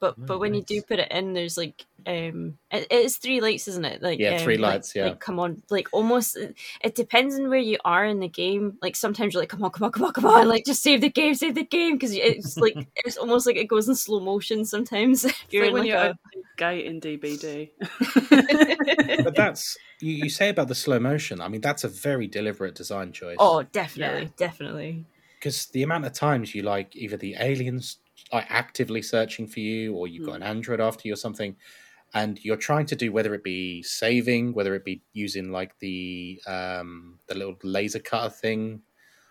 [0.00, 3.40] But Oh, but when you do put it in, there's like um, it, it's three
[3.40, 4.00] lights, isn't it?
[4.00, 5.06] Like Yeah, um, three like- lights, yeah.
[5.06, 6.36] like come on, like almost.
[6.80, 8.78] It depends on where you are in the game.
[8.80, 11.00] Like sometimes you're like, come on, come on, come on, come on, like just save
[11.00, 14.20] the game, save the game, because it's like it's almost like it goes in slow
[14.20, 15.24] motion sometimes.
[15.48, 17.70] If you're like in when like you're a, opening a gate in DBD.
[19.24, 21.40] But that's you, you say about the slow motion.
[21.40, 23.36] I mean, that's a very deliberate design choice.
[23.38, 25.04] oh, definitely, definitely.
[25.38, 27.98] because the amount of times you like either the aliens
[28.32, 31.56] are actively searching for you or you've got an android after you or something
[32.14, 36.40] and you're trying to do whether it be saving whether it be using like the
[36.46, 38.80] um the little laser cutter thing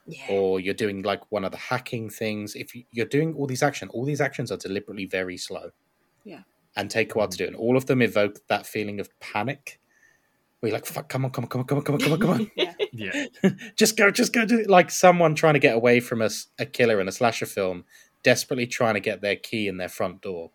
[0.07, 3.47] Yeah, or you're doing like one of the hacking things if you- you're doing all
[3.47, 5.71] these actions all these actions are deliberately very slow
[6.23, 6.41] Yeah.
[6.75, 9.79] and take a while to do and all of them evoke that feeling of panic
[10.59, 12.13] where you're like fuck come on come on come on come on come on come
[12.13, 12.73] on come on Yeah.
[12.91, 13.25] yeah.
[13.75, 14.43] just go, just go.
[14.45, 14.69] Do it.
[14.69, 17.83] like someone trying to get away from a, s- a killer in a slasher film,
[18.27, 20.51] desperately trying to get their key in their front door.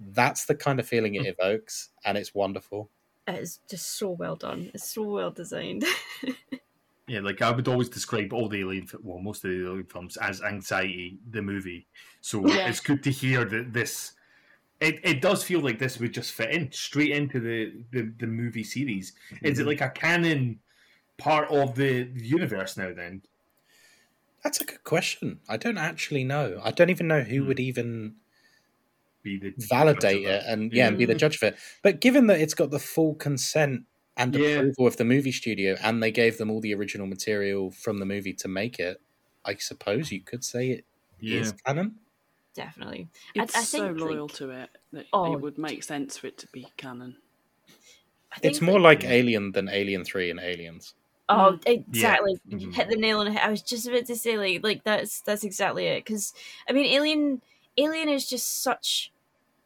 [0.00, 1.34] That's the kind of feeling it mm.
[1.38, 2.90] evokes, and it's wonderful.
[3.28, 4.72] it's just so well done.
[4.74, 5.84] It's so well designed.
[7.08, 10.16] Yeah, like I would always describe all the alien, well, most of the alien films
[10.16, 11.86] as anxiety, the movie.
[12.20, 12.68] So Yeah.
[12.68, 14.14] it's good to hear that this.
[14.80, 18.26] It, it does feel like this would just fit in straight into the, the, the
[18.26, 19.12] movie series.
[19.40, 19.68] Is it mm-hmm.
[19.68, 20.58] like a canon
[21.16, 22.92] part of the, the universe now?
[22.92, 23.22] Then
[24.46, 25.40] That's a good question.
[25.48, 26.60] I don't actually know.
[26.62, 27.48] I don't even know who Hmm.
[27.48, 28.14] would even
[29.24, 31.18] be the validate it and yeah, and be the Mm.
[31.18, 31.56] judge of it.
[31.82, 33.86] But given that it's got the full consent
[34.16, 34.58] and Yeah.
[34.58, 38.06] approval of the movie studio, and they gave them all the original material from the
[38.06, 39.00] movie to make it,
[39.44, 40.84] I suppose you could say it
[41.20, 41.98] is Yeah, canon.
[42.54, 43.08] definitely.
[43.36, 46.18] I- It's I so think, loyal like- to it that Oh, it would make sense
[46.18, 47.16] for it to be canon.
[48.30, 50.94] I think, It's more like Alien than Alien Three and Aliens.
[51.28, 52.38] Oh, exactly.
[52.48, 52.72] Mhm.
[52.72, 53.46] Hit the nail on the head.
[53.46, 56.04] I was just about to say like like that's that's exactly it.
[56.04, 56.32] Because
[56.68, 57.42] I mean, Alien
[57.76, 59.12] Alien is just such.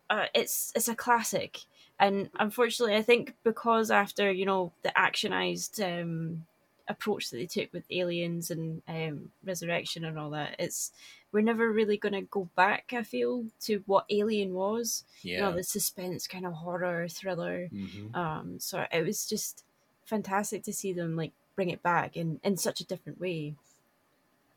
[0.09, 1.61] Uh, it's it's a classic,
[1.99, 6.47] and unfortunately, I think because after you know the actionized um,
[6.89, 10.93] approach that they took with Aliens and um, Resurrection and all that, it's
[11.33, 12.93] we're never really going to go back.
[12.93, 15.05] I feel to what Alien was.
[15.23, 15.41] You Yeah.
[15.43, 17.69] know, the suspense kind of horror thriller.
[17.73, 18.15] Mhm.
[18.17, 19.65] Um, so it was just
[20.07, 23.57] fantastic to see them like bring it back in in such a different way.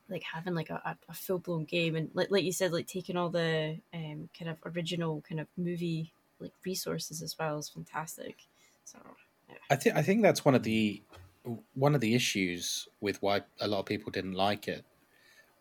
[0.09, 2.87] Like having like a, a, a full blown game and like like you said, like
[2.87, 7.69] taking all the um kind of original kind of movie like resources as well is
[7.69, 8.47] fantastic.
[8.83, 8.99] So
[9.69, 11.03] I think I think that's one of the
[11.73, 14.85] one of the issues with why a lot of people didn't like it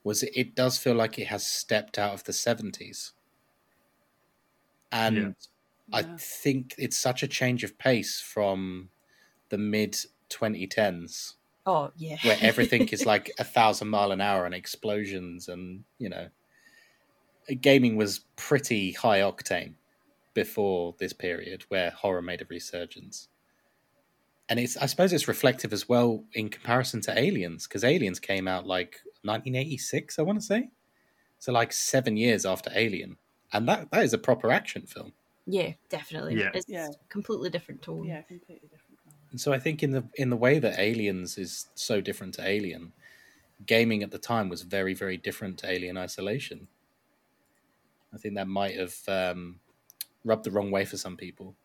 [0.04, 3.14] was it, it does feel like it has stepped out of the seventies,
[4.90, 5.32] and Yeah.
[5.92, 6.18] I Yeah.
[6.18, 8.90] think it's such a change of pace from
[9.50, 9.96] the mid
[10.32, 11.34] 2010s
[11.66, 16.08] oh yeah, where everything is like a thousand mile an hour and explosions and you
[16.08, 16.28] know
[17.60, 19.74] gaming was pretty high octane
[20.34, 23.28] before this period where horror made a resurgence
[24.48, 28.48] and it's i suppose it's reflective as well in comparison to aliens because aliens came
[28.48, 30.70] out like 1986 i want to say
[31.38, 33.16] so like seven years after alien
[33.52, 35.12] and that that is a proper action film
[35.46, 36.36] yeah, definitely.
[36.36, 36.50] Yeah.
[36.54, 36.88] It's Yeah.
[37.08, 38.04] completely different tone.
[38.06, 38.81] Yeah, completely different.
[39.32, 42.46] And so I think in the in the way that Aliens is so different to
[42.46, 42.92] Alien,
[43.66, 46.68] gaming at the time was very very different to Alien Isolation.
[48.12, 49.60] I think that might have um,
[50.24, 51.56] rubbed the wrong way for some people.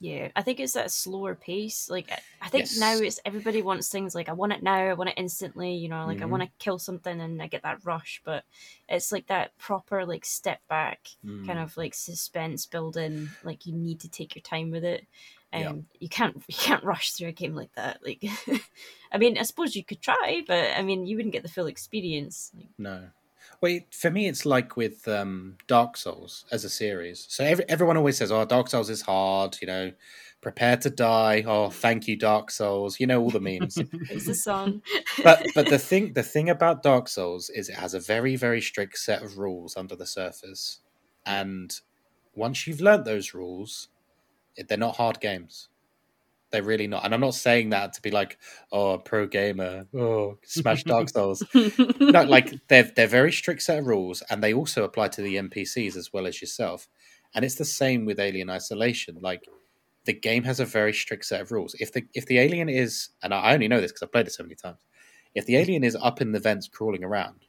[0.00, 1.90] Yeah, I think it's that slower pace.
[1.90, 2.78] Like I- think Yes.
[2.78, 5.74] now it's everybody wants things like I want it now, I want it instantly.
[5.74, 6.30] You know, like I Mhm.
[6.30, 8.22] want to kill something and I get that rush.
[8.24, 8.44] But
[8.88, 11.46] it's like that proper like step back Mm.
[11.46, 13.36] kind of like suspense building.
[13.42, 15.08] Like you need to take your time with it.
[15.52, 15.72] Um, Yeah.
[16.00, 18.00] you can't you can't rush through a game like that.
[18.04, 18.24] Like,
[19.12, 21.66] I mean, I suppose you could try, but I mean, you wouldn't get the full
[21.66, 22.52] experience.
[22.56, 23.08] Like, No.
[23.60, 27.26] Well, it, for me, it's like with um, Dark Souls as a series.
[27.28, 29.92] So every, everyone always says, "Oh, Dark Souls is hard." You know,
[30.42, 31.42] prepare to die.
[31.46, 33.00] Oh, thank you, Dark Souls.
[33.00, 33.78] You know all the memes.
[34.10, 34.82] it's the song.
[35.24, 38.60] but but the thing the thing about Dark Souls is it has a very very
[38.60, 40.80] strict set of rules under the surface,
[41.24, 41.80] and
[42.34, 43.88] once you've learnt those rules,
[44.68, 45.68] they're not hard games.
[46.50, 48.38] They're really not, and I'm not saying that to be like,
[48.72, 51.44] oh, pro gamer, oh, smash Dark Souls.
[52.00, 55.36] no, like they're they're very strict set of rules, and they also apply to the
[55.36, 56.88] NPCs as well as yourself.
[57.34, 59.18] And it's the same with Alien Isolation.
[59.20, 59.42] Like
[60.08, 61.74] the game has a very strict set of rules.
[61.78, 64.32] If the if the alien is, and I only know this because I've played it
[64.32, 64.80] so many times,
[65.34, 67.44] if the alien is up in the vents crawling around,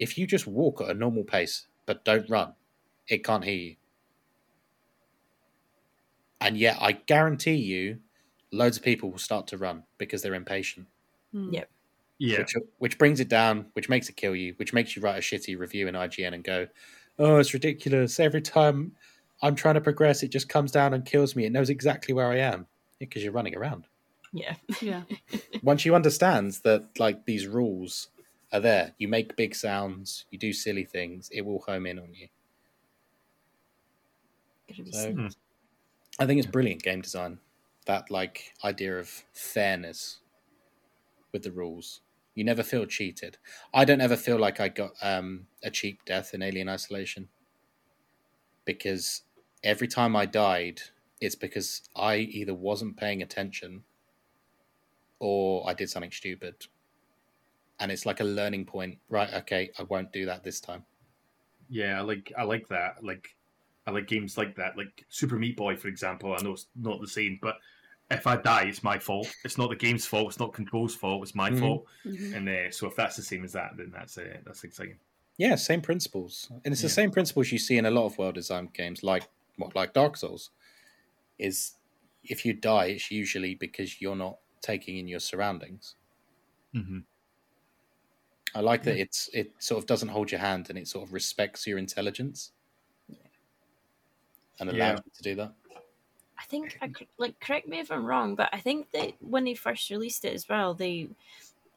[0.00, 2.54] if you just walk at a normal pace but don't run,
[3.06, 3.76] it can't hear you.
[6.46, 7.98] And yet, I guarantee you,
[8.50, 10.86] loads of people will start to run because they're impatient.
[11.32, 11.52] Hmm.
[11.52, 11.70] Yep.
[12.18, 12.38] Yeah.
[12.38, 15.20] Which, which brings it down, which makes it kill you, which makes you write a
[15.20, 16.68] shitty review in IGN and go,
[17.18, 18.20] "Oh, it's ridiculous!
[18.20, 18.92] Every time
[19.42, 21.44] I'm trying to progress, it just comes down and kills me.
[21.46, 22.66] It knows exactly where I am
[22.98, 23.86] because you're running around."
[24.32, 24.54] Yeah.
[24.80, 25.02] Yeah.
[25.62, 28.08] Once you understand that, like these rules
[28.52, 32.14] are there, you make big sounds, you do silly things, it will home in on
[32.14, 32.28] you.
[34.68, 35.36] Be So- sick.
[36.22, 37.40] I think it's brilliant game design.
[37.86, 40.20] That like idea of fairness
[41.32, 42.00] with the rules.
[42.36, 43.38] You never feel cheated.
[43.74, 47.28] I don't ever feel like I got um, a cheap death in Alien Isolation
[48.64, 49.22] because
[49.64, 50.82] every time I died,
[51.20, 53.82] it's because I either wasn't paying attention
[55.18, 56.66] or I did something stupid.
[57.80, 58.98] And it's like a learning point.
[59.08, 60.84] Right, okay, I won't do that this time.
[61.68, 63.02] Yeah, I like I like that.
[63.02, 63.34] Like
[63.86, 64.76] I like games like that.
[64.76, 66.34] Like Super Meat Boy, for example.
[66.34, 67.58] I know it's not the same, but
[68.10, 69.34] if I die, it's my fault.
[69.44, 70.28] It's not the game's fault.
[70.28, 71.22] It's not Control's fault.
[71.22, 71.58] It's my Mhm.
[71.58, 71.86] fault.
[72.04, 72.34] Mhm.
[72.36, 74.98] And uh, so if that's the same as that, then that's uh, that's exciting.
[75.38, 78.74] Yeah, same principles, and it's the same principles you see in a lot of well-designed
[78.74, 79.24] games, like
[79.56, 80.50] what, like Dark Souls.
[81.38, 81.72] Is
[82.22, 85.96] if you die, it's usually because you're not taking in your surroundings.
[86.74, 86.98] Mm-hmm.
[88.54, 91.12] I like that it's it sort of doesn't hold your hand and it sort of
[91.14, 92.52] respects your intelligence
[94.62, 94.98] and allows Yeah.
[95.04, 95.52] you to do that.
[96.38, 99.44] I think, I, cor- like, correct me if I'm wrong, but I think that when
[99.44, 101.08] they first released it as well, they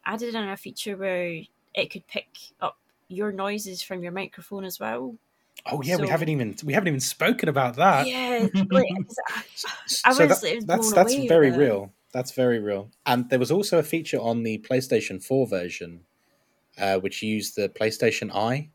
[0.05, 1.41] added in a feature where
[1.73, 2.27] it could pick
[2.61, 2.77] up
[3.09, 5.15] your noises from your microphone as well.
[5.71, 8.07] Oh yeah, we haven't even we haven't even spoken about that.
[8.07, 9.17] yeah, like, 'cause
[10.05, 11.93] I- I so was- that- was that's that's away very with real.
[12.11, 12.89] That's very real.
[13.05, 15.99] And there was also a feature on the PlayStation 4 version,
[16.77, 18.69] uh, which used the PlayStation Eye,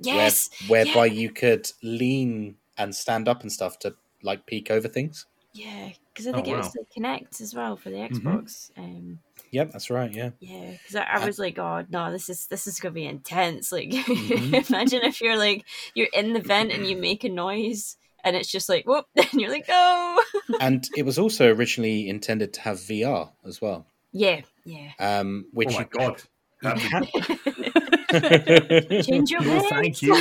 [0.00, 4.88] yes, where, whereby you could lean and stand up and stuff to like peek over
[4.88, 5.26] things.
[5.54, 6.58] yeah, because I Oh, think it wow.
[6.58, 8.10] was the Kinect as well for the Mhm.
[8.22, 8.70] Xbox.
[8.76, 9.18] Um,
[9.50, 10.10] Yep, that's right.
[10.10, 13.04] Yeah, Yeah, because I, I was like, oh no, this is this is gonna be
[13.04, 13.70] intense.
[13.70, 14.70] Like, Mhm.
[14.70, 18.50] imagine if you're like you're in the vent and you make a noise and it's
[18.50, 20.24] just like whoop, and you're like, oh,
[20.60, 24.92] and it was also originally intended to have VR as well, yeah, yeah.
[24.98, 26.22] um, which oh my you god!
[26.62, 27.71] That'd
[28.20, 30.14] be- can- Change your no, thank you.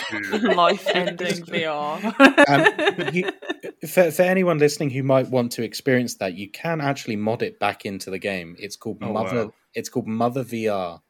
[0.53, 1.99] Life-ending VR.
[2.47, 3.30] Um, you,
[3.88, 7.59] for, for anyone listening who might want to experience that, you can actually mod it
[7.59, 8.55] back into the game.
[8.59, 9.45] It's called Oh, Mother.
[9.45, 9.53] wow.
[9.73, 11.01] It's called Mother VR,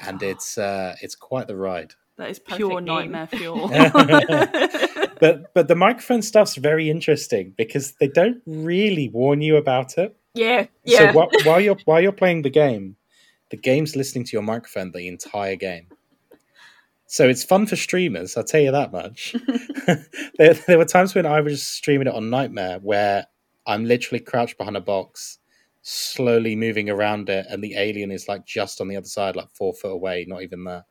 [0.00, 1.94] and it's uh, it's quite the ride.
[2.16, 3.12] that is pure name.
[3.12, 3.70] nightmare fuel.
[5.20, 10.16] But but the microphone stuff's very interesting because they don't really warn you about it.
[10.34, 11.12] yeah, yeah.
[11.12, 12.94] So wh- while you're while you're playing the game,
[13.50, 15.88] the game's listening to your microphone the entire game.
[17.10, 19.34] So it's fun for streamers, I'll tell you that much.
[20.38, 23.26] there, there were times when I was streaming it on Nightmare where
[23.66, 25.38] I'm literally crouched behind a box,
[25.80, 29.50] slowly moving around it, and the alien is like just on the other side, like
[29.50, 30.84] four foot away, not even there.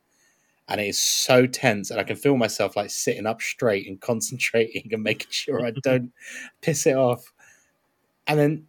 [0.66, 4.00] And it is so tense, and I can feel myself like sitting up straight and
[4.02, 6.12] concentrating and making sure I don't
[6.62, 7.32] piss it off.
[8.26, 8.66] And then,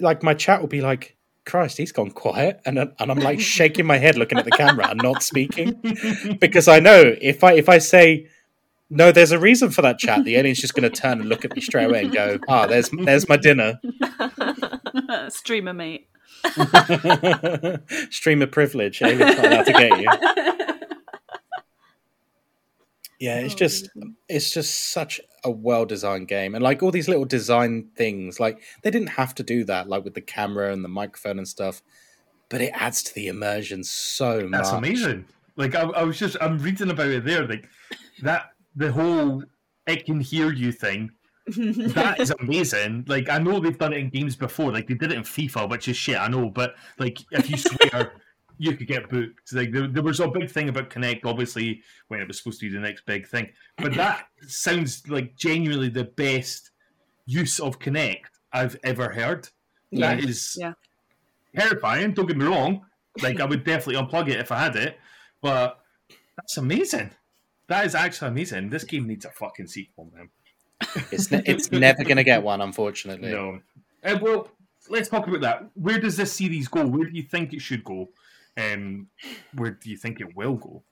[0.00, 3.86] like, my chat will be like, Christ, he's gone quiet, and and I'm like shaking
[3.86, 5.80] my head, looking at the camera, and not speaking
[6.40, 8.28] because I know if I if I say
[8.90, 10.24] no, there's a reason for that chat.
[10.24, 12.66] The alien's just going to turn and look at me straight away and go, "Ah,
[12.66, 13.80] there's there's my dinner."
[15.28, 16.08] Streamer mate.
[18.10, 19.00] Streamer privilege.
[19.02, 20.56] Alien's not allowed to get you.
[23.20, 23.90] Yeah, it's Oh, just
[24.28, 28.62] it's just such a well designed game, and like all these little design things, like
[28.82, 31.82] they didn't have to do that, like with the camera and the microphone and stuff.
[32.48, 34.50] But it adds to the immersion so much.
[34.62, 35.26] That's amazing.
[35.56, 37.46] Like I, I was just I'm reading about it there.
[37.46, 37.68] Like
[38.22, 39.44] that the whole
[39.86, 41.10] it can hear you thing.
[41.46, 43.04] That is amazing.
[43.06, 44.72] Like I know they've done it in games before.
[44.72, 46.18] Like they did it in FIFA, which is shit.
[46.18, 48.12] I know, but like if you swear.
[48.62, 49.52] You could get booked.
[49.54, 52.68] Like there, there was a big thing about Kinect, obviously, when it was supposed to
[52.68, 53.48] be the next big thing.
[53.78, 56.70] But that sounds like genuinely the best
[57.24, 59.48] use of Kinect I've ever heard.
[59.90, 60.14] Yeah.
[60.14, 60.74] That is Yeah.
[61.56, 62.12] terrifying.
[62.12, 62.84] Don't get me wrong.
[63.22, 64.98] Like I would definitely unplug it if I had it,
[65.40, 65.80] but
[66.36, 67.10] that's amazing.
[67.68, 68.68] That is actually amazing.
[68.68, 70.28] This game needs a fucking sequel, man.
[71.10, 73.30] It's ne- it's never going to get one, unfortunately.
[73.30, 73.60] No.
[74.04, 74.48] Uh, well,
[74.88, 75.70] let's talk about that.
[75.74, 76.86] Where does this series go?
[76.86, 78.10] Where do you think it should go?
[78.60, 79.08] Um,
[79.54, 80.82] where do you think it will go?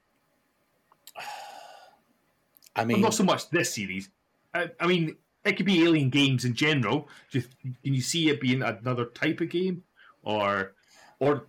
[2.76, 4.08] I Well, mean, not so much this series.
[4.54, 7.08] I, I mean, it could be Alien games in general.
[7.30, 9.84] Just can you see it being another type of game,
[10.22, 10.74] or
[11.18, 11.46] or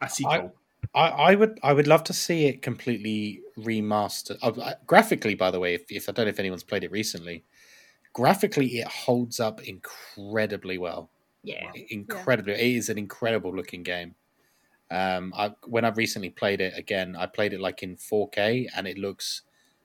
[0.00, 0.54] a sequel?
[0.94, 4.38] I, I would I would love to see it completely remastered.
[4.42, 6.92] Uh, uh, graphically, by the way, if, if I don't know if anyone's played it
[6.92, 7.44] recently,
[8.12, 11.10] graphically it holds up incredibly well.
[11.42, 11.70] Yeah.
[11.90, 12.54] incredibly.
[12.54, 14.14] It is an incredible looking game.
[14.90, 18.86] Um, I when I recently played it again, I played it like in 4K, and
[18.86, 19.42] it looks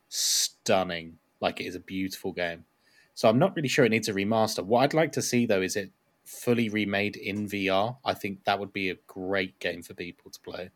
[0.10, 1.18] stunning.
[1.40, 2.66] Like it is a beautiful game.
[3.14, 4.64] So I'm not really sure it needs a remaster.
[4.64, 5.92] What I'd like to see though is it
[6.26, 7.98] fully remade in VR.
[8.06, 10.70] I think that would be a great game for people to play.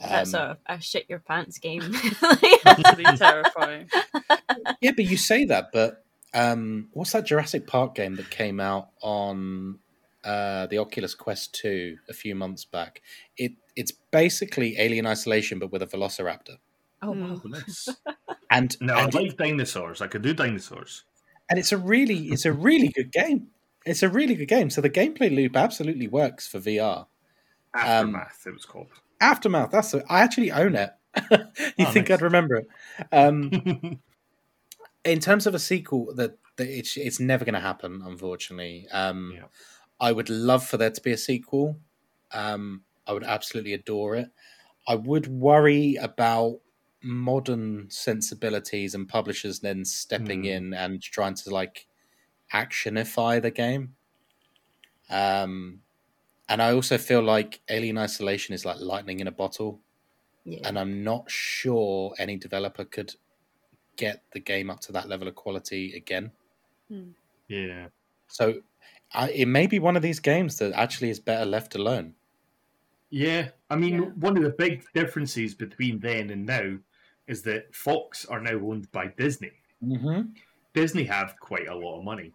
[0.00, 1.82] That's Um, a, a shit your pants game.
[2.64, 3.88] Absolutely terrifying.
[4.80, 8.90] yeah, but you say that, but um, what's that Jurassic Park game that came out
[9.02, 9.78] on
[10.28, 13.02] uh, the Oculus Quest 2 a few months back?
[13.36, 16.56] It it's basically Alien Isolation, but with a Velociraptor.
[17.02, 17.22] oh, Hmm.
[17.22, 17.40] wow.
[17.44, 17.88] Oh, nice.
[18.50, 20.00] And No, I and, like dinosaurs.
[20.00, 21.04] I could do dinosaurs.
[21.50, 23.48] and it's a really it's a really good game.
[23.84, 24.70] It's a really good game.
[24.70, 27.06] So the gameplay loop absolutely works for VR.
[27.74, 28.88] Um, Aftermath, it was called.
[29.20, 29.70] Aftermath.
[29.70, 30.90] That's a, I actually own it.
[31.78, 32.18] you Oh, think nice.
[32.18, 32.66] I'd remember it?
[33.12, 34.00] Um,
[35.04, 38.86] in terms of a sequel, that, that it's it's never going to happen, unfortunately.
[38.92, 39.44] Um, Yeah.
[40.00, 41.80] I would love for there to be a sequel.
[42.32, 44.30] Um, I would absolutely adore it.
[44.88, 46.60] I would worry about
[47.02, 50.46] modern sensibilities and publishers then stepping Hmm.
[50.46, 51.88] in and trying to like
[52.52, 53.96] actionify the game.
[55.10, 55.82] Um,
[56.48, 59.82] and I also feel like Alien Isolation is like lightning in a bottle
[60.44, 60.64] Yeah.
[60.64, 63.16] and I'm not sure any developer could
[63.96, 66.32] get the game up to that level of quality again.
[67.48, 67.88] yeah.
[68.28, 68.62] So
[69.14, 72.14] I, it may be one of these games that actually is better left alone.
[73.10, 74.08] Yeah, I mean, Yeah.
[74.10, 76.78] one of the big differences between then and now
[77.26, 79.52] is that Fox are now owned by Disney.
[79.82, 80.30] Mm-hmm.
[80.74, 82.32] Disney have quite a lot of money.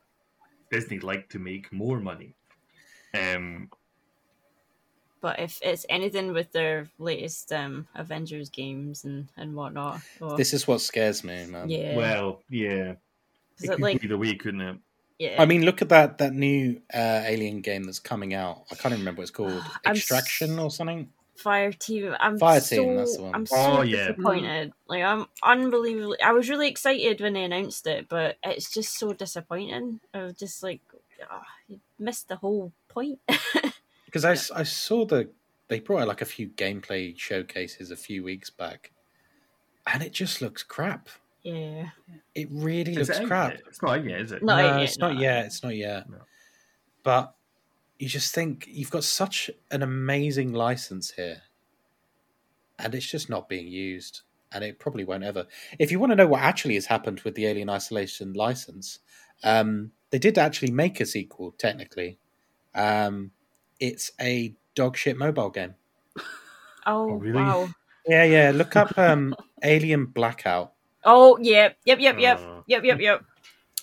[0.72, 2.36] Disney like to make more money.
[3.14, 3.70] Um,
[5.22, 10.54] But if it's anything with their latest um, Avengers games and, and whatnot, well, This
[10.54, 11.70] is what scares me, man.
[11.70, 12.96] yeah, Well, yeah,
[13.58, 14.78] Is it it could like go either way, couldn't it?
[15.24, 18.64] Yeah, I mean, look at that that new uh, Alien game that's coming out.
[18.72, 19.52] I can't even remember what it's called.
[19.86, 21.10] I'm Extraction s- or something.
[21.38, 22.16] Fire Team.
[22.20, 23.34] I'm Fire so, Team, that's the one.
[23.36, 24.08] I'm so Oh, yeah.
[24.08, 24.74] disappointed.
[24.88, 26.22] Like I'm unbelievably.
[26.22, 30.00] I was really excited when they announced it, but it's just so disappointing.
[30.14, 30.82] I was just like,
[31.30, 33.20] ah, you missed the whole point.
[34.06, 35.30] Because I saw the
[35.70, 38.92] they brought out like a few gameplay showcases a few weeks back,
[39.92, 41.10] and it just looks crap.
[41.44, 41.90] Yeah,
[42.36, 43.52] It really Is looks it crap.
[43.52, 43.62] yet?
[43.68, 44.44] It's not out yet, is it?
[44.44, 44.56] No.
[44.56, 45.20] no, yet, it's not no.
[45.22, 45.46] yet.
[45.46, 46.10] It's not yet.
[46.10, 46.18] No.
[47.04, 47.36] But
[48.00, 51.42] you just think you've got such an amazing license here,
[52.80, 54.22] and it's just not being used,
[54.52, 55.46] and it probably won't ever.
[55.80, 59.00] If you want to know what actually has happened with the Alien Isolation license,
[59.44, 61.54] um, they did actually make a sequel.
[61.58, 62.18] Technically,
[62.74, 63.32] um,
[63.80, 65.76] it's a dogshit mobile game.
[66.86, 67.36] Oh, Oh, really?
[67.36, 67.70] wow.
[68.08, 68.52] Yeah, yeah.
[68.54, 70.73] Look up um, Alien Blackout.
[71.06, 73.24] Oh yep, yep, yep, yep, Uh, yep, yep, yep.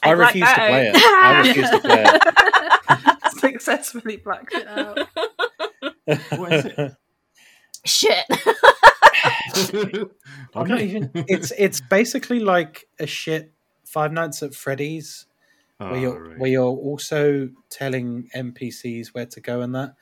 [0.03, 0.95] I, blacked refuse to play out.
[0.97, 1.03] it.
[1.05, 3.33] I refuse to play it.
[3.41, 4.99] Successfully blacked it out.
[6.39, 6.93] What is it?
[7.85, 8.25] Shit.
[10.55, 11.11] I'm not even.
[11.15, 13.53] It's it's basically like a shit
[13.85, 15.27] Five Nights at Freddy's,
[15.79, 16.39] where Oh, you're right.
[16.39, 19.95] where you're also telling NPCs where to go and that.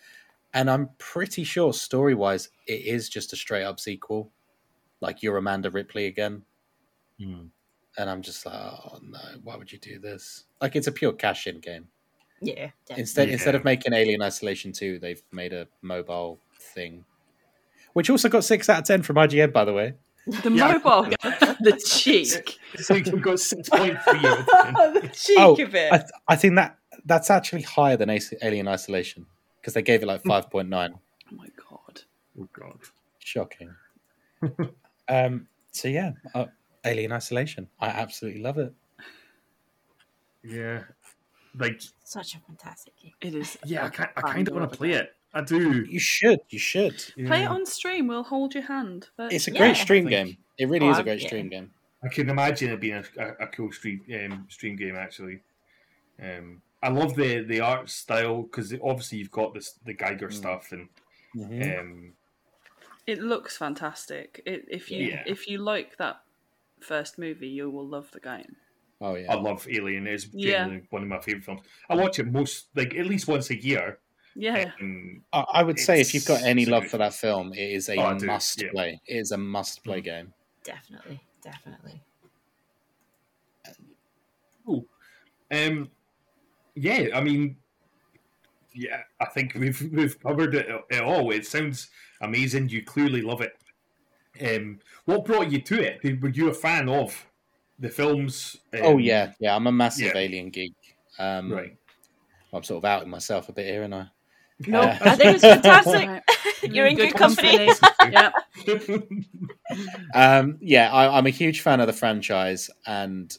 [0.55, 4.31] And I'm pretty sure story wise, it is just a straight up sequel.
[5.01, 6.43] Like you're Amanda Ripley again,
[7.21, 7.47] Hmm.
[7.97, 10.45] and I'm just like, oh no, why would you do this?
[10.61, 11.89] Like it's a pure cash in game.
[12.41, 13.01] yeah, definitely.
[13.01, 17.05] Instead, instead of making Alien Isolation two, they've made a mobile thing,
[17.95, 19.95] which also got six out of ten from IGN, by the way.
[20.27, 20.73] The Yeah.
[20.75, 21.05] mobile,
[21.61, 24.21] the cheek, So you've got six point three.
[24.21, 25.93] the cheek Oh, of it.
[25.93, 28.11] I, th- I think that that's actually higher than
[28.43, 29.27] Alien Isolation
[29.61, 30.95] because they gave it like five point nine.
[31.33, 32.03] oh my god!
[32.39, 32.79] Oh god.
[33.19, 33.75] Shocking.
[35.09, 35.49] um.
[35.73, 36.47] So yeah, uh,
[36.85, 37.69] Alien Isolation.
[37.81, 38.73] I absolutely love it.
[40.43, 40.83] Yeah.
[41.59, 43.13] Like Such a fantastic game.
[43.21, 43.59] It is.
[43.65, 45.15] yeah, I, a ki- I kind of want to play it.
[45.35, 45.85] I do.
[45.89, 46.41] You should.
[46.49, 47.03] You should.
[47.27, 48.07] Play it on stream.
[48.07, 49.09] We'll hold your hand.
[49.17, 49.59] But It's a Yeah.
[49.59, 50.37] great stream game.
[50.59, 51.27] It really Oh, is a I'm- great yeah.
[51.29, 51.71] stream game.
[52.03, 55.41] I can imagine it being a, a, a cool stream um, stream game actually.
[56.23, 60.33] Um, I love the the art style because obviously you've got this the Giger Mm.
[60.33, 60.89] stuff and
[61.35, 61.81] Mhm.
[61.81, 62.13] um,
[63.07, 64.41] it looks fantastic.
[64.47, 65.25] It, if you Yeah.
[65.27, 66.21] if you like that
[66.81, 68.57] first movie, you will love the game.
[69.01, 70.07] Oh yeah, I love Alien.
[70.07, 70.67] It's Yeah.
[70.91, 71.61] one of my favorite films.
[71.89, 74.01] I watch it most like at least once a year.
[74.35, 77.53] Yeah, Um, I, I would say if you've got any love good for that film,
[77.53, 78.71] it is a Oh, must yeah.
[78.71, 79.01] play.
[79.07, 80.05] It is a must play Mm.
[80.05, 80.35] game.
[80.65, 82.03] Definitely, definitely.
[85.51, 85.91] um,
[86.77, 87.59] yeah, I mean,
[88.75, 91.31] yeah, I think we've we've covered it, it all.
[91.31, 91.91] It sounds
[92.21, 92.69] amazing.
[92.69, 93.53] You clearly love it.
[94.45, 96.23] Um, what brought you to it?
[96.23, 97.27] Were you a fan of
[97.79, 98.57] the films?
[98.75, 99.55] Um, oh yeah, yeah.
[99.55, 100.21] I'm a massive yeah.
[100.21, 100.75] Alien geek.
[101.19, 101.77] Um, right.
[102.53, 104.07] I'm sort of outing myself a bit here, and I.
[104.67, 106.09] No, Uh, I think it's fantastic.
[106.73, 107.69] You're in good company.
[108.11, 108.31] yeah.
[110.15, 113.37] Um, yeah, I, I'm a huge fan of the franchise, and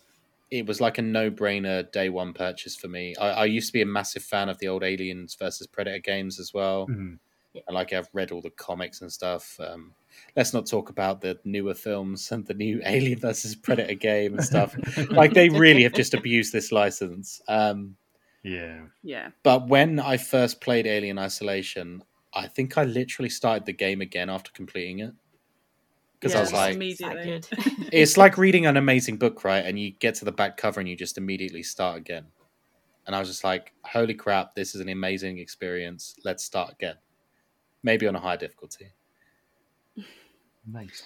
[0.52, 3.16] it was like a no-brainer day one purchase for me.
[3.18, 6.40] I, I used to be a massive fan of the old Aliens versus Predator games
[6.40, 6.88] as well.
[6.88, 7.20] Mhm.
[7.56, 9.60] And like I've read all the comics and stuff.
[9.60, 9.94] Um,
[10.36, 14.44] let's not talk about the newer films and the new Alien versus Predator game and
[14.44, 14.76] stuff.
[15.10, 17.42] like they really have just abused this license.
[17.48, 17.96] Um,
[18.44, 18.82] yeah.
[19.04, 19.30] Yeah.
[19.44, 22.04] but when I first played Alien Isolation,
[22.34, 25.14] I think I literally started the game again after completing it.
[26.20, 27.42] Because I was like, immediately.
[27.94, 29.66] it's like reading an amazing book, right?
[29.66, 32.26] And you get to the back cover and you just immediately start again.
[33.08, 36.16] And I was just like, holy crap, this is an amazing experience.
[36.26, 36.96] Let's start again.
[37.84, 38.88] Maybe on a higher difficulty.
[40.66, 41.04] Nice.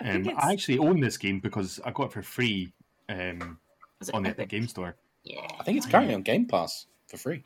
[0.00, 2.72] I Um, I actually own this game because I got it for free
[3.08, 3.58] um,
[4.00, 4.40] it on the Epic?
[4.40, 4.94] Epic Game Store.
[5.24, 5.46] Yeah.
[5.58, 7.44] I think it's currently on Game Pass for free.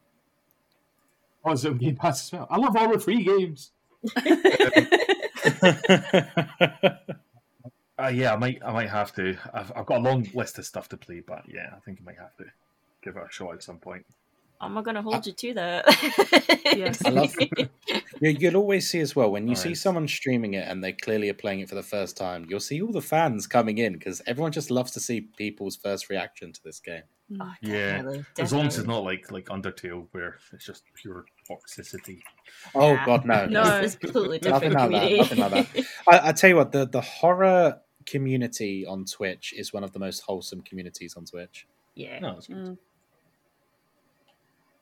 [1.45, 2.47] Oh, is it on Game Pass as well?
[2.51, 3.73] I love all the free games.
[8.03, 9.37] Uh, yeah, I might, I might have to.
[9.55, 12.05] I've, I've got a long list of stuff to play, but yeah, I think I
[12.05, 12.45] might have to
[13.03, 14.05] give it a shot at some point.
[14.63, 15.85] Am not going to hold you to that?
[16.77, 17.05] Yes.
[17.05, 17.35] I love
[18.21, 19.79] You, you'll always see as well when you see Alright.
[19.79, 22.47] someone streaming it and they clearly are playing it for the first time.
[22.49, 26.09] You'll see all the fans coming in because everyone just loves to see people's first
[26.09, 27.03] reaction to this game.
[27.41, 31.25] Oh, Yeah, definitely, As long as it's not like like Undertale, where it's just pure
[31.51, 32.21] toxicity.
[32.75, 33.07] Oh Nah.
[33.07, 33.47] God, no!
[33.47, 33.63] No.
[33.81, 35.85] It's, it's completely Nothing like that, nothing like that.
[36.09, 39.99] I, I tell you what, the the horror community on Twitch is one of the
[39.99, 41.67] most wholesome communities on Twitch.
[41.97, 42.19] yeah.
[42.21, 42.57] No, that's good.
[42.57, 42.79] Mm.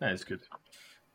[0.01, 0.41] That is good.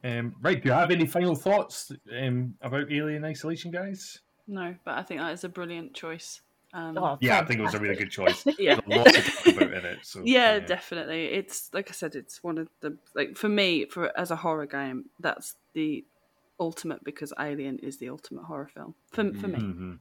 [0.03, 4.19] Um, right, do you have any final thoughts um, about Alien Isolation, guys?
[4.47, 6.41] No, but I think that is a brilliant choice.
[6.73, 8.45] Um, Oh, Yeah, I think it was a really good choice.
[8.59, 8.79] yeah.
[8.85, 9.99] There's a lot to talk about in it.
[10.03, 11.25] So, yeah, definitely.
[11.25, 14.67] It's like I said, it's one of the like for me for as a horror
[14.67, 16.05] game, that's the
[16.59, 19.99] ultimate because Alien is the ultimate horror film for for me, Mhm.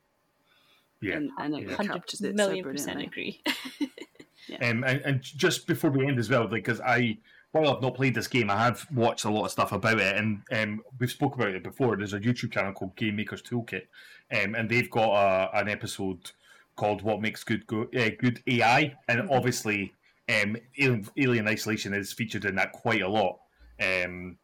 [1.00, 1.16] Yeah.
[1.16, 1.76] and, and it Yeah.
[1.76, 3.40] Hundred captures it so million percent brilliantly.
[3.46, 3.90] agree.
[4.60, 7.16] Um, and, and just before we end as well, because I,
[7.54, 10.16] while I've not played this game, I have watched a lot of stuff about it,
[10.16, 11.96] and um, we've spoke about it before.
[11.96, 13.86] There's a YouTube channel called Game Makers Toolkit,
[14.32, 16.32] um, and they've got a, an episode
[16.74, 19.30] called "What Makes Good Go, uh, Good AI," and Mhm.
[19.30, 19.94] obviously,
[20.28, 23.38] um, Alien, Alien Isolation is featured in that quite a lot.
[23.80, 24.36] Um,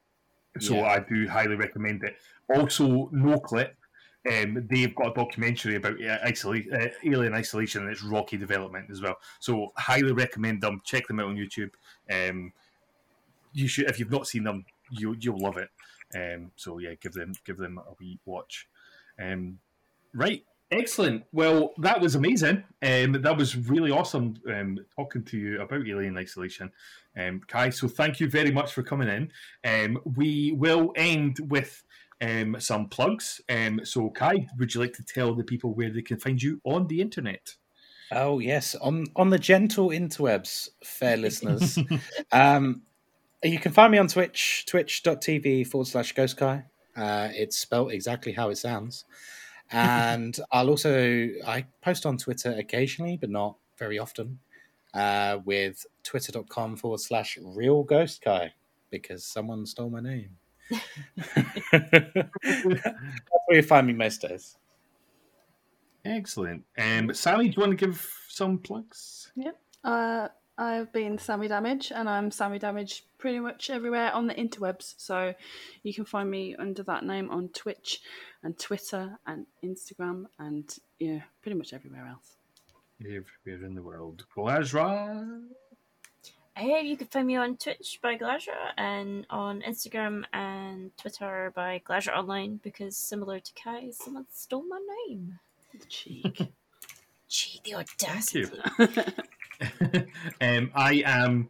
[0.60, 0.84] so Yeah.
[0.86, 2.16] I do highly recommend it.
[2.48, 3.72] Also, NoClip.
[4.30, 8.90] Um, they've got a documentary about uh, isolate, uh, alien isolation and its rocky development
[8.90, 9.16] as well.
[9.40, 10.80] So highly recommend them.
[10.84, 11.70] Check them out on YouTube.
[12.10, 12.52] Um,
[13.52, 15.68] you should if you've not seen them, you you'll love it.
[16.14, 18.68] Um, so yeah, give them give them a wee watch.
[19.18, 19.58] Um,
[20.14, 21.24] right, excellent.
[21.32, 22.64] Well, that was amazing.
[22.82, 26.70] Um, that was really awesome um, talking to you about alien isolation,
[27.16, 27.70] um, Kai.
[27.70, 29.30] So thank you very much for coming in.
[29.64, 31.82] Um, we will end with
[32.20, 33.40] um, some plugs.
[33.48, 36.60] Um, so Kai, would you like to tell the people where they can find you
[36.64, 37.56] on the internet?
[38.12, 41.78] Oh yes, on on the gentle interwebs, fair listeners.
[42.32, 42.82] um,
[43.42, 46.64] you can find me on Twitch, twitch.tv forward slash Ghost Kai.
[46.96, 49.04] Uh, it's spelled exactly how it sounds.
[49.70, 54.38] And I'll also I post on Twitter occasionally, but not very often.
[54.92, 58.52] Uh, with twitter.com forward slash real ghost kai
[58.90, 60.30] because someone stole my name.
[60.68, 61.94] That's
[63.46, 64.56] where you find me most days.
[66.04, 66.64] Excellent.
[66.76, 69.30] Um, Sally, do you want to give some plugs?
[69.84, 70.28] Uh,
[70.60, 74.92] I've been Sammy Damage, and I'm Sammy Damage pretty much everywhere on the interwebs.
[74.98, 75.32] So
[75.82, 78.02] you can find me under that name on Twitch
[78.42, 82.36] and Twitter and Instagram and yeah, pretty much everywhere else.
[83.00, 84.26] Everywhere in the world.
[84.36, 85.40] Glazra.
[86.54, 91.80] Hey, you can find me on Twitch by Glazra and on Instagram and Twitter by
[91.88, 95.38] Glazra Online because similar to Kai, someone stole my name.
[95.88, 96.52] Cheek.
[97.30, 98.44] Gee, the audacity.
[100.40, 101.48] um, I am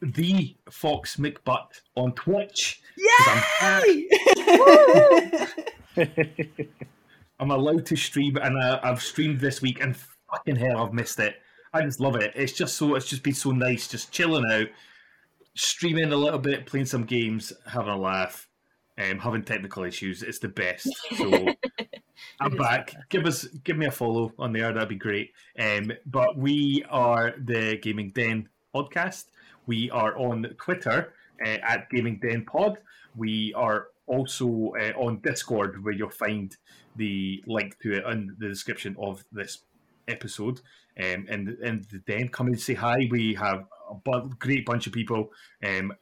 [0.00, 2.80] the Fox McButt on Twitch.
[3.18, 3.86] 'cause I'm,
[7.40, 9.96] I'm allowed to stream, and I, I've streamed this week, and
[10.30, 11.36] fucking hell, I've missed it.
[11.72, 12.32] I just love it.
[12.34, 12.94] It's just so.
[12.94, 14.68] It's just been so nice, just chilling out,
[15.54, 18.48] streaming a little bit, playing some games, having a laugh,
[18.98, 20.22] um, having technical issues.
[20.22, 20.88] It's the best.
[21.16, 21.48] So.
[22.40, 22.94] I'm back.
[23.08, 24.72] Give us, give me a follow on there.
[24.72, 25.32] That'd be great.
[25.58, 29.26] Um, but we are the Gaming Den podcast.
[29.66, 31.12] We are on Twitter
[31.44, 32.78] uh, at Gaming Den Pod.
[33.16, 36.56] We are also uh, on Discord, where you'll find
[36.96, 39.62] the link to it in the description of this
[40.08, 40.60] episode.
[40.98, 43.08] Um, and and the Den, come and say hi.
[43.10, 45.32] We have a bu- great bunch of people.
[45.64, 45.92] Um,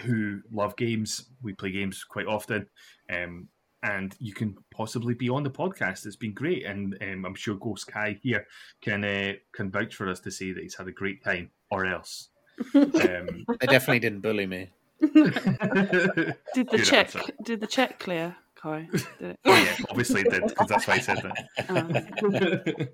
[0.00, 1.26] who love games.
[1.42, 2.66] We play games quite often.
[3.10, 3.48] Um,
[3.86, 6.06] and you can possibly be on the podcast.
[6.06, 8.46] It's been great, and um, I'm sure Ghost Kai here
[8.82, 11.86] can uh, can vouch for us to say that he's had a great time, or
[11.86, 12.28] else.
[12.74, 14.70] Um, they definitely didn't bully me.
[15.00, 17.14] did the Good check?
[17.14, 17.32] Answer.
[17.44, 18.88] Did the check clear, Kai?
[18.90, 19.38] Did it?
[19.44, 22.88] Oh yeah, obviously it did because that's why I said that.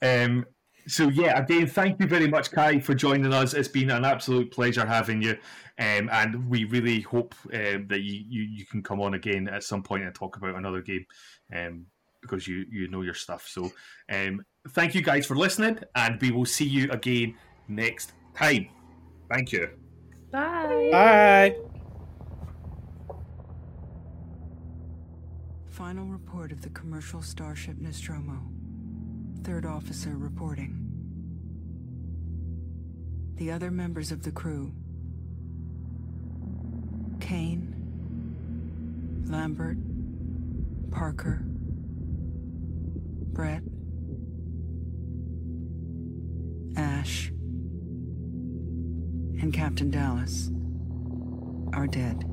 [0.00, 0.24] Oh.
[0.24, 0.46] um,
[0.88, 3.52] so yeah, again, thank you very much, Kai, for joining us.
[3.52, 5.32] It's been an absolute pleasure having you,
[5.78, 9.62] um, and we really hope um, that you, you, you can come on again at
[9.62, 11.04] some point and talk about another game,
[11.54, 11.86] um,
[12.22, 13.46] because you you know your stuff.
[13.46, 13.70] So,
[14.10, 17.34] um, thank you guys for listening, and we will see you again
[17.68, 18.68] next time.
[19.30, 19.68] Thank you.
[20.32, 20.88] Bye.
[20.90, 21.56] Bye.
[25.66, 28.57] Final report of the commercial starship Nostromo.
[29.44, 30.84] Third officer reporting.
[33.36, 34.72] The other members of the crew
[37.20, 37.74] Kane,
[39.28, 39.78] Lambert,
[40.90, 41.40] Parker,
[43.32, 43.62] Brett,
[46.76, 47.28] Ash,
[49.40, 50.50] and Captain Dallas
[51.72, 52.24] are dead.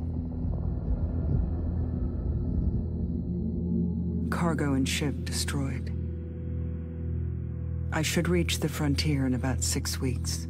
[4.32, 5.95] Cargo and ship destroyed.
[7.96, 10.50] I should reach the frontier in about six weeks.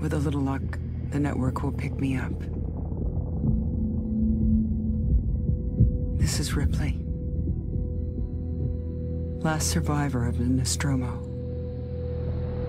[0.00, 0.62] With a little luck,
[1.10, 2.32] the network will pick me up.
[6.18, 6.98] This is Ripley.
[9.44, 11.22] Last survivor of the Nostromo.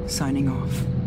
[0.07, 1.06] Signing off.